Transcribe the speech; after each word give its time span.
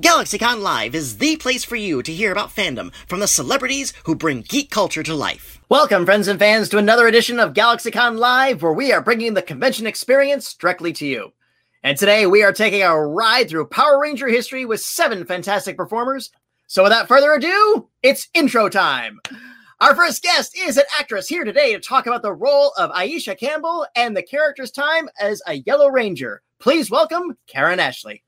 GalaxyCon 0.00 0.60
Live 0.60 0.92
is 0.92 1.18
the 1.18 1.36
place 1.36 1.62
for 1.62 1.76
you 1.76 2.02
to 2.02 2.12
hear 2.12 2.32
about 2.32 2.50
fandom 2.50 2.92
from 3.06 3.20
the 3.20 3.28
celebrities 3.28 3.92
who 4.06 4.16
bring 4.16 4.40
geek 4.40 4.68
culture 4.68 5.04
to 5.04 5.14
life. 5.14 5.60
Welcome, 5.68 6.04
friends 6.04 6.26
and 6.26 6.36
fans, 6.36 6.68
to 6.70 6.78
another 6.78 7.06
edition 7.06 7.38
of 7.38 7.54
GalaxyCon 7.54 8.18
Live, 8.18 8.60
where 8.60 8.72
we 8.72 8.92
are 8.92 9.00
bringing 9.00 9.34
the 9.34 9.40
convention 9.42 9.86
experience 9.86 10.52
directly 10.54 10.92
to 10.94 11.06
you. 11.06 11.32
And 11.84 11.96
today 11.96 12.26
we 12.26 12.42
are 12.42 12.52
taking 12.52 12.82
a 12.82 13.00
ride 13.00 13.48
through 13.48 13.66
Power 13.66 14.00
Ranger 14.00 14.26
history 14.26 14.64
with 14.64 14.80
seven 14.80 15.24
fantastic 15.24 15.76
performers. 15.76 16.32
So 16.66 16.82
without 16.82 17.06
further 17.06 17.32
ado, 17.32 17.88
it's 18.02 18.26
intro 18.34 18.68
time. 18.68 19.20
Our 19.80 19.94
first 19.94 20.24
guest 20.24 20.58
is 20.58 20.76
an 20.76 20.86
actress 20.98 21.28
here 21.28 21.44
today 21.44 21.72
to 21.72 21.78
talk 21.78 22.08
about 22.08 22.22
the 22.22 22.34
role 22.34 22.72
of 22.76 22.90
Aisha 22.90 23.38
Campbell 23.38 23.86
and 23.94 24.16
the 24.16 24.24
character's 24.24 24.72
time 24.72 25.08
as 25.20 25.40
a 25.46 25.54
Yellow 25.54 25.86
Ranger. 25.86 26.42
Please 26.58 26.90
welcome 26.90 27.38
Karan 27.46 27.78
Ashley. 27.78 28.23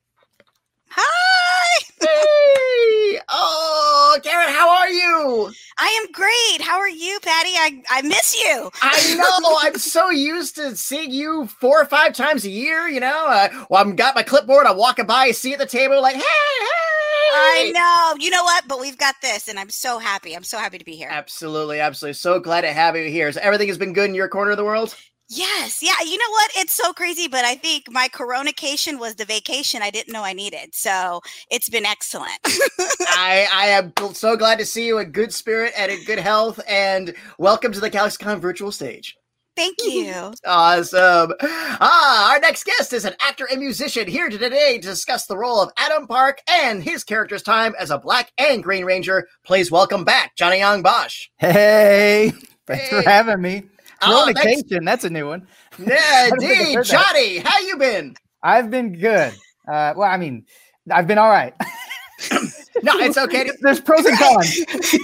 Hi! 0.97 1.85
Hey! 2.01 3.21
Oh, 3.29 4.19
Karan, 4.23 4.49
how 4.53 4.69
are 4.71 4.89
you? 4.89 5.53
I 5.79 5.89
am 5.89 6.13
great. 6.13 6.61
How 6.61 6.79
are 6.79 6.89
you, 6.89 7.19
Patty? 7.23 7.51
I, 7.51 7.83
I 7.91 8.03
miss 8.03 8.37
you. 8.39 8.71
I 8.81 9.15
know. 9.17 9.59
I'm 9.63 9.79
so 9.79 10.11
used 10.11 10.57
to 10.57 10.77
seeing 10.77 11.11
you 11.11 11.47
four 11.47 11.81
or 11.81 11.87
five 11.87 12.15
times 12.15 12.45
a 12.45 12.51
year. 12.51 12.89
You 12.89 13.01
know, 13.01 13.27
uh, 13.27 13.49
well, 13.71 13.83
I'm 13.83 13.97
got 13.97 14.15
my 14.15 14.23
clipboard. 14.23 14.67
I'm 14.67 14.77
walking 14.77 15.07
by, 15.07 15.25
I 15.25 15.31
see 15.33 15.53
at 15.55 15.59
the 15.59 15.67
table, 15.67 16.01
like, 16.01 16.17
hey, 16.17 16.21
hey. 16.21 16.77
I 17.39 17.73
know. 17.75 18.23
You 18.23 18.31
know 18.31 18.45
what? 18.45 18.69
But 18.69 18.81
we've 18.81 18.99
got 18.99 19.17
this, 19.21 19.49
and 19.49 19.59
I'm 19.59 19.71
so 19.71 19.99
happy. 19.99 20.35
I'm 20.35 20.45
so 20.45 20.59
happy 20.59 20.79
to 20.79 20.85
be 20.85 20.97
here. 20.97 21.09
Absolutely, 21.11 21.81
absolutely. 21.81 22.15
So 22.15 22.39
glad 22.41 22.63
to 22.63 22.73
have 22.73 22.97
you 22.97 23.11
here. 23.11 23.33
So 23.33 23.41
everything 23.43 23.69
has 23.69 23.79
been 23.79 23.93
good 23.93 24.09
in 24.09 24.15
your 24.15 24.29
corner 24.29 24.53
of 24.53 24.57
the 24.57 24.65
world. 24.65 24.95
Yes. 25.29 25.83
Yeah. 25.83 25.95
You 26.05 26.17
know 26.19 26.31
what? 26.31 26.51
It's 26.57 26.73
so 26.75 26.93
crazy, 26.93 27.27
but 27.27 27.45
I 27.45 27.57
think 27.57 27.91
my 27.91 28.09
coronacation 28.09 28.99
was 29.01 29.17
the 29.17 29.25
vacation 29.25 29.83
I 29.83 29.91
didn't 29.91 30.13
know 30.13 30.23
I 30.23 30.33
needed. 30.33 30.75
So 30.75 31.21
it's 31.51 31.69
been 31.69 31.85
excellent. 31.85 32.39
I, 32.47 33.49
I 33.53 33.67
am 33.69 33.93
so 34.15 34.37
glad 34.37 34.59
to 34.61 34.65
see 34.67 34.87
you 34.87 34.99
in 34.99 35.11
good 35.11 35.33
spirit 35.35 35.73
and 35.77 35.91
in 35.91 36.05
good 36.05 36.21
health. 36.21 36.61
And 36.69 37.15
welcome 37.39 37.73
to 37.73 37.81
the 37.81 37.91
GalaxyCon 37.91 38.39
virtual 38.41 38.71
stage. 38.71 39.17
Thank 39.57 39.79
you. 39.85 40.33
Awesome. 40.45 41.33
Ah, 41.43 42.31
our 42.31 42.39
next 42.39 42.65
guest 42.65 42.93
is 42.93 43.05
an 43.05 43.15
actor 43.21 43.49
and 43.51 43.59
musician 43.61 44.07
here 44.07 44.29
today 44.29 44.79
to 44.79 44.87
discuss 44.87 45.27
the 45.27 45.37
role 45.37 45.61
of 45.61 45.73
Adam 45.77 46.07
Park 46.07 46.41
and 46.49 46.85
his 46.85 47.03
character's 47.03 47.43
time 47.43 47.75
as 47.81 47.91
a 47.91 47.99
Black 47.99 48.31
and 48.39 48.63
Green 48.63 48.85
Ranger. 48.85 49.27
Please 49.45 49.73
welcome 49.73 50.05
back 50.05 50.37
Johnny 50.37 50.61
Yong 50.61 50.83
Bosch. 50.83 51.29
Hey, 51.39 52.33
thanks 52.67 52.85
Hey. 52.91 53.03
for 53.03 53.09
having 53.09 53.41
me. 53.41 53.65
Oh, 54.03 54.25
thanks. 54.27 54.41
Communication, 54.41 54.85
that's 54.85 55.05
a 55.05 55.11
new 55.11 55.27
one. 55.29 55.47
Yeah, 55.79 55.97
I 55.99 56.29
don't 56.31 56.39
think 56.41 56.53
I've 56.53 56.59
indeed. 56.61 56.75
heard 56.75 56.87
that. 56.87 57.13
Johnny, 57.15 57.39
how 57.39 57.59
you 57.61 57.77
been? 57.77 58.15
I've 58.43 58.71
been 58.71 58.93
good. 58.93 59.33
Uh, 59.69 59.95
well, 59.97 60.03
I 60.11 60.17
mean, 60.17 60.45
I've 60.91 61.07
been 61.07 61.19
all 61.19 61.31
right. 61.31 61.55
No, 62.83 62.93
it's 62.99 63.17
okay. 63.17 63.45
To, 63.45 63.55
There's 63.63 63.81
pros 63.81 64.05
and 64.05 64.19
cons. 64.19 64.61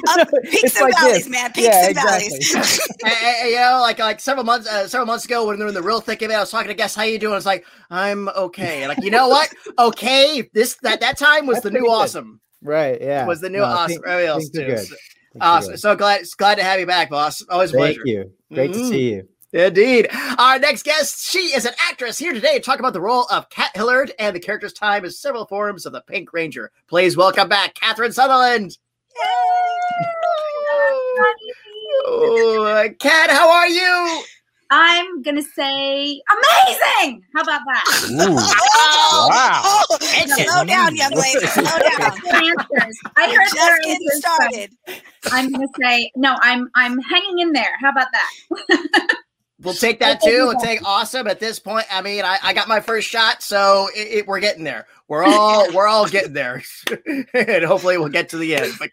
Up, 0.08 0.28
peaks 0.44 0.62
It's 0.64 0.76
and 0.76 0.84
like 0.90 0.94
valleys, 1.00 1.14
this. 1.24 1.28
man. 1.30 1.52
Peaks 1.52 1.68
Yeah, 1.68 1.86
and 1.86 1.94
valleys. 1.94 2.34
exactly. 2.34 3.10
Eh, 3.10 3.14
eh, 3.24 3.48
you 3.48 3.56
know, 3.56 3.78
like 3.80 3.98
like 3.98 4.20
several 4.20 4.44
months 4.44 4.68
uh, 4.68 4.86
several 4.86 5.06
months 5.06 5.24
ago 5.24 5.46
when 5.46 5.58
they 5.58 5.64
were 5.64 5.68
in 5.68 5.74
the 5.74 5.82
real 5.82 6.00
thick 6.02 6.20
of 6.20 6.30
it, 6.30 6.34
I 6.34 6.40
was 6.40 6.50
talking 6.50 6.68
to 6.68 6.74
guests. 6.74 6.94
How 6.94 7.04
you 7.04 7.18
doing? 7.18 7.32
I 7.32 7.36
was 7.36 7.46
like, 7.46 7.64
I'm 7.90 8.28
okay. 8.28 8.86
Like, 8.88 9.02
you 9.02 9.10
know 9.10 9.26
what? 9.28 9.50
Okay, 9.78 10.46
this 10.52 10.76
that 10.82 11.00
that 11.00 11.16
time 11.16 11.46
was 11.46 11.56
That's 11.56 11.64
the 11.64 11.70
new 11.70 11.80
good. 11.80 11.90
awesome. 11.90 12.42
right? 12.62 13.00
Yeah. 13.00 13.24
Was 13.26 13.40
the 13.40 13.48
new 13.48 13.58
No, 13.60 13.64
awesome. 13.64 13.88
things- 13.88 14.00
Everybody 14.06 14.26
else 14.26 14.48
too. 14.50 14.66
good. 14.66 14.78
So- 14.78 14.84
Things 14.84 14.92
are 14.92 14.96
Awesome. 15.40 15.72
good. 15.72 15.80
So 15.80 15.96
glad 15.96 16.22
glad 16.36 16.56
to 16.56 16.64
have 16.64 16.78
you 16.80 16.86
back, 16.86 17.10
boss. 17.10 17.42
Always 17.48 17.70
a 17.70 17.78
Thank 17.78 17.96
pleasure. 17.96 18.00
you. 18.04 18.32
Great 18.52 18.70
Mhm. 18.70 18.74
to 18.74 18.88
see 18.88 19.10
you. 19.14 19.28
Indeed. 19.54 20.08
Our 20.38 20.58
next 20.58 20.82
guest, 20.82 21.28
she 21.30 21.54
is 21.54 21.66
an 21.66 21.74
actress 21.90 22.18
here 22.18 22.32
today 22.32 22.54
to 22.54 22.60
talk 22.60 22.78
about 22.78 22.94
the 22.94 23.02
role 23.02 23.26
of 23.30 23.50
Kat 23.50 23.70
Hillard 23.74 24.12
and 24.18 24.34
the 24.34 24.40
character's 24.40 24.72
time 24.72 25.04
as 25.04 25.18
several 25.20 25.46
forms 25.46 25.84
of 25.84 25.92
the 25.92 26.00
Pink 26.00 26.32
Ranger. 26.32 26.70
Please 26.88 27.16
welcome 27.18 27.48
back 27.50 27.74
Catherine 27.74 28.12
Sutherland. 28.12 28.78
Oh, 32.04 32.64
uh, 32.64 32.88
Kat, 32.98 33.30
how 33.30 33.50
are 33.50 33.68
you? 33.68 34.22
I'm 34.74 35.20
gonna 35.22 35.42
say 35.42 36.22
amazing. 36.32 37.22
How 37.34 37.42
about 37.42 37.60
that? 37.66 37.84
Oh, 38.10 39.28
Wow. 39.30 39.60
oh, 39.64 39.98
Excellent. 40.00 40.48
slow 40.48 40.64
down, 40.64 40.96
young 40.96 41.12
lady. 41.12 41.46
Slow 41.46 41.64
down. 41.64 42.12
Answers. 42.32 42.98
I 43.16 43.26
You're 43.30 43.42
heard 43.42 43.52
their 43.52 43.76
just 43.76 43.82
getting 43.82 44.08
answers, 44.08 44.22
but 44.38 44.50
started. 44.50 44.70
I'm 45.30 45.50
gonna 45.52 45.66
say 45.80 46.10
no. 46.16 46.36
I'm 46.40 46.70
I'm 46.74 46.98
hanging 47.00 47.40
in 47.40 47.52
there. 47.52 47.74
How 47.82 47.90
about 47.90 48.08
that? 48.12 48.30
We'll 49.62 49.74
take 49.74 50.00
that 50.00 50.20
too. 50.22 50.46
We'll 50.48 50.58
take 50.60 50.84
awesome 50.84 51.26
at 51.26 51.38
this 51.40 51.58
point. 51.58 51.86
I 51.92 52.02
mean, 52.02 52.24
I, 52.24 52.38
I 52.42 52.52
got 52.52 52.68
my 52.68 52.80
first 52.80 53.08
shot, 53.08 53.42
so 53.42 53.88
it, 53.94 54.00
it- 54.18 54.26
we're 54.26 54.40
getting 54.40 54.64
there. 54.64 54.86
We're 55.08 55.24
all 55.24 55.70
we're 55.74 55.86
all 55.88 56.08
getting 56.08 56.32
there, 56.32 56.62
and 57.34 57.64
hopefully 57.64 57.98
we'll 57.98 58.08
get 58.08 58.30
to 58.30 58.38
the 58.38 58.56
end. 58.56 58.72
But 58.78 58.90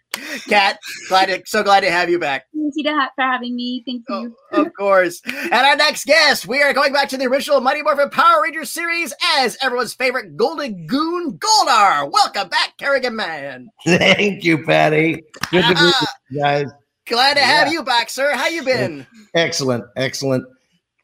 Kat, 0.48 0.78
glad 1.08 1.26
to, 1.26 1.42
so 1.46 1.62
glad 1.62 1.80
to 1.80 1.90
have 1.90 2.10
you 2.10 2.18
back. 2.18 2.44
Thank 2.54 2.74
you 2.76 2.84
for 3.16 3.22
having 3.22 3.56
me. 3.56 3.82
Thank 3.86 4.04
you. 4.08 4.36
Oh, 4.52 4.62
of 4.62 4.72
course. 4.78 5.22
And 5.24 5.52
our 5.52 5.76
next 5.76 6.04
guest, 6.04 6.46
we 6.46 6.62
are 6.62 6.74
going 6.74 6.92
back 6.92 7.08
to 7.10 7.16
the 7.16 7.26
original 7.26 7.60
Mighty 7.60 7.82
Morphin 7.82 8.10
Power 8.10 8.42
Rangers 8.42 8.68
series 8.70 9.14
as 9.38 9.56
everyone's 9.62 9.94
favorite 9.94 10.36
Golden 10.36 10.86
Goon 10.86 11.38
Goldar. 11.38 12.10
Welcome 12.12 12.48
back, 12.48 12.76
Kerrigan 12.76 13.16
Mahan. 13.16 13.68
Thank 13.86 14.44
you, 14.44 14.62
Patty. 14.64 15.22
Good 15.50 15.62
to 15.62 15.68
be 15.68 15.80
with 15.80 15.94
Ah, 15.96 16.06
you 16.28 16.40
guys. 16.40 16.66
glad 17.06 17.34
to 17.34 17.40
have 17.42 17.72
you 17.72 17.82
back, 17.82 18.10
sir. 18.10 18.32
How 18.34 18.48
you 18.48 18.62
been? 18.62 19.06
Excellent, 19.34 19.84
excellent. 19.96 20.44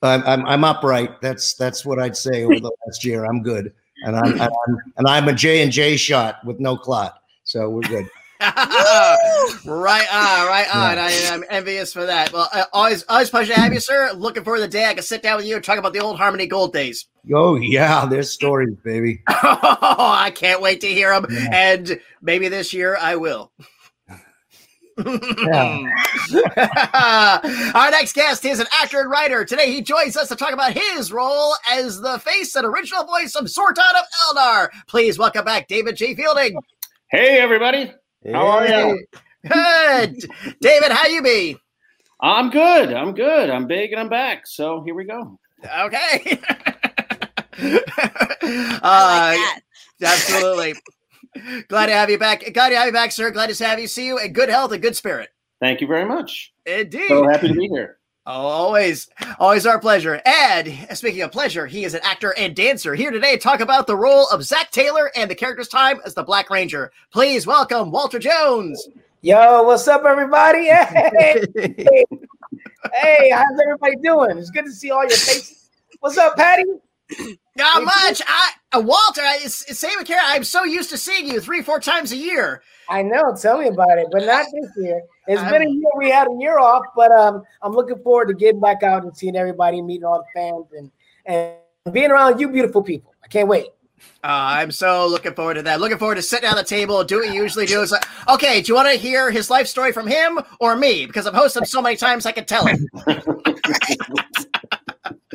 I'm, 0.03 0.23
I'm 0.25 0.47
I'm 0.47 0.65
upright. 0.65 1.21
That's 1.21 1.55
that's 1.55 1.85
what 1.85 1.99
I'd 1.99 2.17
say 2.17 2.45
over 2.45 2.61
the 2.61 2.71
last 2.87 3.05
year. 3.05 3.25
I'm 3.25 3.43
good, 3.43 3.73
and 4.05 4.17
I'm, 4.17 4.33
and 4.33 4.41
I'm 4.43 4.79
and 4.99 5.07
I'm 5.09 5.29
a 5.29 5.33
J 5.33 5.63
and 5.63 5.73
J 5.73 5.97
shot 5.97 6.45
with 6.45 6.61
no 6.61 6.77
clot, 6.77 7.21
so 7.45 7.69
we're 7.71 7.81
good. 7.83 8.09
right 8.41 10.07
on, 10.13 10.47
right 10.47 10.67
on. 10.75 10.99
I 10.99 11.11
am 11.33 11.43
envious 11.49 11.93
for 11.93 12.05
that. 12.07 12.33
Well, 12.33 12.49
uh, 12.53 12.65
always, 12.73 13.03
always 13.09 13.31
pleasure 13.31 13.55
to 13.55 13.61
have 13.61 13.73
you, 13.73 13.81
sir. 13.81 14.13
Looking 14.15 14.45
forward 14.45 14.59
to 14.59 14.63
the 14.65 14.69
day 14.69 14.85
I 14.87 14.95
can 14.95 15.03
sit 15.03 15.23
down 15.23 15.39
with 15.39 15.47
you 15.47 15.55
and 15.57 15.65
talk 15.65 15.79
about 15.79 15.93
the 15.95 16.01
old 16.01 16.19
Harmony 16.19 16.47
Gold 16.47 16.73
days. 16.73 17.07
Oh 17.35 17.57
yeah, 17.57 18.07
there's 18.07 18.31
stories, 18.31 18.75
baby. 18.85 19.23
oh, 19.29 19.97
I 19.99 20.31
can't 20.35 20.61
wait 20.61 20.81
to 20.83 20.87
hear 20.89 21.19
them, 21.19 21.27
Yeah. 21.31 21.49
and 21.53 22.01
maybe 22.23 22.49
this 22.49 22.73
year 22.73 22.97
I 23.01 23.17
will. 23.17 23.51
Yeah. 24.99 25.91
Our 27.75 27.91
next 27.91 28.15
guest 28.15 28.45
is 28.45 28.61
an 28.61 28.67
actor 28.73 29.01
and 29.01 29.11
writer. 29.11 29.45
Today 29.45 29.71
he 29.71 29.83
joins 29.83 30.17
us 30.17 30.29
to 30.29 30.37
talk 30.37 30.53
about 30.53 30.73
his 30.73 31.13
role 31.13 31.55
as 31.71 32.01
the 32.01 32.19
face 32.19 32.55
and 32.57 32.67
original 32.67 33.05
voice 33.05 33.35
of 33.35 33.45
Zordon 33.47 33.91
of 33.91 34.07
Eldar. 34.29 34.69
Please 34.87 35.19
welcome 35.19 35.45
back 35.45 35.69
David 35.69 35.97
J. 35.97 36.15
Fielding. 36.15 36.59
Hey 37.11 37.39
everybody, 37.39 37.93
How 38.33 38.47
are 38.47 38.67
you? 38.67 39.07
Good. 39.49 40.17
David, 40.61 40.91
how 40.91 41.07
you 41.07 41.23
be? 41.23 41.57
I'm 42.21 42.51
good. 42.51 42.93
I'm 42.93 43.15
good. 43.15 43.51
I'm 43.51 43.67
big 43.67 43.93
and 43.93 44.01
I'm 44.01 44.09
back. 44.09 44.47
So 44.47 44.83
here 44.85 44.95
we 44.95 45.05
go. 45.05 45.39
Okay. 45.81 46.41
Uh, 47.59 48.79
like 48.83 48.83
that. 49.39 49.61
absolutely. 50.03 50.75
Glad 51.69 51.87
to 51.87 51.93
have 51.93 52.11
you 52.11 52.19
back. 52.19 52.41
Glad 52.53 52.71
to 52.71 52.77
have 52.77 52.87
you 52.87 52.93
back, 52.93 53.13
sir. 53.13 53.31
Glad 53.31 53.51
to 53.51 53.65
have 53.65 53.79
you. 53.79 53.87
See 53.87 54.07
you 54.07 54.19
in 54.19 54.33
good 54.33 54.49
health 54.49 54.73
and 54.73 54.83
good 54.83 54.97
spirit. 54.97 55.31
Thank 55.61 55.81
you 55.81 55.87
very 55.87 56.05
much. 56.05 56.53
Indeed. 56.67 57.09
So 57.09 57.29
happy 57.29 57.49
to 57.49 57.55
be 57.55 57.69
here. 57.69 57.99
Always, 58.27 59.09
always 59.39 59.67
our 59.67 59.79
pleasure. 59.79 60.21
And 60.27 60.89
speaking 60.95 61.23
of 61.23 61.31
pleasure, 61.31 61.67
he 61.67 61.85
is 61.85 61.95
an 61.95 62.01
actor 62.03 62.35
and 62.37 62.57
dancer 62.57 62.97
here 62.97 63.13
today 63.13 63.37
to 63.37 63.39
talk 63.39 63.61
about 63.61 63.87
the 63.87 63.97
role 63.97 64.27
of 64.29 64.43
Zach 64.43 64.73
Taylor 64.73 65.13
and 65.15 65.31
the 65.31 65.35
character's 65.37 65.69
time 65.69 66.01
as 66.05 66.15
the 66.15 66.25
Black 66.25 66.51
Ranger. 66.51 66.91
Please 67.13 67.47
welcome 67.47 67.93
Walter 67.93 68.19
Jones. 68.19 68.89
Yo, 69.23 69.63
what's 69.63 69.87
up, 69.87 70.05
everybody? 70.05 70.69
Hey, 70.71 72.05
hey, 72.93 73.31
how's 73.31 73.61
everybody 73.61 73.97
doing? 74.03 74.39
It's 74.39 74.51
good 74.51 74.65
to 74.65 74.73
see 74.73 74.91
all 74.91 75.03
your 75.03 75.11
faces. 75.11 75.71
What's 76.01 76.19
up, 76.19 76.37
Patty? 76.37 76.65
Not 77.57 77.85
much. 77.85 78.21
I, 78.27 78.51
uh, 78.73 78.81
Walter, 78.81 79.23
I, 79.23 79.39
it's, 79.43 79.65
it's 79.71 79.79
same 79.79 79.93
with 79.97 80.07
Karan. 80.07 80.25
I'm 80.27 80.45
so 80.45 80.65
used 80.65 80.91
to 80.91 80.99
seeing 80.99 81.27
you 81.27 81.41
three, 81.41 81.63
four 81.63 81.81
times 81.81 82.13
a 82.13 82.17
year. 82.17 82.63
I 82.89 83.03
know, 83.03 83.35
tell 83.41 83.59
me 83.59 83.69
about 83.69 83.99
it, 83.99 84.09
but 84.11 84.25
not 84.25 84.47
this 84.53 84.71
year. 84.77 85.01
It's 85.27 85.41
I'm- 85.41 85.53
been 85.53 85.63
a 85.63 85.71
year. 85.71 85.91
We 85.97 86.11
had 86.11 86.29
a 86.29 86.37
year 86.39 86.59
off, 86.59 86.83
but 86.95 87.11
um, 87.13 87.43
I'm 87.63 87.73
looking 87.73 87.99
forward 88.03 88.29
to 88.29 88.35
getting 88.35 88.61
back 88.61 88.83
out 88.83 89.05
and 89.05 89.17
seeing 89.17 89.37
everybody, 89.37 89.81
meeting 89.83 90.05
all 90.05 90.19
the 90.19 90.41
fans, 90.41 90.67
and 90.77 90.91
and 91.27 91.93
being 91.93 92.11
around 92.11 92.41
you, 92.41 92.49
beautiful 92.49 92.83
people. 92.83 93.15
I 93.25 93.29
can't 93.29 93.49
wait. 93.49 93.67
Uh, 94.23 94.61
I'm 94.61 94.71
so 94.71 95.07
looking 95.07 95.35
forward 95.35 95.55
to 95.55 95.63
that. 95.63 95.81
Looking 95.81 95.99
forward 95.99 96.17
to 96.17 96.23
sitting 96.23 96.49
down 96.49 96.59
at 96.59 96.69
the 96.69 96.69
table, 96.69 97.03
do 97.03 97.19
what 97.19 97.29
you 97.29 97.43
usually 97.43 97.67
do. 97.67 97.83
It's 97.83 97.93
like, 97.93 98.07
okay, 98.29 98.61
do 98.61 98.71
you 98.71 98.75
want 98.75 98.89
to 98.89 98.95
hear 98.97 99.31
his 99.31 99.51
life 99.51 99.67
story 99.67 99.93
from 99.93 100.07
him 100.07 100.39
or 100.61 100.77
me? 100.77 101.07
Because 101.07 101.27
I've 101.27 101.35
hosted 101.35 101.59
him 101.59 101.65
so 101.65 101.81
many 101.81 101.97
times 101.97 102.27
I 102.27 102.33
can 102.33 102.45
tell 102.45 102.67
it. 102.67 102.79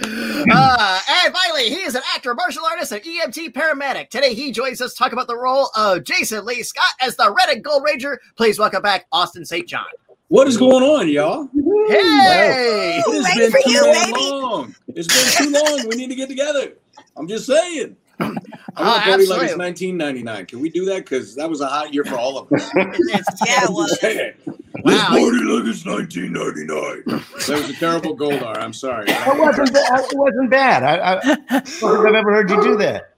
uh, 0.03 0.99
and 1.25 1.33
finally, 1.33 1.69
he 1.69 1.81
is 1.81 1.95
an 1.95 2.01
actor, 2.15 2.33
martial 2.33 2.65
artist, 2.65 2.91
and 2.91 3.01
EMT 3.01 3.53
paramedic. 3.53 4.09
Today, 4.09 4.33
he 4.33 4.51
joins 4.51 4.81
us 4.81 4.93
to 4.93 4.97
talk 4.97 5.11
about 5.13 5.27
the 5.27 5.37
role 5.37 5.69
of 5.75 6.03
Jason 6.03 6.45
Lee 6.45 6.63
Scott 6.63 6.93
as 7.01 7.15
the 7.15 7.31
Red 7.31 7.49
and 7.49 7.63
Gold 7.63 7.83
Ranger. 7.85 8.19
Please 8.35 8.57
welcome 8.59 8.81
back 8.81 9.05
Austin 9.11 9.45
St. 9.45 9.67
John. 9.67 9.85
What 10.29 10.47
is 10.47 10.55
going 10.57 10.83
on, 10.83 11.09
y'all? 11.09 11.49
Hey! 11.89 13.01
Woo, 13.05 13.13
It's 13.13 13.27
ready 13.27 13.39
been 13.41 13.51
for 13.51 13.59
too 13.65 13.71
you, 13.71 13.81
damn 13.83 14.05
baby. 14.11 14.19
long. 14.29 14.75
It's 14.95 15.07
been 15.07 15.45
too 15.45 15.51
long. 15.53 15.87
We 15.89 15.95
need 15.97 16.09
to 16.09 16.15
get 16.15 16.29
together. 16.29 16.73
I'm 17.17 17.27
just 17.27 17.45
saying. 17.45 17.97
I 18.77 18.83
want 18.83 18.95
Oh, 18.95 18.95
to 18.95 19.01
party 19.01 19.25
like 19.27 19.41
it's 19.49 19.57
1999. 19.57 20.45
Can 20.45 20.59
we 20.61 20.69
do 20.69 20.85
that? 20.85 20.97
Because 21.03 21.35
that 21.35 21.49
was 21.49 21.61
a 21.61 21.67
hot 21.67 21.93
year 21.93 22.03
for 22.05 22.15
all 22.17 22.37
of 22.37 22.51
us. 22.53 22.69
It's- 22.75 23.41
Yeah, 23.45 23.65
it 23.65 23.71
was. 23.71 23.89
just 23.89 24.01
saying. 24.01 24.33
Wow. 24.45 24.53
Let's 24.85 25.03
party 25.05 25.43
like 25.43 25.65
it's 25.67 25.85
1999. 25.85 27.03
That 27.47 27.49
was 27.49 27.69
a 27.69 27.73
terrible 27.73 28.15
Goldar. 28.17 28.57
I'm 28.57 28.73
sorry. 28.73 29.05
It 29.09 29.37
wasn't, 29.39 29.73
ba- 29.73 29.79
it 30.09 30.17
wasn't 30.17 30.49
bad. 30.49 30.83
I, 30.83 30.95
I, 30.95 31.17
I 31.17 31.25
don't 31.59 31.65
think 31.67 31.83
I've 32.07 32.15
ever 32.15 32.31
heard 32.33 32.49
you 32.49 32.61
do 32.63 32.77
that. 32.77 33.13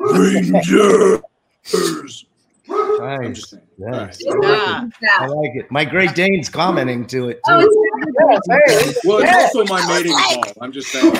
Rangers. 0.00 1.20
I'm 2.72 3.22
Nice. 3.22 3.36
just 3.36 3.50
saying. 3.50 3.62
Nice. 3.78 4.22
All 4.26 4.34
right. 4.36 4.58
Ah, 4.60 4.86
I 5.20 5.26
like 5.26 5.50
it. 5.56 5.70
My 5.70 5.84
Great 5.84 6.14
Dane's 6.14 6.48
commenting 6.48 7.06
to 7.08 7.28
it 7.30 7.40
Oh, 7.48 7.60
too. 7.60 7.68
it's 7.70 9.04
Well, 9.04 9.18
it's 9.18 9.30
Yeah. 9.30 9.36
also 9.38 9.64
my 9.64 9.84
mating 9.88 10.12
call. 10.12 10.44
I'm 10.60 10.70
just 10.72 10.88
saying. 10.88 11.12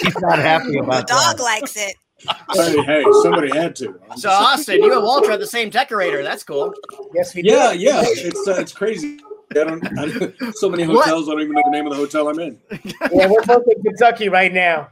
He's 0.00 0.18
not 0.20 0.38
happy 0.38 0.78
about 0.78 1.06
The 1.08 1.14
dog 1.14 1.36
that. 1.36 1.42
likes 1.42 1.76
it. 1.76 1.96
Hey, 2.18 2.82
hey, 2.82 3.04
somebody 3.22 3.54
had 3.54 3.76
to. 3.76 4.00
So 4.16 4.30
Austin, 4.30 4.82
you 4.82 4.92
and 4.92 5.02
Walter 5.02 5.32
are 5.32 5.36
the 5.36 5.46
same 5.46 5.68
decorator. 5.68 6.22
That's 6.22 6.42
cool. 6.42 6.72
Yes, 7.14 7.34
we 7.34 7.42
yeah, 7.42 7.72
do. 7.72 7.78
yeah, 7.78 8.02
it's 8.06 8.48
uh, 8.48 8.54
it's 8.54 8.72
crazy. 8.72 9.20
I 9.50 9.54
don't, 9.54 9.98
I 9.98 10.06
don't. 10.06 10.56
So 10.56 10.68
many 10.68 10.82
hotels. 10.82 11.28
I 11.28 11.32
don't 11.32 11.42
even 11.42 11.52
know 11.52 11.62
the 11.64 11.70
name 11.70 11.86
of 11.86 11.92
the 11.92 11.98
hotel 11.98 12.28
I'm 12.28 12.38
in. 12.38 12.58
Yeah, 13.12 13.28
we're 13.28 13.42
both 13.42 13.64
in 13.68 13.82
Kentucky 13.82 14.28
right 14.28 14.52
now. 14.52 14.88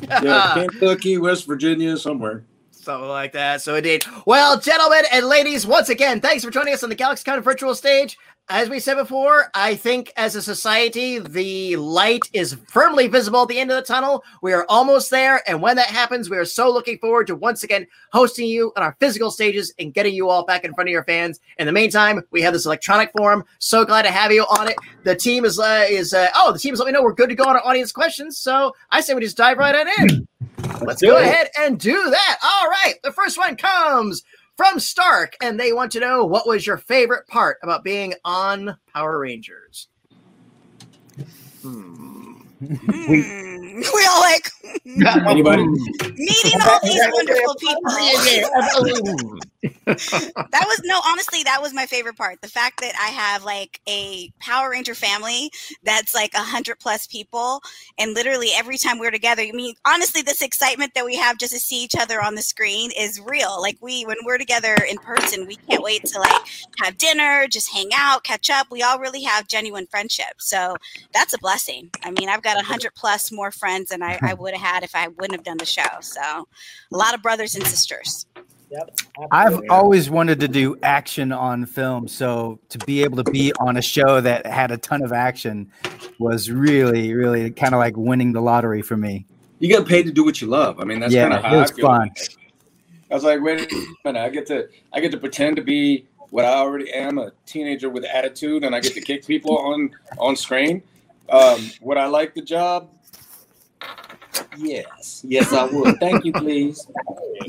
Yeah, 0.00 0.54
Kentucky, 0.54 1.18
West 1.18 1.46
Virginia, 1.46 1.96
somewhere. 1.96 2.44
Something 2.70 3.08
like 3.08 3.32
that. 3.32 3.60
So 3.62 3.74
indeed. 3.74 4.04
Well, 4.26 4.60
gentlemen 4.60 5.04
and 5.12 5.26
ladies, 5.26 5.66
once 5.66 5.88
again, 5.88 6.20
thanks 6.20 6.44
for 6.44 6.50
joining 6.50 6.74
us 6.74 6.82
on 6.82 6.90
the 6.90 6.96
GalaxyCon 6.96 7.42
virtual 7.42 7.74
stage. 7.74 8.16
As 8.50 8.70
we 8.70 8.80
said 8.80 8.94
before, 8.94 9.50
I 9.52 9.74
think 9.74 10.10
as 10.16 10.34
a 10.34 10.40
society, 10.40 11.18
the 11.18 11.76
light 11.76 12.22
is 12.32 12.56
firmly 12.66 13.06
visible 13.06 13.42
at 13.42 13.48
the 13.48 13.58
end 13.58 13.70
of 13.70 13.76
the 13.76 13.82
tunnel. 13.82 14.24
We 14.40 14.54
are 14.54 14.64
almost 14.70 15.10
there. 15.10 15.42
And 15.46 15.60
when 15.60 15.76
that 15.76 15.88
happens, 15.88 16.30
we 16.30 16.38
are 16.38 16.46
so 16.46 16.72
looking 16.72 16.96
forward 16.96 17.26
to 17.26 17.36
once 17.36 17.62
again 17.62 17.86
hosting 18.10 18.48
you 18.48 18.72
on 18.74 18.82
our 18.82 18.96
physical 19.00 19.30
stages 19.30 19.74
and 19.78 19.92
getting 19.92 20.14
you 20.14 20.30
all 20.30 20.46
back 20.46 20.64
in 20.64 20.72
front 20.72 20.88
of 20.88 20.92
your 20.92 21.04
fans. 21.04 21.40
In 21.58 21.66
the 21.66 21.72
meantime, 21.72 22.22
we 22.30 22.40
have 22.40 22.54
this 22.54 22.64
electronic 22.64 23.12
forum. 23.14 23.44
So 23.58 23.84
glad 23.84 24.02
to 24.02 24.10
have 24.10 24.32
you 24.32 24.44
on 24.44 24.68
it. 24.68 24.76
The 25.04 25.14
team 25.14 25.44
is, 25.44 25.58
uh, 25.58 25.84
is 25.86 26.14
uh, 26.14 26.28
oh, 26.34 26.50
the 26.50 26.58
team 26.58 26.72
is 26.72 26.80
let 26.80 26.86
me 26.86 26.92
know 26.92 27.02
we're 27.02 27.12
good 27.12 27.28
to 27.28 27.34
go 27.34 27.44
on 27.44 27.54
our 27.54 27.66
audience 27.66 27.92
questions. 27.92 28.38
So 28.38 28.74
I 28.90 29.02
say 29.02 29.12
we 29.12 29.20
just 29.20 29.36
dive 29.36 29.58
right 29.58 29.74
on 29.74 29.88
in. 30.08 30.28
Let's 30.86 31.02
do 31.02 31.08
go 31.08 31.18
ahead 31.18 31.50
and 31.58 31.78
do 31.78 32.10
that. 32.10 32.38
All 32.42 32.68
right. 32.68 32.94
The 33.02 33.12
first 33.12 33.36
one 33.36 33.56
comes 33.56 34.24
from 34.58 34.80
Stark, 34.80 35.36
and 35.40 35.58
they 35.58 35.72
want 35.72 35.92
to 35.92 36.00
know 36.00 36.26
what 36.26 36.46
was 36.46 36.66
your 36.66 36.76
favorite 36.76 37.26
part 37.28 37.58
about 37.62 37.84
being 37.84 38.12
on 38.24 38.76
Power 38.92 39.20
Rangers? 39.20 39.88
Hmm. 41.62 42.34
Hmm. 42.60 43.48
We 43.94 44.06
all 44.06 44.20
like 44.20 44.50
Anybody? 44.86 45.66
meeting 46.18 46.60
all 46.62 46.80
these 46.82 47.00
wonderful 47.12 47.54
people. 47.54 49.38
that 49.86 50.64
was 50.66 50.80
no 50.84 51.00
honestly 51.06 51.42
that 51.42 51.60
was 51.60 51.74
my 51.74 51.86
favorite 51.86 52.16
part. 52.16 52.40
The 52.42 52.48
fact 52.48 52.80
that 52.80 52.94
i 53.00 53.08
have 53.08 53.44
like 53.44 53.80
a 53.88 54.30
power 54.40 54.70
ranger 54.70 54.94
family 54.94 55.50
that's 55.82 56.14
like 56.14 56.32
a 56.34 56.38
hundred 56.38 56.78
plus 56.78 57.06
people 57.06 57.60
and 57.98 58.14
literally 58.14 58.50
every 58.56 58.78
time 58.78 58.98
we're 58.98 59.10
together 59.10 59.42
i 59.42 59.50
mean 59.52 59.74
honestly 59.86 60.22
this 60.22 60.42
excitement 60.42 60.92
that 60.94 61.04
we 61.04 61.16
have 61.16 61.38
just 61.38 61.52
to 61.52 61.58
see 61.58 61.82
each 61.82 61.96
other 61.98 62.22
on 62.22 62.34
the 62.34 62.42
screen 62.42 62.90
is 62.98 63.20
real. 63.20 63.60
Like 63.60 63.78
we 63.80 64.04
when 64.04 64.16
we're 64.24 64.38
together 64.38 64.76
in 64.88 64.98
person 64.98 65.46
we 65.46 65.56
can't 65.56 65.82
wait 65.82 66.04
to 66.04 66.20
like 66.20 66.42
have 66.80 66.98
dinner 66.98 67.46
just 67.50 67.72
hang 67.72 67.90
out 67.96 68.24
catch 68.24 68.50
up. 68.50 68.68
We 68.70 68.82
all 68.82 68.98
really 68.98 69.22
have 69.22 69.48
genuine 69.48 69.86
friendship 69.86 70.34
so 70.38 70.76
that's 71.12 71.34
a 71.34 71.38
blessing. 71.38 71.90
I 72.04 72.10
mean 72.12 72.28
i've 72.28 72.42
got 72.42 72.60
a 72.60 72.64
hundred 72.64 72.94
plus 72.94 73.32
more 73.32 73.50
friends 73.50 73.90
than 73.90 74.02
i, 74.02 74.18
I 74.22 74.34
would 74.38 74.54
have 74.58 74.74
had 74.74 74.84
if 74.84 74.94
i 74.94 75.08
wouldn't 75.08 75.32
have 75.32 75.44
done 75.44 75.58
the 75.58 75.66
show 75.66 75.82
so 76.00 76.20
a 76.20 76.96
lot 76.96 77.14
of 77.14 77.22
brothers 77.22 77.54
and 77.54 77.66
sisters 77.66 78.26
Yep. 78.70 78.98
I've 79.30 79.60
always 79.70 80.10
wanted 80.10 80.40
to 80.40 80.48
do 80.48 80.76
action 80.82 81.32
on 81.32 81.64
film, 81.64 82.06
so 82.06 82.60
to 82.68 82.78
be 82.78 83.02
able 83.02 83.22
to 83.22 83.30
be 83.30 83.52
on 83.60 83.78
a 83.78 83.82
show 83.82 84.20
that 84.20 84.46
had 84.46 84.70
a 84.70 84.76
ton 84.76 85.02
of 85.02 85.10
action 85.12 85.70
was 86.18 86.50
really, 86.50 87.14
really 87.14 87.50
kind 87.50 87.74
of 87.74 87.78
like 87.78 87.96
winning 87.96 88.32
the 88.32 88.42
lottery 88.42 88.82
for 88.82 88.96
me. 88.96 89.24
You 89.58 89.68
get 89.68 89.86
paid 89.86 90.04
to 90.04 90.12
do 90.12 90.22
what 90.22 90.40
you 90.42 90.48
love. 90.48 90.80
I 90.80 90.84
mean, 90.84 91.00
that's 91.00 91.14
Yeah, 91.14 91.28
kind 91.28 91.34
of 91.34 91.44
it 91.44 91.48
how 91.48 91.60
was 91.60 91.72
I 91.72 91.80
fun. 91.80 92.10
I 93.10 93.14
was 93.14 93.24
like, 93.24 93.40
wait 93.40 93.72
a 93.72 93.86
minute, 94.04 94.20
I 94.20 94.28
get 94.28 94.46
to 94.48 94.68
I 94.92 95.00
get 95.00 95.12
to 95.12 95.18
pretend 95.18 95.56
to 95.56 95.62
be 95.62 96.06
what 96.30 96.44
I 96.44 96.52
already 96.52 96.92
am, 96.92 97.16
a 97.18 97.32
teenager 97.46 97.88
with 97.88 98.04
attitude, 98.04 98.64
and 98.64 98.74
I 98.74 98.80
get 98.80 98.92
to 98.92 99.00
kick 99.00 99.26
people 99.26 99.56
on 99.56 99.90
on 100.18 100.36
screen. 100.36 100.82
Um, 101.30 101.70
would 101.80 101.96
I 101.96 102.06
like 102.06 102.34
the 102.34 102.42
job? 102.42 102.90
Yes, 104.56 105.24
yes, 105.26 105.52
I 105.52 105.64
would. 105.64 105.98
Thank 106.00 106.24
you, 106.24 106.32
please. 106.32 106.86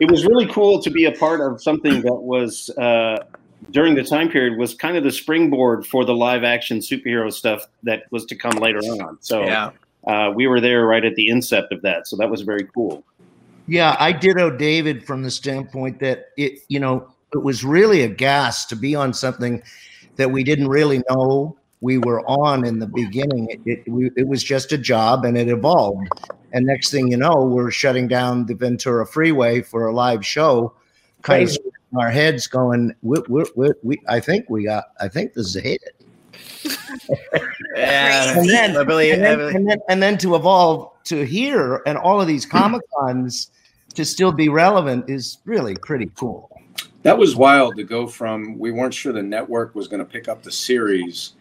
it 0.00 0.10
was 0.10 0.24
really 0.26 0.46
cool 0.46 0.82
to 0.82 0.90
be 0.90 1.04
a 1.06 1.12
part 1.12 1.40
of 1.40 1.62
something 1.62 2.02
that 2.02 2.14
was 2.14 2.70
uh, 2.70 3.24
during 3.70 3.94
the 3.94 4.02
time 4.02 4.28
period 4.28 4.58
was 4.58 4.74
kind 4.74 4.96
of 4.96 5.04
the 5.04 5.12
springboard 5.12 5.86
for 5.86 6.04
the 6.04 6.14
live 6.14 6.44
action 6.44 6.78
superhero 6.78 7.32
stuff 7.32 7.66
that 7.82 8.04
was 8.10 8.24
to 8.26 8.36
come 8.36 8.56
later 8.56 8.78
on. 8.78 9.18
So 9.20 9.42
uh, 10.06 10.32
we 10.34 10.46
were 10.46 10.60
there 10.60 10.86
right 10.86 11.04
at 11.04 11.14
the 11.14 11.28
incept 11.28 11.70
of 11.70 11.82
that. 11.82 12.08
So 12.08 12.16
that 12.16 12.30
was 12.30 12.42
very 12.42 12.64
cool. 12.74 13.04
Yeah, 13.66 13.96
I 13.98 14.12
ditto 14.12 14.50
David 14.50 15.06
from 15.06 15.22
the 15.22 15.30
standpoint 15.30 16.00
that 16.00 16.30
it, 16.36 16.60
you 16.68 16.80
know, 16.80 17.08
it 17.32 17.42
was 17.42 17.64
really 17.64 18.02
a 18.02 18.08
gas 18.08 18.66
to 18.66 18.76
be 18.76 18.94
on 18.94 19.14
something 19.14 19.62
that 20.16 20.30
we 20.30 20.44
didn't 20.44 20.68
really 20.68 21.02
know 21.08 21.56
we 21.82 21.98
were 21.98 22.22
on 22.28 22.64
in 22.64 22.78
the 22.78 22.86
beginning. 22.86 23.48
It, 23.50 23.60
it, 23.66 23.88
we, 23.90 24.10
it 24.16 24.26
was 24.26 24.42
just 24.42 24.72
a 24.72 24.78
job 24.78 25.24
and 25.24 25.36
it 25.36 25.48
evolved. 25.48 26.08
And 26.52 26.64
next 26.64 26.90
thing 26.90 27.10
you 27.10 27.16
know, 27.16 27.42
we're 27.44 27.72
shutting 27.72 28.06
down 28.06 28.46
the 28.46 28.54
Ventura 28.54 29.04
Freeway 29.04 29.62
for 29.62 29.86
a 29.86 29.92
live 29.92 30.24
show, 30.24 30.72
kind 31.22 31.42
of 31.42 31.48
Crazy. 31.48 31.54
scratching 31.54 31.98
our 31.98 32.10
heads 32.10 32.46
going, 32.46 32.94
we, 33.02 33.18
we, 33.28 33.44
we, 33.56 33.70
we, 33.82 34.02
I 34.08 34.20
think 34.20 34.48
we 34.48 34.64
got, 34.64 34.84
I 35.00 35.08
think 35.08 35.34
this 35.34 35.46
is 35.48 35.56
a 35.56 35.60
hit. 35.60 35.80
Yeah, 37.74 38.38
And 38.38 38.48
then, 38.48 38.76
I 38.76 38.84
believe, 38.84 39.14
and, 39.14 39.24
then, 39.24 39.40
and, 39.40 39.68
then, 39.68 39.78
and 39.88 40.02
then 40.02 40.18
to 40.18 40.36
evolve 40.36 40.92
to 41.04 41.26
here 41.26 41.82
and 41.84 41.98
all 41.98 42.20
of 42.20 42.28
these 42.28 42.46
Comic 42.46 42.82
Cons 42.96 43.50
to 43.94 44.04
still 44.04 44.30
be 44.30 44.48
relevant 44.48 45.10
is 45.10 45.38
really 45.44 45.74
pretty 45.74 46.10
cool. 46.14 46.48
That 47.02 47.18
was 47.18 47.34
wild 47.34 47.74
to 47.76 47.82
go 47.82 48.06
from 48.06 48.56
we 48.56 48.70
weren't 48.70 48.94
sure 48.94 49.12
the 49.12 49.22
network 49.22 49.74
was 49.74 49.88
going 49.88 49.98
to 49.98 50.10
pick 50.10 50.28
up 50.28 50.44
the 50.44 50.52
series 50.52 51.32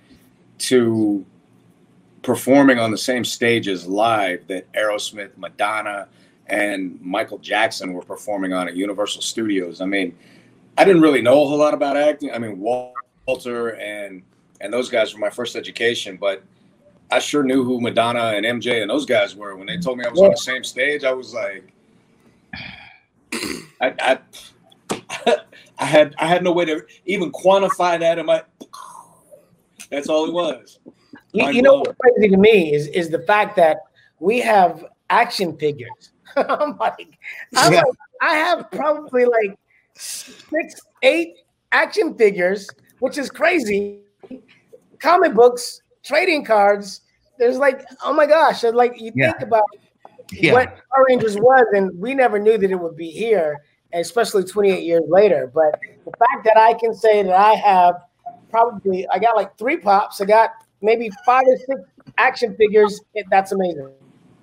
to 0.62 1.26
performing 2.22 2.78
on 2.78 2.92
the 2.92 2.98
same 2.98 3.26
stages 3.26 3.88
live 3.88 4.46
that 4.48 4.72
Aerosmith, 4.74 5.36
Madonna, 5.38 6.08
and 6.48 7.00
Michael 7.02 7.40
Jackson 7.40 7.94
were 7.94 8.04
performing 8.04 8.54
on 8.54 8.68
at 8.68 8.76
Universal 8.76 9.22
Studios. 9.22 9.82
I 9.82 9.86
mean, 9.86 10.16
I 10.78 10.84
didn't 10.84 11.02
really 11.02 11.22
know 11.22 11.44
a 11.44 11.48
whole 11.48 11.58
lot 11.58 11.74
about 11.74 11.98
acting. 11.98 12.32
I 12.32 12.38
mean, 12.38 12.60
Walter 12.60 13.76
and 13.76 14.22
and 14.60 14.72
those 14.72 14.90
guys 14.90 15.14
were 15.14 15.20
my 15.20 15.30
first 15.30 15.56
education, 15.56 16.18
but 16.18 16.44
I 17.10 17.20
sure 17.20 17.44
knew 17.44 17.64
who 17.64 17.82
Madonna 17.82 18.34
and 18.36 18.46
MJ 18.46 18.82
and 18.82 18.90
those 18.90 19.06
guys 19.06 19.36
were. 19.36 19.56
When 19.56 19.66
they 19.66 19.78
told 19.78 19.98
me 19.98 20.06
I 20.06 20.10
was 20.10 20.22
on 20.22 20.32
the 20.32 20.38
same 20.38 20.64
stage, 20.64 21.04
I 21.04 21.14
was 21.14 21.34
like, 21.34 21.74
I, 23.82 23.94
I 24.00 24.20
I 25.80 25.86
had 25.86 26.16
I 26.20 26.28
had 26.28 26.44
no 26.44 26.52
way 26.52 26.66
to 26.66 26.86
even 27.06 27.32
quantify 27.32 28.00
that 28.00 28.20
in 28.20 28.28
my. 28.28 28.44
That's 29.92 30.08
all 30.08 30.26
it 30.26 30.34
was. 30.34 30.80
You, 31.34 31.50
you 31.52 31.62
know 31.62 31.76
what's 31.76 31.98
crazy 32.00 32.30
to 32.30 32.38
me 32.38 32.74
is 32.74 32.88
is 32.88 33.10
the 33.10 33.20
fact 33.20 33.56
that 33.58 33.78
we 34.20 34.40
have 34.40 34.86
action 35.10 35.58
figures. 35.58 36.12
I'm 36.36 36.78
like, 36.78 37.18
I'm 37.56 37.74
Yeah. 37.74 37.80
like, 37.82 37.94
I 38.22 38.36
have 38.36 38.72
probably 38.72 39.26
like 39.26 39.58
six, 39.96 40.82
eight 41.04 41.36
action 41.72 42.16
figures, 42.18 42.68
which 43.00 43.18
is 43.18 43.30
crazy. 43.30 44.00
Comic 45.00 45.34
books, 45.34 45.82
trading 46.04 46.46
cards. 46.46 47.02
There's 47.38 47.58
like, 47.58 47.84
oh 48.04 48.14
my 48.14 48.26
gosh! 48.26 48.64
and 48.64 48.76
Like 48.76 49.00
you 49.00 49.12
Yeah. 49.16 49.32
think 49.32 49.42
about 49.42 49.64
Yeah. 50.32 50.54
what 50.54 50.68
Power 50.68 51.06
Rangers 51.10 51.38
was, 51.38 51.66
and 51.74 51.98
we 52.00 52.14
never 52.14 52.40
knew 52.40 52.58
that 52.58 52.72
it 52.72 52.80
would 52.80 52.96
be 52.96 53.10
here, 53.10 53.58
especially 53.94 54.44
28 54.44 54.84
years 54.84 55.04
later. 55.08 55.52
But 55.54 55.80
the 56.06 56.12
fact 56.12 56.46
that 56.46 56.58
I 56.58 56.74
can 56.76 56.94
say 56.94 57.24
that 57.24 57.34
I 57.36 57.54
have 57.56 57.96
probably, 58.52 59.08
I 59.08 59.18
got 59.20 59.36
like 59.36 59.58
three 59.58 59.78
pops, 59.78 60.22
I 60.22 60.26
got 60.26 60.52
maybe 60.82 61.10
five 61.26 61.44
or 61.48 61.58
six 61.58 61.82
action 62.18 62.56
figures. 62.56 63.02
That's 63.30 63.52
amazing. 63.52 63.90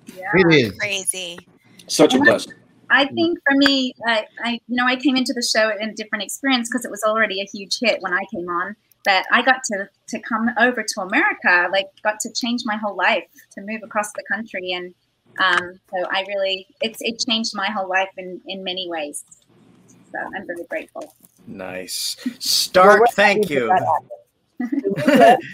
It 0.07 0.53
is. 0.53 0.77
crazy 0.77 1.39
Such 1.87 2.13
a 2.13 2.19
blessing. 2.19 2.53
I 2.89 3.05
think 3.05 3.39
for 3.47 3.55
me, 3.55 3.93
I, 4.07 4.25
I 4.43 4.51
you 4.67 4.75
know 4.75 4.85
I 4.85 4.95
came 4.95 5.15
into 5.15 5.33
the 5.33 5.43
show 5.43 5.69
in 5.69 5.89
a 5.89 5.93
different 5.93 6.23
experience 6.23 6.69
because 6.69 6.85
it 6.85 6.91
was 6.91 7.03
already 7.03 7.41
a 7.41 7.45
huge 7.45 7.77
hit 7.79 8.01
when 8.01 8.13
I 8.13 8.23
came 8.33 8.49
on. 8.49 8.75
But 9.05 9.25
I 9.31 9.41
got 9.41 9.63
to 9.65 9.89
to 10.09 10.19
come 10.19 10.49
over 10.59 10.83
to 10.83 11.01
America, 11.01 11.69
like 11.71 11.87
got 12.03 12.19
to 12.21 12.33
change 12.33 12.61
my 12.65 12.77
whole 12.77 12.95
life, 12.95 13.23
to 13.51 13.61
move 13.61 13.81
across 13.83 14.11
the 14.13 14.23
country, 14.31 14.71
and 14.71 14.93
um, 15.39 15.79
so 15.91 16.05
I 16.09 16.25
really 16.27 16.67
it's 16.81 16.99
it 17.01 17.19
changed 17.19 17.51
my 17.53 17.69
whole 17.69 17.87
life 17.87 18.09
in 18.17 18.41
in 18.47 18.63
many 18.63 18.89
ways. 18.89 19.23
So 20.11 20.19
I'm 20.35 20.47
really 20.47 20.65
grateful. 20.65 21.13
Nice. 21.49 22.15
Stark, 22.39 23.01
Well, 23.01 23.11
thank 23.13 23.49
you. 23.49 23.69
happy. 24.61 25.37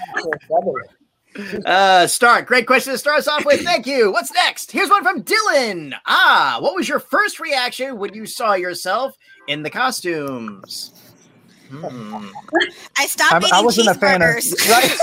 Uh, 1.65 2.07
start. 2.07 2.45
Great 2.45 2.65
question 2.65 2.93
to 2.93 2.97
start 2.97 3.19
us 3.19 3.27
off 3.27 3.43
with. 3.43 3.61
Thank 3.61 3.85
you. 3.85 4.09
What's 4.09 4.31
next? 4.33 4.71
Here's 4.71 4.89
one 4.89 5.03
from 5.03 5.21
Dylan. 5.21 5.93
Ah, 6.05 6.59
what 6.61 6.75
was 6.75 6.87
your 6.87 6.99
first 7.01 7.41
reaction 7.41 7.97
when 7.97 8.13
you 8.13 8.25
saw 8.25 8.53
yourself 8.53 9.17
in 9.49 9.61
the 9.61 9.69
costumes? 9.69 10.93
Hmm. 11.69 12.27
I 12.97 13.05
stopped 13.07 13.33
I, 13.33 13.37
eating 13.39 13.49
I 13.51 13.61
wasn't 13.61 13.89
a 13.89 13.95
fan 13.95 14.21
of 14.21 14.29
right. 14.69 14.97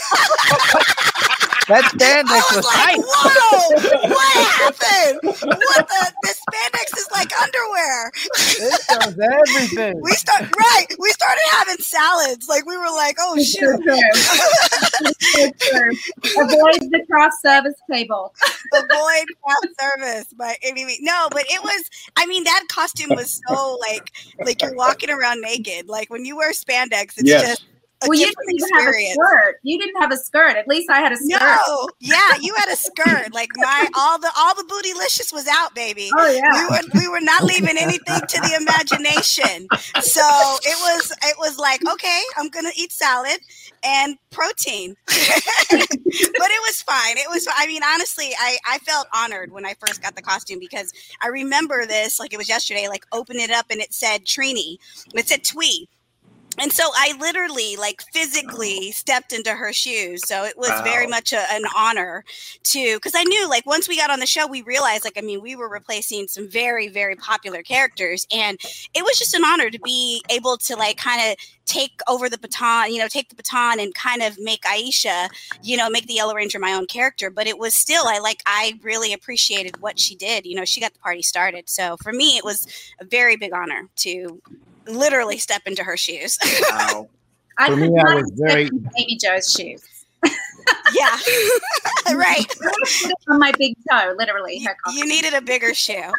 That 1.69 1.85
spandex 1.95 2.26
was, 2.26 2.57
was 2.57 2.64
like, 2.66 2.75
tight. 2.75 2.99
Whoa! 2.99 4.09
What 4.12 4.37
happened? 4.47 5.21
What 5.23 5.88
the? 5.88 6.12
The 6.23 6.35
spandex 6.35 6.99
is 6.99 7.09
like 7.12 7.33
underwear. 7.37 8.12
It 8.35 8.81
does 8.88 9.19
everything. 9.19 10.00
We 10.00 10.12
start 10.12 10.42
right. 10.57 10.87
We 10.99 11.11
started 11.11 11.42
having 11.52 11.76
salads. 11.78 12.49
Like 12.49 12.66
we 12.66 12.76
were 12.76 12.90
like, 12.90 13.16
oh 13.21 13.38
shoot. 13.42 13.81
Avoid 16.37 16.90
the 16.90 17.04
craft 17.09 17.40
service 17.42 17.75
table. 17.90 18.35
Avoid 18.73 19.26
craft 19.42 19.69
service. 19.81 20.35
But 20.37 20.57
I 20.66 20.73
mean, 20.73 20.88
no, 21.00 21.28
but 21.31 21.45
it 21.49 21.62
was. 21.62 21.90
I 22.16 22.26
mean, 22.26 22.45
that 22.45 22.64
costume 22.69 23.11
was 23.11 23.40
so 23.49 23.78
like 23.81 24.11
like 24.45 24.62
you're 24.62 24.75
walking 24.75 25.11
around 25.11 25.40
naked. 25.40 25.88
Like 25.88 26.11
when 26.11 26.25
you 26.25 26.37
wear 26.37 26.52
spandex, 26.52 27.19
it's 27.19 27.25
yes. 27.25 27.42
just 27.42 27.64
well, 28.09 28.18
you 28.18 28.26
didn't 28.26 28.54
even 28.54 28.68
experience. 28.68 29.16
have 29.16 29.26
a 29.26 29.30
skirt. 29.30 29.61
You 29.62 29.78
didn't 29.78 30.00
have 30.00 30.12
a 30.12 30.16
skirt. 30.16 30.56
At 30.56 30.68
least 30.68 30.90
I 30.90 31.00
had 31.00 31.12
a 31.12 31.16
skirt. 31.16 31.40
No, 31.40 31.88
yeah, 32.00 32.37
you 32.40 32.54
had 32.56 32.68
a 32.68 32.76
skirt. 32.76 33.32
like 33.32 33.50
my 33.56 33.88
all 33.94 34.18
the 34.18 34.30
all 34.37 34.54
the 34.54 34.64
bootylicious 34.64 35.32
was 35.32 35.47
out, 35.49 35.75
baby. 35.75 36.11
Oh 36.16 36.30
yeah. 36.30 36.52
We 36.52 36.68
were 36.68 37.00
we 37.00 37.09
were 37.09 37.21
not 37.21 37.44
leaving 37.44 37.76
anything 37.78 38.21
to 38.21 38.40
the 38.40 38.56
imagination. 38.61 39.66
So 40.00 40.23
it 40.62 40.78
was 40.80 41.12
it 41.23 41.37
was 41.38 41.59
like 41.59 41.80
okay, 41.87 42.23
I'm 42.37 42.49
gonna 42.49 42.73
eat 42.76 42.92
salad 42.92 43.38
and 43.85 44.16
protein, 44.30 44.97
but 45.06 45.16
it 45.71 46.62
was 46.66 46.82
fine. 46.82 47.16
It 47.18 47.28
was. 47.28 47.47
I 47.54 47.66
mean, 47.66 47.82
honestly, 47.85 48.30
I 48.38 48.59
I 48.66 48.78
felt 48.78 49.06
honored 49.14 49.52
when 49.52 49.64
I 49.66 49.75
first 49.85 50.02
got 50.02 50.16
the 50.16 50.23
costume 50.23 50.59
because 50.59 50.92
I 51.23 51.28
remember 51.28 51.87
this 51.87 52.18
like 52.18 52.32
it 52.32 52.38
was 52.38 52.49
yesterday. 52.49 52.88
Like 52.88 53.06
open 53.12 53.37
it 53.37 53.50
up 53.50 53.66
and 53.71 53.80
it 53.80 53.92
said 53.92 54.25
Trini. 54.25 54.76
It 55.14 55.28
said 55.28 55.44
Twee 55.44 55.88
and 56.59 56.73
so 56.73 56.85
I 56.94 57.14
literally, 57.18 57.76
like, 57.76 58.02
physically 58.12 58.88
oh. 58.88 58.90
stepped 58.92 59.32
into 59.32 59.52
her 59.52 59.73
shoes. 59.73 60.26
So 60.26 60.44
it 60.44 60.56
was 60.56 60.71
wow. 60.71 60.82
very 60.85 61.06
much 61.06 61.32
a, 61.32 61.50
an 61.52 61.64
honor 61.76 62.25
to, 62.64 62.97
because 62.97 63.12
I 63.14 63.25
knew, 63.25 63.49
like, 63.49 63.66
once 63.66 63.88
we 63.88 63.97
got 63.97 64.11
on 64.11 64.21
the 64.21 64.26
show, 64.26 64.47
we 64.47 64.62
realized, 64.62 65.04
like, 65.04 65.16
I 65.16 65.21
mean, 65.21 65.42
we 65.42 65.56
were 65.56 65.68
replacing 65.68 66.28
some 66.28 66.49
very, 66.49 66.88
very 66.88 67.16
popular 67.16 67.62
characters, 67.62 68.26
and 68.32 68.59
it 68.94 69.02
was 69.02 69.18
just 69.18 69.35
an 69.35 69.44
honor 69.44 69.71
to 69.71 69.80
be 69.80 70.23
able 70.30 70.56
to, 70.59 70.76
like, 70.76 70.97
kind 70.97 71.30
of 71.30 71.37
take 71.64 72.00
over 72.09 72.28
the 72.28 72.38
baton, 72.38 72.92
you 72.92 72.99
know, 72.99 73.09
take 73.09 73.28
the 73.28 73.35
baton 73.35 73.80
and 73.80 73.94
kind 73.94 74.21
of 74.23 74.37
make 74.38 74.62
Aisha, 74.62 75.28
you 75.62 75.76
know, 75.76 75.88
make 75.88 76.06
the 76.06 76.14
Yellow 76.14 76.35
Ranger 76.35 76.59
my 76.59 76.73
own 76.75 76.87
character. 76.87 77.30
But 77.30 77.47
it 77.47 77.59
was 77.59 77.75
still, 77.75 78.04
I 78.06 78.18
like, 78.18 78.42
I 78.47 78.78
really 78.82 79.12
appreciated 79.12 79.80
what 79.80 79.99
she 79.99 80.14
did. 80.16 80.44
You 80.44 80.56
know, 80.56 80.64
she 80.64 80.80
got 80.80 80.92
the 80.92 80.99
party 80.99 81.23
started. 81.23 81.71
So 81.71 81.97
for 82.02 82.12
me, 82.12 82.37
it 82.37 82.44
was 82.44 82.66
a 83.00 83.04
very 83.04 83.37
big 83.37 83.52
honor 83.52 83.88
to 83.99 84.42
literally 84.86 85.38
step 85.38 85.62
into 85.66 85.82
her 85.82 85.96
shoes. 85.96 86.38
Wow. 86.70 87.08
I 87.58 87.68
For 87.68 87.76
me, 87.76 87.88
I 87.98 88.14
was 88.14 88.32
very 88.34 88.70
baby 88.70 89.18
Joe's 89.20 89.52
shoes. 89.52 89.82
yeah, 90.94 91.18
right. 92.14 92.46
on 93.28 93.38
my 93.38 93.52
big 93.58 93.76
toe, 93.90 94.14
literally. 94.16 94.66
You 94.94 95.06
needed 95.06 95.34
a 95.34 95.42
bigger 95.42 95.74
shoe. 95.74 96.10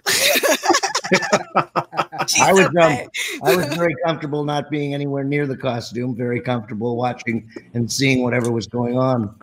I 2.40 2.54
was 2.54 2.68
um, 2.68 3.10
I 3.44 3.56
was 3.56 3.66
very 3.76 3.96
comfortable 4.06 4.44
not 4.44 4.70
being 4.70 4.94
anywhere 4.94 5.24
near 5.24 5.48
the 5.48 5.58
costume. 5.58 6.16
Very 6.16 6.40
comfortable 6.40 6.98
watching 6.98 7.50
and 7.74 7.92
seeing 7.92 8.22
whatever 8.22 8.52
was 8.52 8.68
going 8.68 8.96
on. 8.96 9.36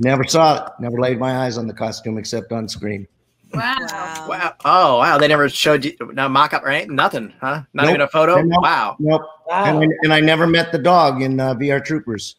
Never 0.00 0.24
saw 0.24 0.66
it. 0.66 0.72
Never 0.80 0.98
laid 1.00 1.20
my 1.20 1.44
eyes 1.44 1.58
on 1.58 1.68
the 1.68 1.74
costume 1.74 2.18
except 2.18 2.50
on 2.50 2.68
screen. 2.68 3.06
Wow. 3.54 4.26
Wow. 4.28 4.54
Oh, 4.64 4.98
wow. 4.98 5.18
They 5.18 5.28
never 5.28 5.48
showed 5.48 5.84
you 5.84 5.96
no 6.12 6.28
mock 6.28 6.52
up, 6.52 6.62
right? 6.62 6.88
Nothing, 6.88 7.32
huh? 7.40 7.62
Not 7.72 7.84
nope. 7.84 7.90
even 7.90 8.00
a 8.00 8.08
photo? 8.08 8.42
Nope. 8.42 8.62
Wow. 8.62 8.96
Nope. 8.98 9.22
Wow. 9.46 9.64
And, 9.64 9.78
I, 9.78 9.86
and 10.02 10.12
I 10.12 10.20
never 10.20 10.46
met 10.46 10.72
the 10.72 10.78
dog 10.78 11.22
in 11.22 11.40
uh, 11.40 11.54
VR 11.54 11.84
Troopers. 11.84 12.36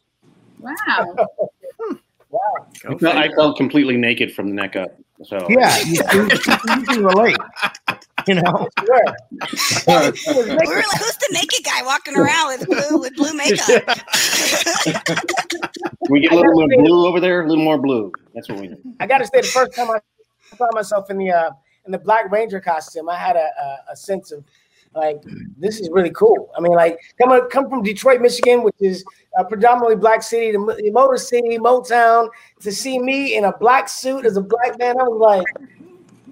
Wow. 0.59 0.73
wow. 2.29 2.39
I 2.87 2.97
felt, 2.97 3.15
I 3.15 3.29
felt 3.33 3.57
completely 3.57 3.97
naked 3.97 4.33
from 4.33 4.49
the 4.49 4.53
neck 4.53 4.75
up. 4.75 4.95
So 5.23 5.47
yeah, 5.49 5.77
you, 5.79 6.01
you, 6.13 6.27
can 6.85 7.03
relate. 7.03 7.37
You 8.27 8.35
know, 8.35 8.69
sure. 8.85 9.05
we 10.27 10.33
were 10.43 10.55
like, 10.55 10.67
"Who's 10.67 11.17
the 11.17 11.29
naked 11.31 11.63
guy 11.63 11.81
walking 11.83 12.17
around 12.17 12.49
with 12.49 12.67
blue 12.67 12.99
with 12.99 13.15
blue 13.15 13.33
makeup?" 13.33 13.69
we 16.09 16.19
get 16.19 16.33
a 16.33 16.35
little 16.35 16.53
more 16.53 16.67
blue 16.67 17.07
over 17.07 17.21
there, 17.21 17.43
a 17.43 17.47
little 17.47 17.63
more 17.63 17.77
blue. 17.77 18.11
That's 18.33 18.49
what 18.49 18.59
we 18.59 18.67
need. 18.67 18.81
I 18.99 19.07
got 19.07 19.19
to 19.19 19.25
say, 19.25 19.39
the 19.41 19.47
first 19.47 19.73
time 19.73 19.89
I 19.89 19.99
found 20.57 20.71
myself 20.73 21.09
in 21.09 21.17
the 21.17 21.31
uh, 21.31 21.51
in 21.85 21.91
the 21.91 21.99
Black 21.99 22.31
Ranger 22.31 22.59
costume, 22.59 23.09
I 23.09 23.17
had 23.17 23.35
a, 23.35 23.47
a, 23.61 23.91
a 23.91 23.95
sense 23.95 24.31
of 24.31 24.43
like 24.95 25.21
this 25.57 25.79
is 25.79 25.89
really 25.91 26.11
cool. 26.11 26.49
I 26.57 26.61
mean, 26.61 26.73
like 26.73 26.99
come 27.21 27.49
come 27.49 27.69
from 27.69 27.83
Detroit, 27.83 28.21
Michigan, 28.21 28.63
which 28.63 28.75
is 28.79 29.03
a 29.37 29.43
predominantly 29.43 29.97
black 29.97 30.23
city, 30.23 30.51
the 30.51 30.91
Motor 30.93 31.17
City, 31.17 31.57
Motown, 31.57 32.29
to 32.61 32.71
see 32.71 32.99
me 32.99 33.35
in 33.35 33.45
a 33.45 33.57
black 33.57 33.89
suit 33.89 34.25
as 34.25 34.37
a 34.37 34.41
black 34.41 34.79
man, 34.79 34.99
I 34.99 35.03
was 35.03 35.19
like, 35.19 35.69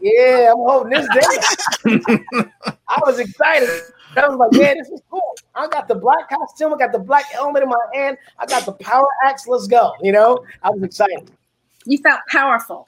yeah, 0.01 0.51
I'm 0.51 0.57
holding 0.57 0.91
this 0.91 1.07
down. 1.07 2.51
I 2.87 2.99
was 3.05 3.19
excited. 3.19 3.69
I 4.15 4.27
was 4.27 4.37
like, 4.37 4.61
yeah, 4.61 4.75
this 4.75 4.89
is 4.89 5.01
cool. 5.09 5.35
I 5.55 5.67
got 5.67 5.87
the 5.87 5.95
black 5.95 6.29
costume, 6.29 6.73
I 6.73 6.77
got 6.77 6.91
the 6.91 6.99
black 6.99 7.25
helmet 7.25 7.63
in 7.63 7.69
my 7.69 7.75
hand, 7.93 8.17
I 8.39 8.45
got 8.45 8.65
the 8.65 8.73
power 8.73 9.07
axe. 9.25 9.47
Let's 9.47 9.67
go. 9.67 9.93
You 10.01 10.11
know, 10.11 10.45
I 10.61 10.69
was 10.69 10.83
excited. 10.83 11.31
You 11.85 11.97
felt 11.97 12.21
powerful. 12.29 12.87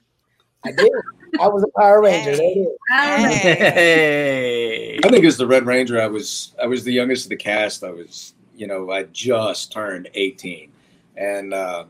I 0.66 0.72
did. 0.72 0.92
I 1.40 1.48
was 1.48 1.64
a 1.64 1.80
Power 1.80 2.02
Ranger. 2.02 2.32
Hey. 2.32 2.66
Hey. 2.90 4.98
I 4.98 5.10
think 5.10 5.24
it 5.24 5.26
was 5.26 5.38
the 5.38 5.48
Red 5.48 5.66
Ranger, 5.66 6.02
I 6.02 6.08
was 6.08 6.54
I 6.62 6.66
was 6.66 6.84
the 6.84 6.92
youngest 6.92 7.26
of 7.26 7.30
the 7.30 7.36
cast. 7.36 7.84
I 7.84 7.92
was, 7.92 8.34
you 8.56 8.68
know, 8.68 8.92
I 8.92 9.04
just 9.04 9.72
turned 9.72 10.10
18. 10.14 10.72
And 11.18 11.54
uh, 11.54 11.86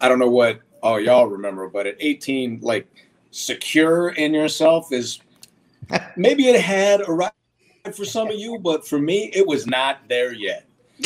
I 0.00 0.08
don't 0.08 0.18
know 0.18 0.30
what 0.30 0.60
all 0.82 1.00
y'all 1.00 1.26
remember, 1.26 1.68
but 1.68 1.86
at 1.86 1.96
18, 2.00 2.60
like 2.62 2.86
secure 3.30 4.10
in 4.10 4.34
yourself 4.34 4.92
is 4.92 5.20
maybe 6.16 6.48
it 6.48 6.60
had 6.60 7.02
arrived 7.02 7.32
for 7.92 8.04
some 8.04 8.28
of 8.28 8.38
you, 8.38 8.58
but 8.58 8.86
for 8.86 8.98
me, 8.98 9.30
it 9.34 9.46
was 9.46 9.66
not 9.66 10.00
there 10.08 10.32
yet. 10.32 10.64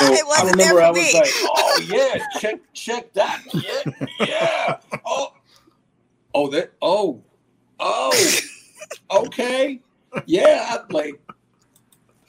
So 0.00 0.06
I 0.06 0.50
remember 0.50 0.82
I 0.82 0.90
was 0.90 0.98
me. 0.98 1.20
like, 1.20 1.30
oh 1.44 1.80
yeah, 1.86 2.18
check 2.40 2.58
check 2.72 3.12
that. 3.12 3.42
Yeah, 3.54 4.08
yeah. 4.20 4.76
Oh, 6.34 6.48
that, 6.48 6.72
oh, 6.82 7.22
oh, 7.78 8.38
okay, 9.10 9.80
yeah. 10.26 10.78
I'm 10.80 10.88
like, 10.90 11.20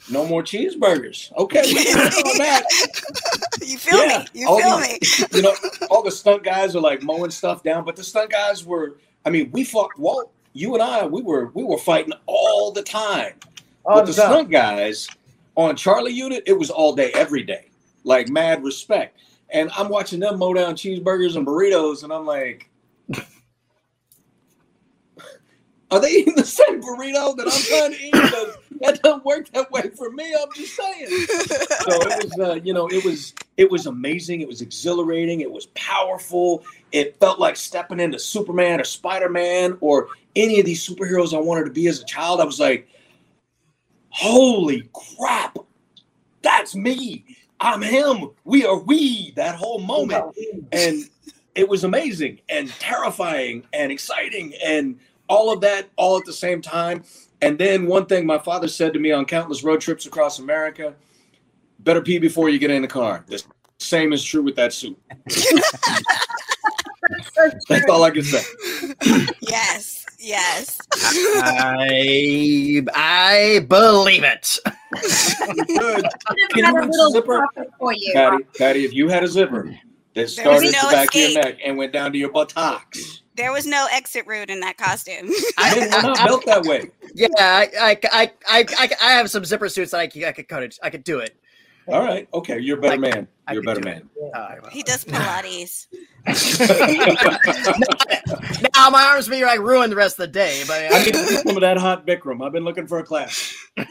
no 0.09 0.25
more 0.25 0.43
cheeseburgers. 0.43 1.35
Okay, 1.35 1.63
you 3.65 3.77
feel 3.77 4.05
yeah, 4.05 4.19
me? 4.19 4.25
You 4.33 4.47
feel 4.47 4.77
the, 4.77 4.81
me? 4.81 4.99
you 5.33 5.41
know, 5.41 5.55
all 5.89 6.03
the 6.03 6.11
stunt 6.11 6.43
guys 6.43 6.75
are 6.75 6.81
like 6.81 7.01
mowing 7.01 7.31
stuff 7.31 7.63
down, 7.63 7.83
but 7.83 7.95
the 7.95 8.03
stunt 8.03 8.29
guys 8.29 8.65
were. 8.65 8.97
I 9.25 9.31
mean, 9.31 9.49
we 9.51 9.63
fought. 9.63 9.89
Walt, 9.97 10.31
you 10.53 10.73
and 10.75 10.83
I, 10.83 11.05
we 11.05 11.21
were 11.21 11.51
we 11.53 11.63
were 11.63 11.77
fighting 11.77 12.13
all 12.27 12.71
the 12.71 12.83
time. 12.83 13.33
All 13.85 13.95
but 13.95 14.01
the, 14.01 14.13
the 14.13 14.13
stunt 14.13 14.51
guys 14.51 15.07
on 15.55 15.75
Charlie 15.75 16.13
Unit, 16.13 16.43
it 16.45 16.53
was 16.53 16.69
all 16.69 16.95
day, 16.95 17.11
every 17.13 17.43
day, 17.43 17.69
like 18.03 18.29
mad 18.29 18.63
respect. 18.63 19.17
And 19.49 19.69
I'm 19.77 19.89
watching 19.89 20.19
them 20.19 20.39
mow 20.39 20.53
down 20.53 20.75
cheeseburgers 20.75 21.35
and 21.35 21.45
burritos, 21.45 22.03
and 22.03 22.11
I'm 22.11 22.25
like, 22.25 22.69
are 25.95 26.01
they 26.01 26.11
eating 26.11 26.35
the 26.35 26.45
same 26.45 26.81
burrito 26.81 27.35
that 27.37 27.47
I'm 27.47 27.61
trying 27.63 27.91
to 27.91 28.05
eat? 28.05 28.11
Because 28.11 28.57
that 28.81 29.01
doesn't 29.01 29.23
work 29.23 29.49
that 29.51 29.71
way 29.71 29.89
for 29.95 30.11
me. 30.11 30.35
I'm 30.37 30.51
just 30.53 30.75
saying. 30.75 31.07
So 31.07 32.01
it 32.01 32.23
was, 32.23 32.39
uh, 32.39 32.55
you 32.55 32.73
know, 32.73 32.87
it 32.87 33.05
was 33.05 33.33
it 33.55 33.71
was 33.71 33.85
amazing. 33.85 34.41
It 34.41 34.47
was 34.47 34.61
exhilarating. 34.61 35.39
It 35.39 35.49
was 35.51 35.67
powerful. 35.67 36.65
It 36.91 37.17
felt 37.19 37.39
like 37.39 37.55
stepping 37.55 38.01
into 38.01 38.19
Superman 38.19 38.81
or 38.81 38.83
Spider 38.83 39.29
Man 39.29 39.77
or 39.79 40.09
any 40.35 40.59
of 40.59 40.65
these 40.65 40.85
superheroes 40.85 41.33
I 41.33 41.39
wanted 41.39 41.63
to 41.65 41.71
be 41.71 41.87
as 41.87 42.01
a 42.01 42.05
child. 42.05 42.41
I 42.41 42.45
was 42.45 42.59
like, 42.59 42.89
holy 44.09 44.89
crap, 45.17 45.57
that's 46.41 46.75
me. 46.75 47.23
I'm 47.61 47.81
him. 47.81 48.31
We 48.43 48.65
are 48.65 48.79
we. 48.79 49.31
That 49.37 49.55
whole 49.55 49.79
moment, 49.79 50.35
and 50.73 51.05
it 51.55 51.69
was 51.69 51.85
amazing 51.85 52.41
and 52.49 52.69
terrifying 52.79 53.63
and 53.71 53.93
exciting 53.93 54.53
and 54.63 54.99
all 55.27 55.51
of 55.51 55.61
that 55.61 55.89
all 55.95 56.17
at 56.17 56.25
the 56.25 56.33
same 56.33 56.61
time. 56.61 57.03
And 57.41 57.57
then 57.57 57.85
one 57.85 58.05
thing 58.05 58.25
my 58.25 58.37
father 58.37 58.67
said 58.67 58.93
to 58.93 58.99
me 58.99 59.11
on 59.11 59.25
countless 59.25 59.63
road 59.63 59.81
trips 59.81 60.05
across 60.05 60.39
America 60.39 60.95
better 61.79 62.01
pee 62.01 62.19
before 62.19 62.49
you 62.49 62.59
get 62.59 62.71
in 62.71 62.81
the 62.81 62.87
car. 62.87 63.23
The 63.27 63.43
same 63.79 64.13
is 64.13 64.23
true 64.23 64.41
with 64.41 64.55
that 64.55 64.73
suit. 64.73 64.99
That's 67.69 67.89
all 67.89 68.03
I 68.03 68.09
can 68.09 68.23
say. 68.23 68.41
Yes, 69.41 70.05
yes. 70.19 70.79
I 70.93 72.83
I 72.93 73.65
believe 73.67 74.23
it. 74.23 74.57
Good. 75.67 76.05
Can 76.51 76.75
you 76.75 77.07
a 77.07 77.11
zipper? 77.11 77.45
For 77.77 77.93
you. 77.93 78.13
Patty, 78.13 78.43
Patty, 78.57 78.85
if 78.85 78.93
you 78.93 79.07
had 79.07 79.23
a 79.23 79.27
zipper, 79.27 79.77
that 80.15 80.29
started 80.29 80.71
no 80.71 80.89
the 80.89 80.95
back 80.95 81.15
escape. 81.15 81.29
of 81.29 81.33
your 81.33 81.43
neck 81.43 81.59
and 81.63 81.77
went 81.77 81.93
down 81.93 82.11
to 82.13 82.17
your 82.17 82.31
buttocks. 82.31 83.21
There 83.35 83.51
was 83.51 83.65
no 83.65 83.87
exit 83.91 84.25
route 84.27 84.49
in 84.49 84.61
that 84.61 84.77
costume. 84.77 85.29
I 85.57 85.73
didn't 85.73 85.91
not 85.91 86.25
built 86.25 86.45
that 86.45 86.63
way. 86.63 86.89
Yeah, 87.13 87.27
I, 87.37 87.69
I, 87.79 87.99
I, 88.47 88.65
I, 88.77 88.89
I, 89.01 89.11
have 89.11 89.29
some 89.29 89.43
zipper 89.43 89.67
suits 89.69 89.91
that 89.91 89.97
I, 89.97 90.27
I 90.27 90.31
could 90.31 90.47
cut 90.47 90.63
it. 90.63 90.77
I 90.81 90.89
could 90.89 91.03
do 91.03 91.19
it. 91.19 91.35
All 91.87 92.01
right. 92.01 92.27
Okay. 92.33 92.59
You're 92.59 92.77
a 92.77 92.81
better 92.81 92.99
man. 92.99 93.27
You're 93.51 93.61
a 93.61 93.63
better 93.63 93.81
man. 93.81 94.09
He 94.71 94.83
does 94.83 95.05
Pilates. 95.05 95.87
now 98.75 98.89
my 98.89 99.03
arms 99.03 99.27
be 99.27 99.43
like 99.43 99.59
ruined 99.59 99.91
the 99.91 99.95
rest 99.95 100.19
of 100.19 100.25
the 100.25 100.31
day, 100.31 100.63
but 100.67 100.91
I 100.91 101.03
need 101.03 101.15
some 101.15 101.55
of 101.55 101.61
that 101.61 101.77
hot 101.77 102.07
Bikram. 102.07 102.45
I've 102.45 102.53
been 102.53 102.63
looking 102.63 102.87
for 102.87 102.99
a 102.99 103.03
class. 103.03 103.53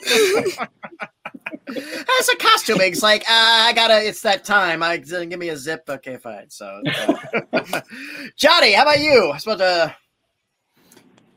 It's 1.66 2.28
a 2.28 2.36
costuming. 2.36 2.92
It's 2.92 3.02
like 3.02 3.22
uh, 3.22 3.24
I 3.28 3.72
gotta. 3.74 4.06
It's 4.06 4.20
that 4.22 4.44
time. 4.44 4.82
I 4.82 4.98
give 4.98 5.38
me 5.38 5.48
a 5.48 5.56
zip. 5.56 5.84
Okay, 5.88 6.16
fine. 6.16 6.50
So, 6.50 6.82
uh, 7.52 7.80
Johnny, 8.36 8.72
how 8.72 8.82
about 8.82 9.00
you? 9.00 9.30
I 9.32 9.38
suppose. 9.38 9.60
Uh, 9.60 9.92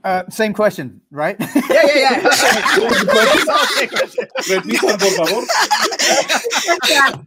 uh, 0.07 0.29
same 0.29 0.53
question, 0.53 1.01
right? 1.11 1.35
Yeah, 1.39 1.61
yeah, 1.69 2.21
yeah. 2.21 2.21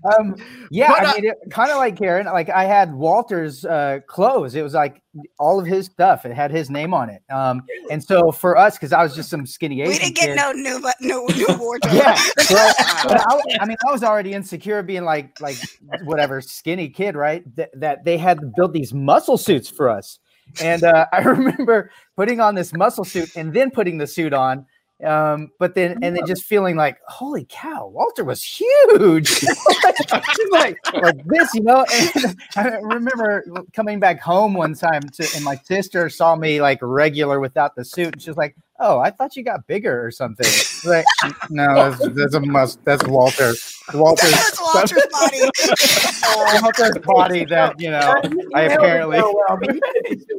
um, 0.18 0.34
yeah, 0.70 0.92
I 0.92 1.20
mean, 1.20 1.32
kind 1.50 1.70
of 1.70 1.76
like 1.76 1.98
Karan. 1.98 2.24
Like 2.24 2.48
I 2.48 2.64
had 2.64 2.94
Walter's 2.94 3.66
uh, 3.66 3.98
clothes. 4.06 4.54
It 4.54 4.62
was 4.62 4.72
like 4.72 5.02
all 5.38 5.60
of 5.60 5.66
his 5.66 5.86
stuff. 5.86 6.24
It 6.24 6.32
had 6.32 6.50
his 6.50 6.70
name 6.70 6.94
on 6.94 7.10
it. 7.10 7.22
Um, 7.30 7.62
and 7.90 8.02
so 8.02 8.32
for 8.32 8.56
us, 8.56 8.76
because 8.76 8.94
I 8.94 9.02
was 9.02 9.14
just 9.14 9.28
some 9.28 9.44
skinny 9.44 9.82
Asian. 9.82 9.92
We 9.92 9.98
didn't 9.98 10.16
get 10.16 10.26
kid, 10.28 10.36
no 10.36 10.52
new, 10.52 10.80
no 11.02 11.26
new 11.26 11.46
wardrobe. 11.58 11.92
yeah, 11.92 12.18
but, 12.36 12.74
but 13.04 13.20
I, 13.20 13.40
I, 13.60 13.66
mean, 13.66 13.76
I 13.86 13.92
was 13.92 14.02
already 14.02 14.32
insecure 14.32 14.82
being 14.82 15.04
like, 15.04 15.38
like 15.40 15.56
whatever 16.04 16.40
skinny 16.40 16.88
kid, 16.88 17.14
right? 17.14 17.44
That, 17.56 17.78
that 17.78 18.04
they 18.04 18.16
had 18.16 18.40
to 18.40 18.46
build 18.56 18.72
these 18.72 18.94
muscle 18.94 19.36
suits 19.36 19.68
for 19.68 19.90
us. 19.90 20.18
And 20.60 20.84
uh, 20.84 21.06
I 21.12 21.20
remember 21.20 21.90
putting 22.16 22.40
on 22.40 22.54
this 22.54 22.72
muscle 22.72 23.04
suit 23.04 23.30
and 23.36 23.52
then 23.52 23.70
putting 23.70 23.98
the 23.98 24.06
suit 24.06 24.32
on. 24.32 24.66
Um, 25.04 25.50
but 25.58 25.74
then 25.74 25.98
and 26.02 26.14
then 26.14 26.26
just 26.26 26.44
feeling 26.44 26.76
like, 26.76 26.98
holy 27.08 27.46
cow, 27.48 27.86
Walter 27.86 28.22
was 28.22 28.42
huge. 28.42 29.42
like, 30.50 30.76
like 30.92 31.24
this, 31.24 31.54
you 31.54 31.62
know. 31.62 31.86
And 31.90 32.36
I 32.56 32.68
remember 32.82 33.42
coming 33.72 33.98
back 33.98 34.20
home 34.20 34.52
one 34.52 34.74
time 34.74 35.00
to 35.14 35.26
and 35.34 35.42
my 35.42 35.56
sister 35.56 36.10
saw 36.10 36.36
me 36.36 36.60
like 36.60 36.80
regular 36.82 37.40
without 37.40 37.76
the 37.76 37.84
suit, 37.84 38.12
and 38.12 38.20
she's 38.20 38.36
like, 38.36 38.56
Oh, 38.82 38.98
I 38.98 39.10
thought 39.10 39.36
you 39.36 39.42
got 39.42 39.66
bigger 39.66 40.04
or 40.04 40.10
something. 40.10 40.46
Like, 40.82 41.04
no, 41.50 41.90
that's, 41.90 42.08
that's 42.14 42.34
a 42.34 42.40
must. 42.40 42.82
That's 42.86 43.06
Walter. 43.06 43.52
Walter's, 43.92 44.30
that's 44.30 44.58
Walter's 44.58 45.06
body. 45.12 45.40
Walter's 46.62 46.98
body 47.04 47.44
that 47.44 47.78
you 47.78 47.90
know. 47.90 48.14
I 48.54 48.62
apparently. 48.62 49.18
Well, 49.18 49.34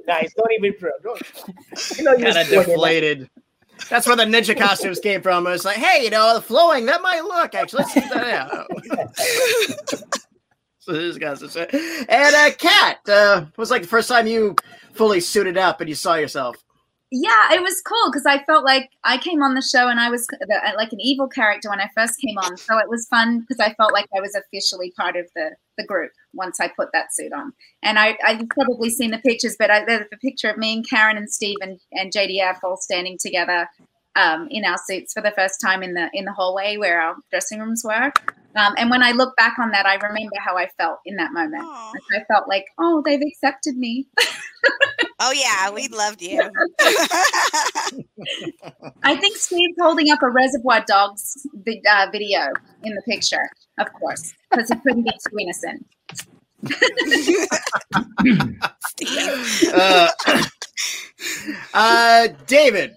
nice. 0.08 0.34
Don't 0.34 0.52
even 0.54 0.74
prove. 0.80 0.94
You 1.96 2.04
know, 2.04 2.18
kind 2.18 2.38
of 2.38 2.48
deflated. 2.48 3.30
That's 3.88 4.08
where 4.08 4.16
the 4.16 4.24
ninja 4.24 4.58
costumes 4.58 5.00
came 5.00 5.22
from. 5.22 5.46
It 5.46 5.52
was 5.52 5.64
like, 5.64 5.78
hey, 5.78 6.04
you 6.04 6.10
know, 6.10 6.34
the 6.34 6.42
flowing 6.42 6.88
that 6.88 7.04
might 7.04 7.22
look 7.22 7.54
actually. 7.54 7.84
Let's 7.84 7.94
see 7.94 8.00
that 8.00 8.50
out. 8.52 8.68
so 10.80 10.94
this 10.94 11.20
guy's 11.20 11.44
and 11.44 12.36
uh, 12.36 12.52
Kat 12.58 12.98
uh, 13.08 13.46
was 13.58 13.70
like 13.70 13.84
the 13.84 13.88
first 13.88 14.10
time 14.10 14.26
you 14.26 14.56
fully 14.94 15.20
suited 15.20 15.56
up 15.56 15.82
and 15.82 15.88
you 15.90 15.96
saw 15.96 16.16
yourself 16.16 16.58
yeah, 17.14 17.52
it 17.52 17.62
was 17.62 17.82
cool 17.86 18.10
because 18.10 18.26
I 18.26 18.42
felt 18.46 18.64
like 18.64 18.90
I 19.04 19.18
came 19.18 19.44
on 19.44 19.54
the 19.54 19.62
show 19.62 19.90
and 19.90 20.00
I 20.00 20.10
was 20.10 20.26
like 20.78 20.94
an 20.94 21.02
evil 21.02 21.28
character 21.28 21.70
when 21.70 21.82
I 21.82 21.90
first 21.94 22.18
came 22.22 22.38
on. 22.38 22.56
So 22.56 22.78
it 22.78 22.88
was 22.88 23.06
fun 23.08 23.42
because 23.42 23.60
I 23.60 23.74
felt 23.74 23.92
like 23.92 24.08
I 24.16 24.22
was 24.22 24.34
officially 24.34 24.94
part 24.98 25.18
of 25.18 25.28
the 25.36 25.52
the 25.78 25.86
group 25.86 26.12
once 26.34 26.62
I 26.62 26.70
put 26.70 26.90
that 26.94 27.14
suit 27.14 27.34
on. 27.34 27.52
And 27.84 28.00
I 28.00 28.18
I've 28.24 28.48
probably 28.48 28.90
seen 28.90 29.12
the 29.12 29.18
pictures, 29.18 29.58
but 29.60 29.70
I, 29.70 29.84
there's 29.84 30.08
a 30.14 30.18
picture 30.18 30.50
of 30.50 30.58
me 30.58 30.74
and 30.74 30.90
Karan 30.90 31.18
and 31.18 31.30
Steve 31.30 31.58
and, 31.62 31.82
and 31.92 32.14
JDF 32.14 32.60
all 32.64 32.78
standing 32.78 33.18
together 33.20 33.68
um, 34.16 34.48
in 34.50 34.64
our 34.64 34.78
suits 34.78 35.12
for 35.12 35.22
the 35.22 35.32
first 35.32 35.60
time 35.60 35.84
in 35.84 35.94
the 35.94 36.10
in 36.14 36.24
the 36.24 36.34
hallway 36.34 36.78
where 36.78 37.02
our 37.02 37.18
dressing 37.30 37.60
rooms 37.60 37.84
were. 37.84 38.14
Um, 38.56 38.74
and 38.78 38.90
when 38.90 39.04
I 39.04 39.12
look 39.12 39.36
back 39.38 39.60
on 39.60 39.72
that, 39.72 39.86
I 39.86 39.96
remember 39.96 40.36
how 40.40 40.58
I 40.58 40.68
felt 40.78 41.00
in 41.06 41.16
that 41.18 41.32
moment. 41.32 41.64
I 41.64 42.24
felt 42.28 42.48
like, 42.48 42.66
oh, 42.80 43.02
they've 43.06 43.22
accepted 43.22 43.78
me. 43.78 44.08
oh 45.20 45.32
yeah, 45.32 45.70
we 45.74 45.88
loved 45.88 46.22
you. 46.22 46.42
I 49.04 49.16
think 49.16 49.38
Steve's 49.38 49.78
holding 49.80 50.12
up 50.12 50.22
a 50.22 50.30
Reservoir 50.30 50.84
Dogs 50.86 51.48
uh, 51.90 52.08
video 52.12 52.52
in 52.84 52.94
the 52.96 53.02
picture, 53.08 53.50
of 53.80 53.92
course, 53.94 54.34
because 54.50 54.68
he 54.70 54.76
couldn't 54.76 55.04
be 55.04 55.12
too 55.12 55.38
innocent. 55.40 55.86
uh, 59.74 60.10
uh, 61.74 62.28
David, 62.48 62.96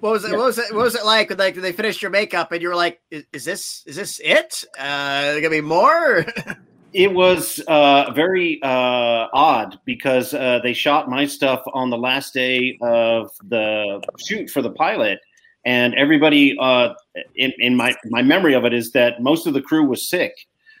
what 0.00 0.12
was 0.12 0.24
it? 0.24 0.30
What 0.30 0.44
was 0.44 0.58
it? 0.58 0.74
What 0.74 0.84
was 0.84 0.94
it 0.94 1.04
like 1.04 1.28
when 1.28 1.38
like 1.38 1.54
they 1.54 1.72
finished 1.72 2.02
your 2.02 2.10
makeup 2.10 2.52
and 2.52 2.62
you 2.62 2.68
were 2.68 2.76
like, 2.76 3.00
"Is, 3.10 3.24
is 3.32 3.44
this 3.44 3.82
is 3.86 3.96
this 3.96 4.20
it? 4.22 4.64
Uh, 4.78 5.34
gonna 5.34 5.50
be 5.50 5.60
more?" 5.60 6.24
it 6.92 7.12
was 7.12 7.60
uh, 7.66 8.12
very 8.14 8.60
uh, 8.62 9.26
odd 9.32 9.78
because 9.84 10.34
uh, 10.34 10.60
they 10.62 10.72
shot 10.72 11.08
my 11.08 11.26
stuff 11.26 11.62
on 11.74 11.90
the 11.90 11.98
last 11.98 12.32
day 12.32 12.78
of 12.80 13.30
the 13.48 14.00
shoot 14.24 14.48
for 14.50 14.62
the 14.62 14.70
pilot, 14.70 15.18
and 15.64 15.94
everybody 15.96 16.56
uh, 16.60 16.94
in, 17.34 17.52
in, 17.58 17.76
my 17.76 17.92
my 18.04 18.22
memory 18.22 18.54
of 18.54 18.64
it 18.64 18.72
is 18.72 18.92
that 18.92 19.20
most 19.20 19.48
of 19.48 19.54
the 19.54 19.62
crew 19.62 19.84
was 19.84 20.08
sick, 20.08 20.32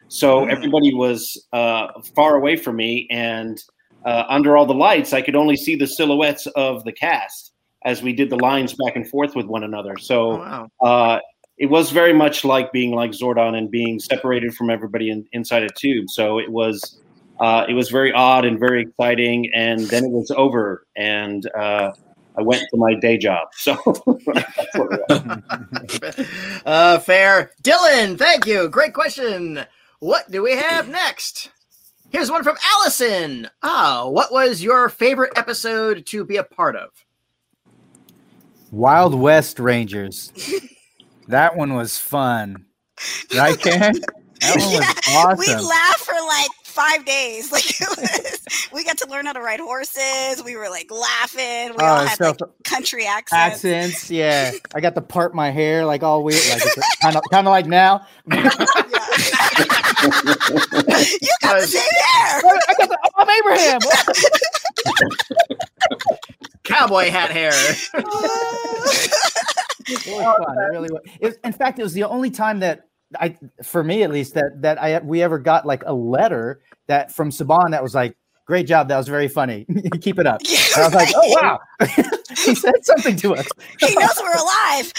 so 0.06 0.42
mm. 0.42 0.52
everybody 0.52 0.94
was 0.94 1.44
uh, 1.52 1.88
far 2.14 2.36
away 2.36 2.54
from 2.54 2.76
me, 2.76 3.08
and 3.10 3.60
uh, 4.04 4.24
under 4.28 4.56
all 4.56 4.64
the 4.64 4.74
lights, 4.74 5.12
I 5.12 5.22
could 5.22 5.34
only 5.34 5.56
see 5.56 5.74
the 5.74 5.88
silhouettes 5.88 6.46
of 6.54 6.84
the 6.84 6.92
cast 6.92 7.47
as 7.84 8.02
we 8.02 8.12
did 8.12 8.30
the 8.30 8.36
lines 8.36 8.74
back 8.74 8.96
and 8.96 9.08
forth 9.08 9.34
with 9.34 9.46
one 9.46 9.64
another. 9.64 9.96
So 9.98 10.32
oh, 10.32 10.36
wow. 10.38 10.68
uh, 10.82 11.18
it 11.58 11.66
was 11.66 11.90
very 11.90 12.12
much 12.12 12.44
like 12.44 12.72
being 12.72 12.92
like 12.92 13.10
Zordon 13.12 13.56
and 13.56 13.70
being 13.70 13.98
separated 13.98 14.54
from 14.54 14.70
everybody 14.70 15.10
in, 15.10 15.26
inside 15.32 15.62
a 15.62 15.68
tube. 15.68 16.08
So 16.10 16.38
it 16.38 16.50
was 16.50 16.98
uh, 17.40 17.66
it 17.68 17.74
was 17.74 17.88
very 17.88 18.12
odd 18.12 18.44
and 18.44 18.58
very 18.58 18.82
exciting. 18.82 19.50
And 19.54 19.80
then 19.80 20.04
it 20.04 20.10
was 20.10 20.30
over, 20.32 20.86
and 20.96 21.48
uh, 21.56 21.92
I 22.36 22.42
went 22.42 22.62
to 22.70 22.76
my 22.76 22.94
day 22.94 23.18
job. 23.18 23.48
So 23.58 23.76
uh, 26.66 26.98
fair, 27.00 27.50
Dylan. 27.62 28.18
Thank 28.18 28.46
you. 28.46 28.68
Great 28.68 28.94
question. 28.94 29.64
What 30.00 30.30
do 30.30 30.42
we 30.42 30.52
have 30.52 30.88
next? 30.88 31.50
Here's 32.10 32.30
one 32.30 32.44
from 32.44 32.56
Allison. 32.72 33.50
Ah, 33.62 34.06
what 34.08 34.32
was 34.32 34.62
your 34.62 34.88
favorite 34.88 35.32
episode 35.36 36.06
to 36.06 36.24
be 36.24 36.36
a 36.36 36.44
part 36.44 36.76
of? 36.76 36.90
Wild 38.70 39.14
West 39.14 39.58
Rangers. 39.58 40.32
that 41.28 41.56
one 41.56 41.74
was 41.74 41.98
fun. 41.98 42.66
Right, 43.34 43.58
Karan? 43.58 44.00
That 44.40 44.56
one 44.56 44.70
yeah, 44.70 44.78
was 44.78 44.98
awesome. 45.08 45.38
We 45.38 45.52
laughed 45.66 45.98
for 45.98 46.14
like 46.28 46.50
five 46.62 47.04
days. 47.04 47.50
Like 47.58 47.64
was, 47.80 48.68
we 48.72 48.84
got 48.84 48.98
to 48.98 49.08
learn 49.08 49.26
how 49.26 49.32
to 49.32 49.40
ride 49.40 49.58
horses. 49.58 50.44
We 50.44 50.54
were 50.54 50.68
like 50.68 50.88
laughing. 50.92 51.70
We 51.70 51.76
oh, 51.80 51.86
all 51.86 52.06
had 52.06 52.18
so 52.18 52.26
like 52.28 52.38
country 52.62 53.04
accents. 53.04 53.64
Accents, 53.64 54.10
yeah. 54.12 54.52
I 54.76 54.80
got 54.80 54.94
to 54.94 55.00
part 55.00 55.34
my 55.34 55.50
hair 55.50 55.84
like 55.84 56.04
all 56.04 56.22
weird, 56.22 56.40
like 56.48 56.62
kind 57.02 57.16
of 57.16 57.22
kind 57.32 57.48
of 57.48 57.50
like 57.50 57.66
now. 57.66 58.06
you 58.30 58.42
got 61.42 61.60
the 61.60 61.66
same 61.66 61.82
hair. 61.82 62.42
I 62.68 62.74
got 62.78 62.88
the, 62.90 62.98
I'm 63.16 63.28
Abraham 63.28 63.80
cowboy 66.68 67.10
hat 67.10 67.30
hair. 67.30 67.50
it 69.88 70.06
was 70.06 70.36
fun. 70.44 70.58
It 70.58 70.70
really 70.70 70.88
was. 70.90 71.02
It, 71.20 71.38
in 71.42 71.52
fact, 71.52 71.78
it 71.78 71.82
was 71.82 71.94
the 71.94 72.04
only 72.04 72.30
time 72.30 72.60
that 72.60 72.88
I, 73.18 73.36
for 73.62 73.82
me 73.82 74.02
at 74.02 74.10
least, 74.10 74.34
that 74.34 74.62
that 74.62 74.80
I 74.80 74.98
we 74.98 75.22
ever 75.22 75.38
got 75.38 75.66
like 75.66 75.82
a 75.86 75.94
letter 75.94 76.60
that 76.86 77.12
from 77.12 77.30
Saban 77.30 77.70
that 77.70 77.82
was 77.82 77.94
like, 77.94 78.16
"Great 78.46 78.66
job, 78.66 78.88
that 78.88 78.98
was 78.98 79.08
very 79.08 79.28
funny. 79.28 79.66
Keep 80.00 80.18
it 80.18 80.26
up." 80.26 80.40
Yeah, 80.44 80.58
I 80.76 80.84
was 80.84 80.94
like, 80.94 81.08
"Oh 81.14 81.38
wow." 81.40 81.58
he 82.44 82.54
said 82.54 82.84
something 82.84 83.16
to 83.16 83.34
us. 83.34 83.48
He 83.80 83.94
knows 83.94 84.20
we're 84.20 84.36
alive. 84.36 84.92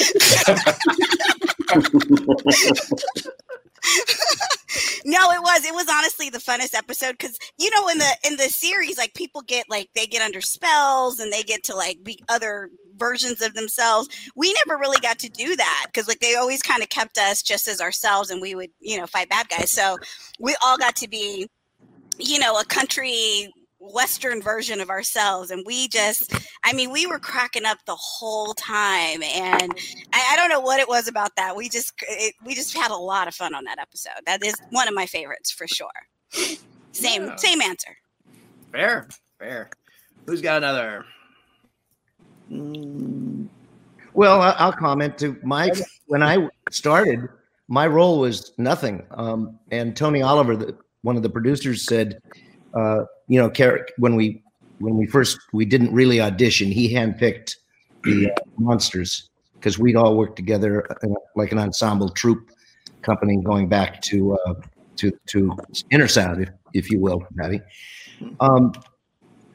No, 5.06 5.32
it 5.32 5.42
was. 5.42 5.65
It 5.65 5.74
was 5.74 5.88
honestly 5.89 6.30
the 6.30 6.39
funnest 6.39 6.76
episode 6.76 7.13
because 7.13 7.38
you 7.58 7.70
know 7.72 7.88
in 7.89 7.98
the 7.98 8.12
in 8.26 8.38
the 8.38 8.50
series, 8.50 8.98
like 8.98 9.13
people 9.13 9.42
get 9.42 9.65
like 9.70 9.89
they 9.96 10.06
get 10.06 10.22
under 10.22 10.42
spells 10.42 11.20
and 11.20 11.32
they 11.32 11.44
get 11.44 11.63
to 11.65 11.76
like 11.76 12.04
be 12.04 12.22
other 12.30 12.70
versions 12.98 13.42
of 13.42 13.54
themselves. 13.54 14.10
We 14.36 14.54
never 14.65 14.80
really 14.80 15.00
got 15.00 15.20
to 15.20 15.30
do 15.30 15.56
that 15.56 15.86
because 15.88 16.08
like 16.08 16.20
they 16.20 16.36
always 16.36 16.62
kind 16.62 16.84
of 16.84 16.89
kept 16.89 17.18
us 17.18 17.42
just 17.42 17.68
as 17.68 17.82
ourselves, 17.82 18.30
and 18.30 18.42
we 18.42 18.56
would 18.56 18.72
you 18.80 18.98
know 18.98 19.08
fight 19.08 19.30
bad 19.30 19.50
guys. 19.50 19.72
So 19.72 19.98
we 20.39 20.56
all 20.63 20.78
got 20.78 20.96
to 20.98 21.08
be 21.08 21.48
you 22.18 22.39
know 22.39 22.60
a 22.60 22.65
country 22.65 23.52
western 23.93 24.41
version 24.41 24.80
of 24.80 24.89
ourselves 24.89 25.52
and 25.52 25.63
we 25.65 25.88
just 25.88 26.34
i 26.63 26.73
mean 26.73 26.91
we 26.91 27.06
were 27.06 27.19
cracking 27.19 27.65
up 27.65 27.78
the 27.86 27.95
whole 27.95 28.54
time 28.54 29.21
and 29.23 29.73
i, 30.13 30.30
I 30.32 30.36
don't 30.36 30.49
know 30.49 30.60
what 30.60 30.80
it 30.80 30.88
was 30.88 31.08
about 31.08 31.36
that 31.38 31.56
we 31.56 31.69
just 31.69 31.93
it, 32.08 32.36
we 32.45 32.56
just 32.56 32.78
had 32.78 32.91
a 32.91 32.95
lot 32.95 33.28
of 33.28 33.36
fun 33.36 33.56
on 33.56 33.63
that 33.65 33.80
episode 33.80 34.21
that 34.25 34.45
is 34.45 34.56
one 34.71 34.88
of 34.88 34.93
my 34.93 35.06
favorites 35.06 35.52
for 35.52 35.67
sure 35.67 35.88
Same, 36.91 37.25
yeah. 37.25 37.36
same 37.36 37.62
answer. 37.62 37.95
Fair, 38.71 39.08
fair. 39.39 39.69
Who's 40.25 40.41
got 40.41 40.58
another? 40.58 41.06
Mm. 42.52 43.47
Well, 44.13 44.41
I'll 44.41 44.73
comment 44.73 45.17
to 45.19 45.38
Mike. 45.43 45.78
When 46.08 46.23
I 46.23 46.49
started, 46.71 47.30
my 47.67 47.88
role 47.88 48.19
was 48.19 48.54
nothing. 48.58 49.04
Um, 49.12 49.60
and 49.71 49.95
Tony 49.95 50.21
Oliver, 50.21 50.56
the, 50.58 50.75
one 51.04 51.15
of 51.15 51.23
the 51.23 51.30
producers, 51.30 51.86
said, 51.86 52.19
uh, 52.73 53.04
"You 53.30 53.39
know, 53.39 53.82
when 53.98 54.15
we 54.15 54.44
when 54.80 54.98
we 54.98 55.06
first 55.08 55.39
we 55.54 55.65
didn't 55.65 55.94
really 55.94 56.20
audition. 56.20 56.72
He 56.72 56.94
handpicked 56.94 57.56
the 58.04 58.32
uh, 58.32 58.36
monsters 58.58 59.30
because 59.56 59.78
we'd 59.78 59.96
all 59.96 60.18
worked 60.18 60.36
together 60.36 60.88
like 61.36 61.52
an 61.52 61.60
ensemble 61.60 62.10
troupe 62.10 62.50
company 63.02 63.38
going 63.44 63.68
back 63.70 64.02
to 64.04 64.38
uh, 64.46 64.54
to 64.98 65.12
to 65.28 65.56
Intersound, 65.92 66.42
if, 66.42 66.50
if 66.74 66.92
you 66.92 67.00
will, 67.00 67.24
Patty. 67.38 67.62
Um, 68.39 68.74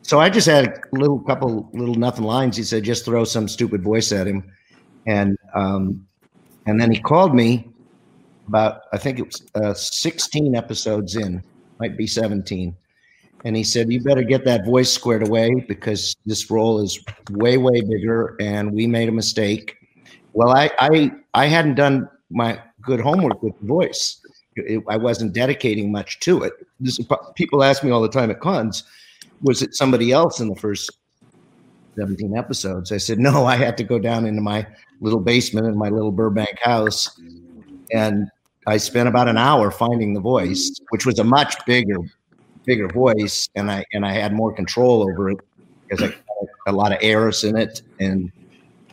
so 0.02 0.20
I 0.20 0.28
just 0.28 0.46
had 0.46 0.66
a 0.66 0.98
little 0.98 1.18
couple 1.20 1.70
little 1.72 1.94
nothing 1.94 2.24
lines. 2.24 2.56
He 2.56 2.62
said, 2.62 2.84
just 2.84 3.04
throw 3.04 3.24
some 3.24 3.48
stupid 3.48 3.82
voice 3.82 4.12
at 4.12 4.26
him, 4.26 4.50
and 5.06 5.36
um, 5.54 6.06
and 6.66 6.80
then 6.80 6.90
he 6.90 7.00
called 7.00 7.34
me 7.34 7.68
about 8.48 8.82
I 8.92 8.98
think 8.98 9.18
it 9.18 9.24
was 9.24 9.42
uh, 9.54 9.72
16 9.72 10.54
episodes 10.54 11.16
in, 11.16 11.42
might 11.80 11.96
be 11.96 12.06
17, 12.06 12.76
and 13.44 13.54
he 13.54 13.62
said, 13.62 13.92
"You 13.92 14.00
better 14.00 14.22
get 14.22 14.44
that 14.46 14.64
voice 14.64 14.90
squared 14.90 15.26
away 15.26 15.64
because 15.68 16.16
this 16.26 16.50
role 16.50 16.80
is 16.80 16.98
way, 17.30 17.58
way 17.58 17.80
bigger, 17.82 18.36
and 18.40 18.72
we 18.72 18.86
made 18.86 19.08
a 19.08 19.12
mistake." 19.12 19.76
Well, 20.32 20.50
I, 20.50 20.70
I, 20.80 21.12
I 21.34 21.46
hadn't 21.46 21.76
done 21.76 22.08
my 22.30 22.60
good 22.80 23.00
homework 23.00 23.42
with 23.42 23.58
the 23.60 23.66
voice. 23.66 24.20
It, 24.56 24.82
I 24.88 24.96
wasn't 24.96 25.32
dedicating 25.32 25.92
much 25.92 26.18
to 26.20 26.42
it. 26.42 26.54
This, 26.80 26.98
people 27.36 27.62
ask 27.62 27.84
me 27.84 27.90
all 27.90 28.02
the 28.02 28.08
time 28.08 28.30
at 28.30 28.40
cons, 28.40 28.84
"Was 29.42 29.62
it 29.62 29.74
somebody 29.74 30.10
else 30.10 30.40
in 30.40 30.48
the 30.48 30.56
first 30.56 30.90
17 31.96 32.36
episodes?" 32.36 32.92
I 32.92 32.96
said, 32.96 33.18
"No, 33.18 33.44
I 33.44 33.56
had 33.56 33.76
to 33.76 33.84
go 33.84 33.98
down 33.98 34.26
into 34.26 34.40
my 34.40 34.66
little 35.00 35.20
basement 35.20 35.66
in 35.66 35.76
my 35.76 35.90
little 35.90 36.12
Burbank 36.12 36.58
house, 36.62 37.20
and 37.92 38.28
I 38.66 38.78
spent 38.78 39.08
about 39.08 39.28
an 39.28 39.36
hour 39.36 39.70
finding 39.70 40.14
the 40.14 40.20
voice, 40.20 40.74
which 40.88 41.04
was 41.04 41.18
a 41.18 41.24
much 41.24 41.54
bigger 41.66 41.98
bigger 42.64 42.88
voice 42.88 43.48
and 43.54 43.70
I 43.70 43.84
and 43.92 44.04
I 44.04 44.12
had 44.12 44.32
more 44.32 44.52
control 44.52 45.02
over 45.02 45.30
it 45.30 45.38
because 45.88 46.02
I 46.02 46.06
had 46.06 46.48
a 46.66 46.72
lot 46.72 46.92
of 46.92 46.98
errors 47.00 47.44
in 47.44 47.56
it 47.56 47.82
and 48.00 48.30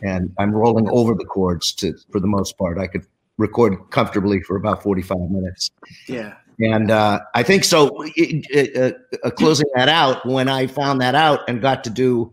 and 0.02 0.32
I'm 0.38 0.52
rolling 0.52 0.88
over 0.90 1.14
the 1.14 1.24
chords 1.24 1.72
to 1.74 1.94
for 2.10 2.20
the 2.20 2.26
most 2.26 2.58
part. 2.58 2.78
I 2.78 2.86
could 2.86 3.06
record 3.38 3.78
comfortably 3.90 4.40
for 4.42 4.56
about 4.56 4.82
45 4.82 5.18
minutes. 5.30 5.70
Yeah. 6.06 6.34
And 6.60 6.90
uh, 6.90 7.20
I 7.34 7.42
think 7.42 7.64
so. 7.64 8.02
It, 8.14 8.46
it, 8.50 8.76
uh, 8.76 9.26
uh, 9.26 9.30
closing 9.30 9.66
that 9.74 9.88
out, 9.88 10.24
when 10.26 10.48
I 10.48 10.66
found 10.66 11.00
that 11.00 11.14
out 11.14 11.40
and 11.48 11.60
got 11.60 11.82
to 11.84 11.90
do, 11.90 12.32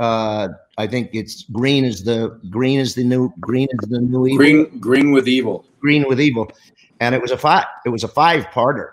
uh, 0.00 0.48
I 0.78 0.86
think 0.86 1.10
it's 1.12 1.44
green 1.44 1.84
is 1.84 2.02
the 2.02 2.40
green 2.50 2.80
is 2.80 2.94
the 2.94 3.04
new 3.04 3.32
green 3.40 3.68
is 3.70 3.88
the 3.88 4.00
new 4.00 4.26
evil. 4.26 4.38
Green 4.38 4.78
green 4.78 5.12
with 5.12 5.28
evil. 5.28 5.64
Green 5.80 6.06
with 6.08 6.20
evil, 6.20 6.50
and 7.00 7.14
it 7.14 7.22
was 7.22 7.30
a 7.30 7.38
five. 7.38 7.66
It 7.86 7.90
was 7.90 8.04
a 8.04 8.08
five 8.08 8.46
parter 8.46 8.90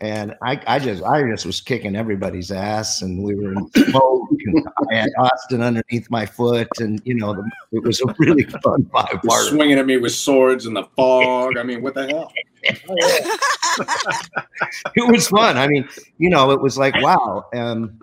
and 0.00 0.34
I, 0.42 0.60
I 0.66 0.78
just 0.78 1.02
I 1.02 1.22
just 1.28 1.44
was 1.44 1.60
kicking 1.60 1.94
everybody's 1.94 2.50
ass, 2.50 3.02
and 3.02 3.22
we 3.22 3.34
were 3.34 3.52
in 3.52 3.70
smoke, 3.90 4.28
and 4.30 4.66
I 4.90 4.94
had 4.94 5.10
Austin 5.18 5.60
underneath 5.60 6.10
my 6.10 6.24
foot, 6.24 6.68
and 6.78 7.02
you 7.04 7.14
know 7.14 7.34
the, 7.34 7.42
it 7.72 7.82
was 7.82 8.00
a 8.00 8.14
really 8.18 8.44
fun 8.62 8.88
five 8.92 9.20
part. 9.22 9.44
Swinging 9.44 9.78
at 9.78 9.84
me 9.84 9.98
with 9.98 10.12
swords 10.12 10.64
in 10.64 10.72
the 10.72 10.84
fog. 10.96 11.58
I 11.58 11.62
mean, 11.62 11.82
what 11.82 11.94
the 11.94 12.06
hell? 12.06 12.32
it 14.94 15.10
was 15.10 15.28
fun. 15.28 15.58
I 15.58 15.66
mean, 15.68 15.86
you 16.18 16.30
know, 16.30 16.50
it 16.50 16.60
was 16.60 16.78
like 16.78 16.94
wow. 17.02 17.46
Um, 17.54 18.00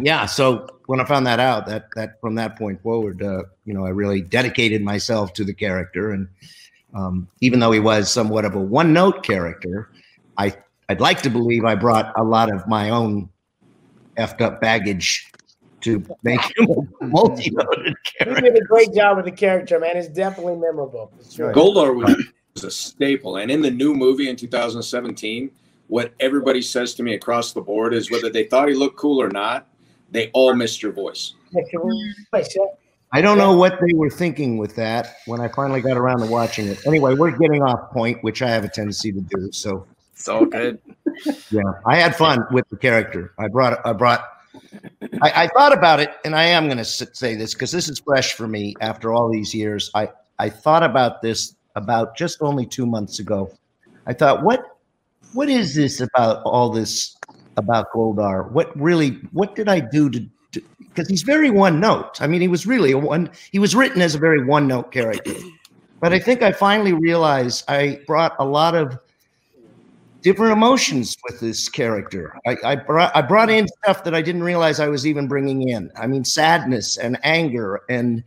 yeah. 0.00 0.26
So 0.26 0.66
when 0.86 1.00
I 1.00 1.04
found 1.04 1.26
that 1.26 1.40
out, 1.40 1.66
that 1.66 1.86
that 1.96 2.20
from 2.20 2.34
that 2.34 2.58
point 2.58 2.82
forward, 2.82 3.22
uh, 3.22 3.44
you 3.64 3.72
know, 3.72 3.86
I 3.86 3.90
really 3.90 4.20
dedicated 4.20 4.82
myself 4.82 5.32
to 5.34 5.44
the 5.44 5.54
character, 5.54 6.10
and 6.10 6.28
um, 6.94 7.26
even 7.40 7.58
though 7.58 7.72
he 7.72 7.80
was 7.80 8.10
somewhat 8.10 8.44
of 8.44 8.54
a 8.54 8.60
one 8.60 8.92
note 8.92 9.22
character, 9.22 9.90
I 10.36 10.54
I'd 10.92 11.00
like 11.00 11.22
to 11.22 11.30
believe 11.30 11.64
I 11.64 11.74
brought 11.74 12.12
a 12.18 12.22
lot 12.22 12.52
of 12.52 12.68
my 12.68 12.90
own 12.90 13.30
effed 14.18 14.42
up 14.42 14.60
baggage 14.60 15.32
to 15.80 16.04
make 16.22 16.38
him 16.54 16.68
a 17.00 17.04
multi-noted 17.06 17.96
character. 18.04 18.44
He 18.44 18.50
did 18.50 18.62
a 18.62 18.64
great 18.66 18.92
job 18.92 19.16
with 19.16 19.24
the 19.24 19.32
character, 19.32 19.80
man. 19.80 19.96
It's 19.96 20.08
definitely 20.08 20.56
memorable. 20.56 21.10
Sure. 21.30 21.50
Goldar 21.54 21.96
was, 21.96 22.14
was 22.52 22.64
a 22.64 22.70
staple, 22.70 23.36
and 23.36 23.50
in 23.50 23.62
the 23.62 23.70
new 23.70 23.94
movie 23.94 24.28
in 24.28 24.36
2017, 24.36 25.50
what 25.86 26.12
everybody 26.20 26.60
says 26.60 26.92
to 26.96 27.02
me 27.02 27.14
across 27.14 27.54
the 27.54 27.62
board 27.62 27.94
is 27.94 28.10
whether 28.10 28.28
they 28.28 28.44
thought 28.44 28.68
he 28.68 28.74
looked 28.74 28.98
cool 28.98 29.18
or 29.18 29.30
not, 29.30 29.68
they 30.10 30.30
all 30.34 30.54
missed 30.54 30.82
your 30.82 30.92
voice. 30.92 31.32
I 33.14 33.22
don't 33.22 33.38
know 33.38 33.56
what 33.56 33.78
they 33.80 33.94
were 33.94 34.10
thinking 34.10 34.58
with 34.58 34.76
that 34.76 35.16
when 35.24 35.40
I 35.40 35.48
finally 35.48 35.80
got 35.80 35.96
around 35.96 36.20
to 36.20 36.26
watching 36.26 36.66
it. 36.68 36.86
Anyway, 36.86 37.14
we're 37.14 37.30
getting 37.30 37.62
off 37.62 37.90
point, 37.92 38.22
which 38.22 38.42
I 38.42 38.50
have 38.50 38.64
a 38.64 38.68
tendency 38.68 39.10
to 39.10 39.20
do. 39.22 39.50
So 39.52 39.86
it's 40.22 40.28
all 40.28 40.46
good. 40.46 40.80
yeah, 41.50 41.62
I 41.84 41.96
had 41.96 42.14
fun 42.14 42.46
with 42.52 42.68
the 42.68 42.76
character. 42.76 43.34
I 43.40 43.48
brought. 43.48 43.84
I 43.84 43.92
brought. 43.92 44.24
I, 45.20 45.44
I 45.44 45.48
thought 45.48 45.76
about 45.76 45.98
it, 45.98 46.14
and 46.24 46.36
I 46.36 46.44
am 46.44 46.66
going 46.66 46.78
to 46.78 46.84
say 46.84 47.34
this 47.34 47.54
because 47.54 47.72
this 47.72 47.88
is 47.88 47.98
fresh 47.98 48.34
for 48.34 48.46
me 48.46 48.76
after 48.80 49.12
all 49.12 49.28
these 49.28 49.52
years. 49.52 49.90
I 49.96 50.10
I 50.38 50.48
thought 50.48 50.84
about 50.84 51.22
this 51.22 51.56
about 51.74 52.16
just 52.16 52.40
only 52.40 52.66
two 52.66 52.86
months 52.86 53.18
ago. 53.18 53.52
I 54.06 54.12
thought, 54.12 54.44
what 54.44 54.78
what 55.32 55.48
is 55.48 55.74
this 55.74 56.00
about 56.00 56.44
all 56.44 56.70
this 56.70 57.16
about 57.56 57.90
Goldar? 57.92 58.48
What 58.52 58.70
really? 58.80 59.18
What 59.32 59.56
did 59.56 59.68
I 59.68 59.80
do 59.80 60.08
to? 60.08 60.24
Because 60.78 61.08
he's 61.08 61.22
very 61.22 61.50
one 61.50 61.80
note. 61.80 62.22
I 62.22 62.28
mean, 62.28 62.40
he 62.40 62.48
was 62.48 62.64
really 62.64 62.92
a 62.92 62.98
one. 62.98 63.28
He 63.50 63.58
was 63.58 63.74
written 63.74 64.00
as 64.00 64.14
a 64.14 64.18
very 64.18 64.44
one 64.44 64.68
note 64.68 64.92
character. 64.92 65.34
But 65.98 66.12
I 66.12 66.20
think 66.20 66.42
I 66.42 66.52
finally 66.52 66.92
realized 66.92 67.64
I 67.66 68.00
brought 68.06 68.36
a 68.38 68.44
lot 68.44 68.76
of 68.76 68.98
different 70.22 70.52
emotions 70.52 71.16
with 71.28 71.40
this 71.40 71.68
character. 71.68 72.38
I, 72.46 72.56
I, 72.64 72.76
brought, 72.76 73.14
I 73.16 73.22
brought 73.22 73.50
in 73.50 73.68
stuff 73.82 74.04
that 74.04 74.14
I 74.14 74.22
didn't 74.22 74.42
realize 74.42 74.80
I 74.80 74.88
was 74.88 75.06
even 75.06 75.28
bringing 75.28 75.68
in. 75.68 75.90
I 75.96 76.06
mean, 76.06 76.24
sadness 76.24 76.96
and 76.96 77.18
anger 77.22 77.82
and 77.88 78.22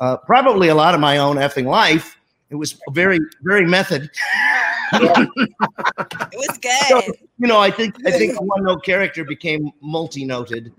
uh, 0.00 0.16
probably 0.18 0.68
a 0.68 0.74
lot 0.74 0.94
of 0.94 1.00
my 1.00 1.18
own 1.18 1.36
effing 1.36 1.66
life. 1.66 2.16
It 2.50 2.56
was 2.56 2.78
very, 2.92 3.18
very 3.42 3.66
method. 3.66 4.10
it 4.92 5.28
was 6.34 6.58
good. 6.62 6.70
So, 6.88 7.02
you 7.38 7.48
know, 7.48 7.58
I 7.58 7.70
think 7.70 7.96
I 8.06 8.10
think 8.12 8.34
the 8.38 8.42
one 8.42 8.64
note 8.64 8.84
character 8.84 9.24
became 9.24 9.70
multi 9.80 10.24
noted, 10.24 10.72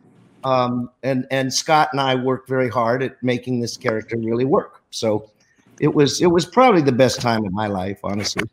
um, 0.43 0.89
and 1.03 1.27
and 1.29 1.53
Scott 1.53 1.89
and 1.91 1.99
I 1.99 2.15
worked 2.15 2.47
very 2.47 2.69
hard 2.69 3.03
at 3.03 3.21
making 3.21 3.59
this 3.59 3.75
character 3.75 4.17
really 4.17 4.45
work. 4.45 4.81
So 4.91 5.29
it 5.81 5.93
was 5.93 6.21
it 6.21 6.27
was 6.27 6.45
probably 6.45 6.81
the 6.81 6.91
best 6.91 7.19
time 7.21 7.45
of 7.45 7.51
my 7.51 7.67
life, 7.67 7.99
honestly. 8.03 8.43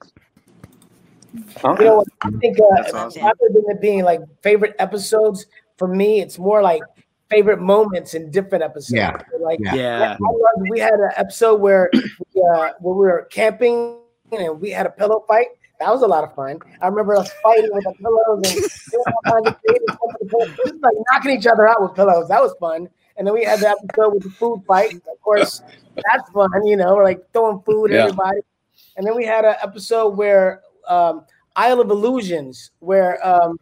Okay. 1.64 1.84
You 1.84 1.90
know, 1.90 2.04
I 2.22 2.30
think 2.30 2.58
uh, 2.60 2.96
awesome. 2.96 3.22
rather 3.22 3.48
than 3.52 3.64
it 3.68 3.80
being 3.80 4.04
like 4.04 4.20
favorite 4.42 4.74
episodes, 4.78 5.46
for 5.76 5.88
me, 5.88 6.20
it's 6.20 6.38
more 6.38 6.62
like 6.62 6.82
favorite 7.30 7.60
moments 7.60 8.14
in 8.14 8.30
different 8.30 8.62
episodes. 8.62 8.92
Yeah. 8.92 9.20
Like, 9.40 9.58
yeah. 9.60 9.74
yeah. 9.74 10.16
Loved, 10.20 10.68
we 10.70 10.78
had 10.78 10.94
an 10.94 11.10
episode 11.16 11.60
where 11.60 11.90
we, 11.92 12.42
uh, 12.54 12.70
where 12.80 12.94
we 12.94 13.06
were 13.06 13.28
camping 13.30 13.98
and 14.32 14.60
we 14.60 14.70
had 14.70 14.86
a 14.86 14.90
pillow 14.90 15.24
fight. 15.26 15.48
That 15.80 15.90
was 15.90 16.02
a 16.02 16.06
lot 16.06 16.22
of 16.22 16.34
fun. 16.34 16.60
I 16.80 16.86
remember 16.86 17.16
us 17.16 17.30
fighting 17.42 17.70
with 17.72 17.84
the 17.84 17.92
pillows 17.94 18.42
and 20.62 20.80
like 20.80 20.94
knocking 21.10 21.32
each 21.36 21.46
other 21.46 21.66
out 21.68 21.82
with 21.82 21.94
pillows. 21.94 22.28
That 22.28 22.40
was 22.40 22.54
fun. 22.60 22.88
And 23.16 23.26
then 23.26 23.34
we 23.34 23.44
had 23.44 23.60
the 23.60 23.70
episode 23.70 24.14
with 24.14 24.22
the 24.22 24.30
food 24.30 24.62
fight. 24.66 24.94
Of 24.94 25.20
course, 25.20 25.62
that's 25.96 26.30
fun. 26.30 26.64
You 26.64 26.76
know, 26.76 26.94
like 26.94 27.20
throwing 27.32 27.60
food 27.62 27.92
at 27.92 28.00
everybody. 28.00 28.40
And 28.96 29.06
then 29.06 29.16
we 29.16 29.24
had 29.24 29.44
an 29.44 29.56
episode 29.62 30.16
where 30.16 30.62
um, 30.88 31.24
Isle 31.56 31.80
of 31.80 31.90
Illusions, 31.90 32.70
where 32.80 33.24
um, 33.26 33.58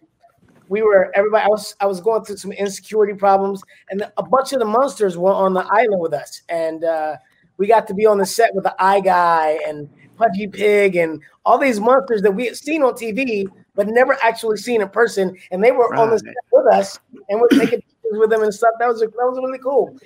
we 0.69 0.83
were 0.83 1.13
everybody. 1.15 1.45
I 1.45 1.49
was 1.49 1.77
I 1.81 1.87
was 1.87 2.01
going 2.01 2.25
through 2.25 2.37
some 2.37 2.53
insecurity 2.53 3.15
problems, 3.15 3.63
and 3.91 4.11
a 4.17 4.23
bunch 4.23 4.53
of 4.53 4.59
the 4.59 4.65
monsters 4.65 5.19
were 5.19 5.33
on 5.33 5.55
the 5.55 5.67
island 5.71 6.01
with 6.01 6.15
us, 6.15 6.43
and 6.49 6.85
uh, 6.85 7.17
we 7.59 7.67
got 7.67 7.87
to 7.89 7.95
be 7.95 8.07
on 8.07 8.19
the 8.19 8.27
set 8.27 8.55
with 8.55 8.65
the 8.65 8.75
Eye 8.79 9.01
Guy 9.01 9.59
and 9.67 9.89
Pudgy 10.17 10.47
Pig 10.47 10.97
and 10.97 11.21
all 11.45 11.59
these 11.59 11.81
monsters 11.81 12.23
that 12.23 12.33
we 12.33 12.47
had 12.47 12.57
seen 12.57 12.83
on 12.83 12.95
TV 12.95 13.47
but 13.75 13.89
never 13.89 14.17
actually 14.23 14.57
seen 14.57 14.83
in 14.83 14.89
person, 14.89 15.37
and 15.51 15.63
they 15.63 15.73
were 15.73 15.89
right. 15.89 16.01
on 16.01 16.11
the 16.11 16.19
set 16.19 16.35
with 16.51 16.67
us, 16.73 16.99
and 17.29 17.41
we're 17.41 17.49
taking 17.49 17.81
pictures 17.81 18.19
with 18.19 18.31
them 18.31 18.43
and 18.43 18.53
stuff. 18.53 18.71
That 18.79 18.89
was 18.89 19.01
that 19.01 19.11
was 19.13 19.39
really 19.43 19.59
cool. 19.59 19.97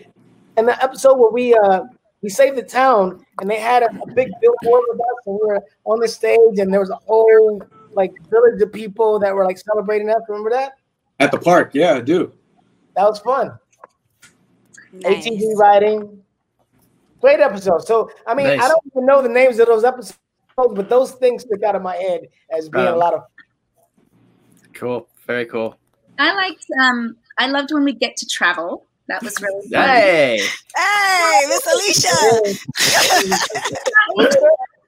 And 0.57 0.66
the 0.66 0.83
episode 0.83 1.18
where 1.18 1.31
we 1.31 1.55
uh, 1.55 1.83
we 2.22 2.29
saved 2.29 2.57
the 2.57 2.62
town, 2.62 3.24
and 3.40 3.50
they 3.50 3.61
had 3.61 3.83
a, 3.83 3.87
a 3.87 4.14
big 4.14 4.29
billboard 4.40 4.85
with 4.88 5.00
us, 5.00 5.26
and 5.26 5.38
we 5.40 5.46
were 5.46 5.62
on 5.85 6.00
the 6.00 6.09
stage, 6.09 6.59
and 6.59 6.72
there 6.72 6.81
was 6.81 6.90
a 6.90 6.96
whole 6.96 7.62
like 7.92 8.12
village 8.31 8.61
of 8.61 8.72
people 8.72 9.18
that 9.18 9.35
were 9.35 9.44
like 9.44 9.59
celebrating 9.59 10.09
us. 10.11 10.20
Remember 10.29 10.50
that? 10.50 10.72
At 11.20 11.31
the 11.31 11.38
park, 11.38 11.74
yeah, 11.74 11.94
I 11.94 12.00
do. 12.00 12.33
That 12.94 13.05
was 13.05 13.18
fun. 13.20 13.59
Nice. 14.92 15.26
ATV 15.26 15.57
riding, 15.57 16.22
great 17.20 17.40
episode. 17.40 17.85
So 17.85 18.11
I 18.26 18.35
mean, 18.35 18.46
nice. 18.46 18.62
I 18.62 18.68
don't 18.68 18.83
even 18.92 19.07
know 19.07 19.22
the 19.22 19.29
names 19.29 19.59
of 19.59 19.66
those 19.66 19.85
episodes, 19.85 20.18
but 20.57 20.88
those 20.88 21.12
things 21.12 21.42
stick 21.42 21.62
out 21.62 21.76
of 21.76 21.83
my 21.83 21.96
head 21.96 22.29
as 22.50 22.68
being 22.68 22.87
uh, 22.87 22.94
a 22.94 22.96
lot 22.96 23.14
of. 23.14 23.22
Cool. 24.72 25.09
Very 25.26 25.46
cool. 25.46 25.76
I 26.18 26.35
liked. 26.35 26.66
Um, 26.81 27.16
I 27.38 27.48
loved 27.48 27.72
when 27.72 27.85
we 27.85 27.92
get 27.92 28.16
to 28.16 28.26
travel. 28.26 28.87
That 29.08 29.22
was 29.22 29.40
really 29.40 29.68
fun. 29.68 29.88
Hey, 29.88 30.40
hey, 30.76 31.46
Miss 31.48 31.66
Alicia. 31.66 32.08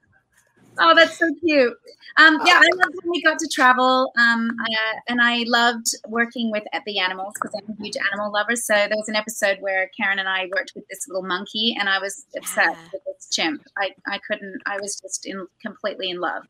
oh, 0.79 0.95
that's 0.95 1.17
so 1.17 1.27
cute. 1.39 1.73
Um, 2.17 2.37
yeah, 2.45 2.59
I 2.61 2.67
loved 2.75 2.95
when 3.01 3.11
we 3.11 3.21
got 3.21 3.39
to 3.39 3.47
travel, 3.47 4.11
um, 4.17 4.51
I, 4.59 4.99
and 5.07 5.21
I 5.21 5.45
loved 5.47 5.87
working 6.09 6.51
with 6.51 6.63
the 6.85 6.99
animals 6.99 7.33
because 7.35 7.51
I'm 7.55 7.73
a 7.73 7.81
huge 7.81 7.95
animal 8.11 8.29
lover. 8.29 8.57
So 8.57 8.73
there 8.73 8.97
was 8.97 9.07
an 9.07 9.15
episode 9.15 9.59
where 9.61 9.89
Karan 9.97 10.19
and 10.19 10.27
I 10.27 10.49
worked 10.53 10.73
with 10.75 10.85
this 10.89 11.07
little 11.07 11.23
monkey, 11.23 11.77
and 11.79 11.87
I 11.87 11.99
was 11.99 12.25
obsessed 12.35 12.77
yeah. 12.77 12.89
with 12.91 13.03
this 13.05 13.29
chimp. 13.31 13.63
I, 13.77 13.91
I 14.05 14.19
couldn't. 14.27 14.61
I 14.65 14.79
was 14.81 14.99
just 14.99 15.25
in 15.25 15.47
completely 15.61 16.09
in 16.09 16.19
love. 16.19 16.43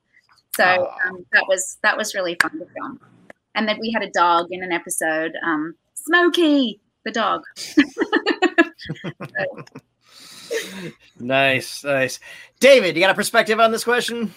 So 0.56 0.92
um, 1.06 1.26
that 1.34 1.46
was 1.48 1.78
that 1.84 1.96
was 1.96 2.16
really 2.16 2.36
fun 2.42 2.58
to 2.60 2.66
film. 2.74 3.00
And 3.54 3.68
then 3.68 3.80
we 3.80 3.92
had 3.92 4.04
a 4.04 4.10
dog 4.10 4.48
in 4.52 4.64
an 4.64 4.72
episode, 4.72 5.34
um, 5.44 5.76
Smokey, 5.94 6.80
the 7.06 7.12
dog. 7.12 7.44
nice, 11.20 11.84
nice. 11.84 12.20
David, 12.60 12.96
you 12.96 13.02
got 13.02 13.12
a 13.12 13.16
perspective 13.16 13.60
on 13.60 13.72
this 13.72 13.84
question? 13.84 14.34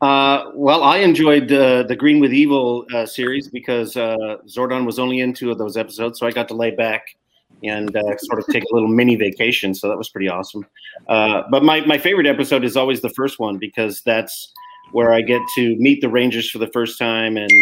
Uh, 0.00 0.50
well, 0.54 0.82
I 0.82 0.98
enjoyed 0.98 1.52
uh, 1.52 1.84
the 1.84 1.94
Green 1.94 2.18
with 2.18 2.32
Evil 2.32 2.84
uh, 2.92 3.06
series 3.06 3.48
because 3.48 3.96
uh, 3.96 4.38
Zordon 4.48 4.84
was 4.84 4.98
only 4.98 5.20
in 5.20 5.32
two 5.32 5.52
of 5.52 5.58
those 5.58 5.76
episodes, 5.76 6.18
so 6.18 6.26
I 6.26 6.32
got 6.32 6.48
to 6.48 6.54
lay 6.54 6.72
back 6.72 7.16
and 7.62 7.94
uh, 7.94 8.16
sort 8.18 8.40
of 8.40 8.46
take 8.48 8.64
a 8.64 8.74
little 8.74 8.88
mini 8.88 9.14
vacation. 9.14 9.74
So 9.74 9.88
that 9.88 9.96
was 9.96 10.08
pretty 10.08 10.28
awesome. 10.28 10.66
Uh, 11.06 11.42
but 11.52 11.62
my, 11.62 11.82
my 11.82 11.98
favorite 11.98 12.26
episode 12.26 12.64
is 12.64 12.76
always 12.76 13.00
the 13.00 13.10
first 13.10 13.38
one 13.38 13.58
because 13.58 14.02
that's 14.02 14.52
where 14.90 15.12
I 15.12 15.20
get 15.20 15.40
to 15.54 15.76
meet 15.76 16.00
the 16.00 16.08
Rangers 16.08 16.50
for 16.50 16.58
the 16.58 16.66
first 16.66 16.98
time 16.98 17.36
and 17.36 17.52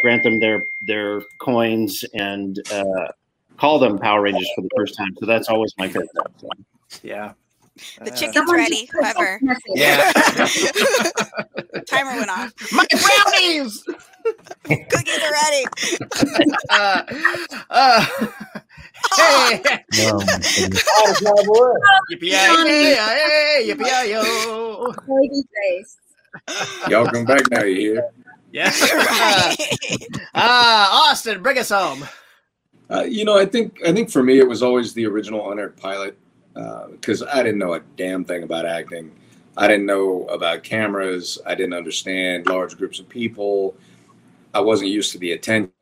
grant 0.00 0.24
them 0.24 0.40
their 0.40 0.66
their 0.82 1.22
coins 1.38 2.04
and 2.14 2.58
call 3.60 3.78
them 3.78 3.98
Power 3.98 4.22
Rangers 4.22 4.50
for 4.56 4.62
the 4.62 4.70
first 4.74 4.96
time. 4.96 5.14
So 5.18 5.26
that's 5.26 5.48
always 5.48 5.72
my 5.78 5.86
favorite 5.86 6.08
episode. 6.18 6.64
Yeah. 7.02 7.34
The 8.02 8.12
uh, 8.12 8.16
chicken's 8.16 8.50
ready. 8.50 8.88
Whoever. 8.92 9.38
Yeah. 9.74 10.12
Timer 11.88 12.16
went 12.16 12.30
off. 12.30 12.52
My 12.72 12.84
brownies. 12.90 13.84
Cookies 14.64 15.22
are 15.22 15.32
ready. 15.32 15.64
uh, 16.68 17.02
uh, 17.70 18.04
hey. 19.16 19.62
yippee 22.10 22.32
yo. 24.10 24.92
Y'all 26.88 27.06
come 27.06 27.24
back 27.24 27.48
now. 27.50 27.62
You 27.62 27.76
hear? 27.76 28.10
Yeah. 28.52 28.72
Uh, 28.82 29.54
uh, 30.34 30.88
Austin, 30.92 31.40
bring 31.42 31.56
us 31.58 31.70
home. 31.70 32.04
Uh, 32.90 33.02
you 33.02 33.24
know, 33.24 33.38
I 33.38 33.46
think 33.46 33.78
I 33.86 33.92
think 33.92 34.10
for 34.10 34.22
me 34.22 34.38
it 34.38 34.48
was 34.48 34.62
always 34.62 34.92
the 34.94 35.06
original 35.06 35.50
unaired 35.52 35.76
pilot 35.76 36.18
because 36.54 37.22
uh, 37.22 37.30
I 37.32 37.42
didn't 37.42 37.58
know 37.58 37.74
a 37.74 37.80
damn 37.96 38.24
thing 38.24 38.42
about 38.42 38.66
acting. 38.66 39.12
I 39.56 39.68
didn't 39.68 39.86
know 39.86 40.24
about 40.26 40.62
cameras. 40.62 41.38
I 41.46 41.54
didn't 41.54 41.74
understand 41.74 42.46
large 42.46 42.76
groups 42.76 42.98
of 42.98 43.08
people. 43.08 43.76
I 44.54 44.60
wasn't 44.60 44.90
used 44.90 45.12
to 45.12 45.18
the 45.18 45.32
attention, 45.32 45.72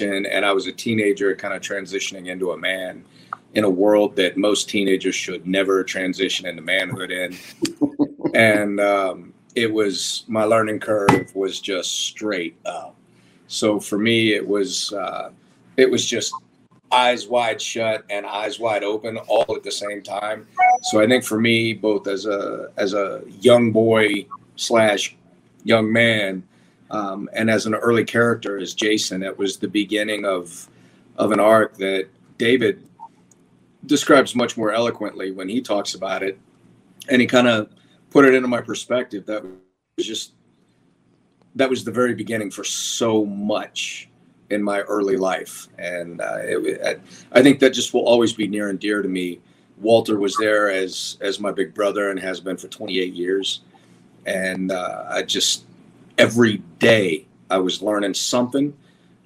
and 0.00 0.44
I 0.44 0.52
was 0.52 0.66
a 0.66 0.72
teenager, 0.72 1.34
kind 1.34 1.54
of 1.54 1.62
transitioning 1.62 2.26
into 2.26 2.52
a 2.52 2.58
man 2.58 3.04
in 3.54 3.64
a 3.64 3.70
world 3.70 4.16
that 4.16 4.36
most 4.36 4.68
teenagers 4.68 5.14
should 5.14 5.46
never 5.46 5.82
transition 5.82 6.46
into 6.46 6.62
manhood 6.62 7.10
in. 7.10 7.36
and 8.34 8.80
um, 8.80 9.32
it 9.54 9.72
was 9.72 10.24
my 10.28 10.44
learning 10.44 10.80
curve 10.80 11.34
was 11.34 11.60
just 11.60 11.90
straight 12.06 12.56
up. 12.66 12.94
So 13.46 13.80
for 13.80 13.98
me, 13.98 14.34
it 14.34 14.46
was 14.46 14.92
uh, 14.92 15.30
it 15.78 15.90
was 15.90 16.04
just 16.04 16.34
eyes 16.90 17.26
wide 17.26 17.60
shut 17.60 18.04
and 18.10 18.24
eyes 18.26 18.58
wide 18.58 18.82
open 18.82 19.18
all 19.18 19.54
at 19.54 19.62
the 19.62 19.70
same 19.70 20.02
time. 20.02 20.46
So 20.82 21.00
I 21.00 21.06
think 21.06 21.24
for 21.24 21.40
me, 21.40 21.72
both 21.72 22.06
as 22.06 22.26
a 22.26 22.70
as 22.76 22.94
a 22.94 23.22
young 23.40 23.72
boy 23.72 24.26
slash 24.56 25.16
young 25.64 25.92
man, 25.92 26.42
um, 26.90 27.28
and 27.32 27.50
as 27.50 27.66
an 27.66 27.74
early 27.74 28.04
character 28.04 28.58
as 28.58 28.74
Jason, 28.74 29.22
it 29.22 29.36
was 29.36 29.58
the 29.58 29.68
beginning 29.68 30.24
of 30.24 30.68
of 31.16 31.32
an 31.32 31.40
arc 31.40 31.76
that 31.76 32.08
David 32.38 32.84
describes 33.86 34.34
much 34.34 34.56
more 34.56 34.72
eloquently 34.72 35.30
when 35.30 35.48
he 35.48 35.60
talks 35.60 35.94
about 35.94 36.22
it, 36.22 36.38
and 37.08 37.20
he 37.20 37.26
kind 37.26 37.48
of 37.48 37.68
put 38.10 38.24
it 38.24 38.34
into 38.34 38.48
my 38.48 38.60
perspective. 38.60 39.26
That 39.26 39.44
was 39.96 40.06
just 40.06 40.32
that 41.56 41.68
was 41.68 41.84
the 41.84 41.90
very 41.90 42.14
beginning 42.14 42.50
for 42.50 42.64
so 42.64 43.24
much 43.24 44.07
in 44.50 44.62
my 44.62 44.80
early 44.80 45.16
life, 45.16 45.68
and 45.78 46.20
uh, 46.20 46.38
it, 46.40 47.00
I 47.32 47.42
think 47.42 47.60
that 47.60 47.70
just 47.70 47.92
will 47.92 48.06
always 48.06 48.32
be 48.32 48.46
near 48.46 48.70
and 48.70 48.78
dear 48.78 49.02
to 49.02 49.08
me. 49.08 49.40
Walter 49.80 50.18
was 50.18 50.36
there 50.40 50.70
as 50.70 51.18
as 51.20 51.38
my 51.38 51.52
big 51.52 51.74
brother 51.74 52.10
and 52.10 52.18
has 52.18 52.40
been 52.40 52.56
for 52.56 52.68
28 52.68 53.12
years, 53.14 53.60
and 54.26 54.72
uh, 54.72 55.04
I 55.08 55.22
just 55.22 55.64
every 56.16 56.58
day 56.78 57.26
I 57.50 57.58
was 57.58 57.82
learning 57.82 58.14
something 58.14 58.76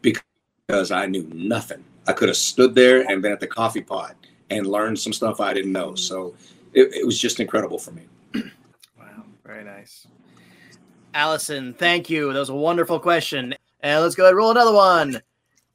because 0.02 0.90
I 0.90 1.06
knew 1.06 1.28
nothing. 1.32 1.85
I 2.06 2.12
could 2.12 2.28
have 2.28 2.37
stood 2.37 2.74
there 2.74 3.08
and 3.08 3.22
been 3.22 3.32
at 3.32 3.40
the 3.40 3.46
coffee 3.46 3.80
pot 3.80 4.16
and 4.50 4.66
learned 4.66 4.98
some 4.98 5.12
stuff 5.12 5.40
I 5.40 5.54
didn't 5.54 5.72
know. 5.72 5.94
So 5.94 6.35
it, 6.74 6.92
it 6.94 7.06
was 7.06 7.18
just 7.18 7.40
incredible 7.40 7.78
for 7.78 7.92
me. 7.92 8.02
Wow, 8.98 9.24
very 9.44 9.64
nice. 9.64 10.06
Allison, 11.14 11.74
thank 11.74 12.11
you. 12.11 12.32
That 12.32 12.38
was 12.38 12.48
a 12.48 12.54
wonderful 12.54 12.98
question. 12.98 13.54
And 13.83 14.03
let's 14.03 14.14
go 14.14 14.25
ahead 14.25 14.31
and 14.31 14.38
roll 14.38 14.51
another 14.51 14.73
one. 14.73 15.21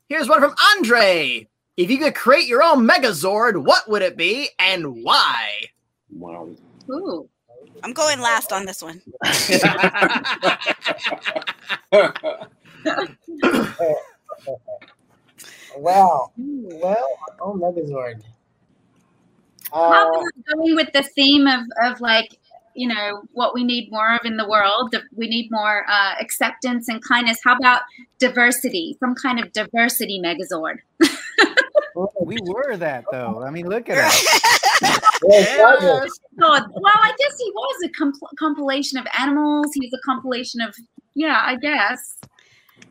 Here's 0.08 0.30
one 0.30 0.40
from 0.40 0.56
Andre. 0.76 1.48
If 1.76 1.92
you 1.92 1.98
could 1.98 2.16
create 2.16 2.48
your 2.48 2.64
own 2.64 2.88
Megazord, 2.88 3.64
what 3.64 3.90
would 3.90 4.02
it 4.02 4.18
be 4.18 4.50
and 4.60 5.04
why? 5.04 5.64
Wow. 6.10 6.50
Ooh. 6.90 7.30
I'm 7.84 7.94
going 7.94 8.20
last 8.20 8.52
on 8.52 8.66
this 8.66 8.82
one. 8.82 9.02
wow. 15.76 16.32
Well, 16.80 17.20
oh 17.40 17.54
Megazord. 17.54 18.24
Uh, 19.72 20.10
going 20.56 20.76
with 20.76 20.92
the 20.94 21.04
theme 21.04 21.46
of, 21.46 21.62
of 21.84 22.02
like 22.02 22.40
you 22.78 22.88
know 22.88 23.24
what 23.34 23.54
we 23.54 23.64
need 23.64 23.92
more 23.92 24.14
of 24.14 24.22
in 24.24 24.38
the 24.38 24.48
world 24.48 24.96
we 25.16 25.28
need 25.28 25.50
more 25.52 25.86
uh, 25.90 26.14
acceptance 26.20 26.88
and 26.88 27.04
kindness. 27.04 27.40
How 27.44 27.56
about 27.56 27.82
diversity? 28.20 28.96
Some 29.00 29.16
kind 29.16 29.40
of 29.40 29.52
diversity 29.52 30.22
megazord. 30.24 30.78
We 32.22 32.38
were 32.44 32.78
that 32.78 33.06
though. 33.12 33.44
I 33.44 33.50
mean 33.50 33.68
look 33.68 33.90
at 33.90 33.98
us. 33.98 34.42
Yes. 35.28 35.58
well 36.38 36.62
i 36.86 37.12
guess 37.18 37.38
he 37.40 37.52
was 37.52 37.84
a 37.86 37.90
comp- 37.90 38.38
compilation 38.38 39.00
of 39.00 39.08
animals. 39.20 39.66
He 39.74 39.80
was 39.82 39.92
a 39.92 40.02
compilation 40.06 40.62
of 40.62 40.76
yeah 41.16 41.42
i 41.44 41.56
guess 41.56 42.20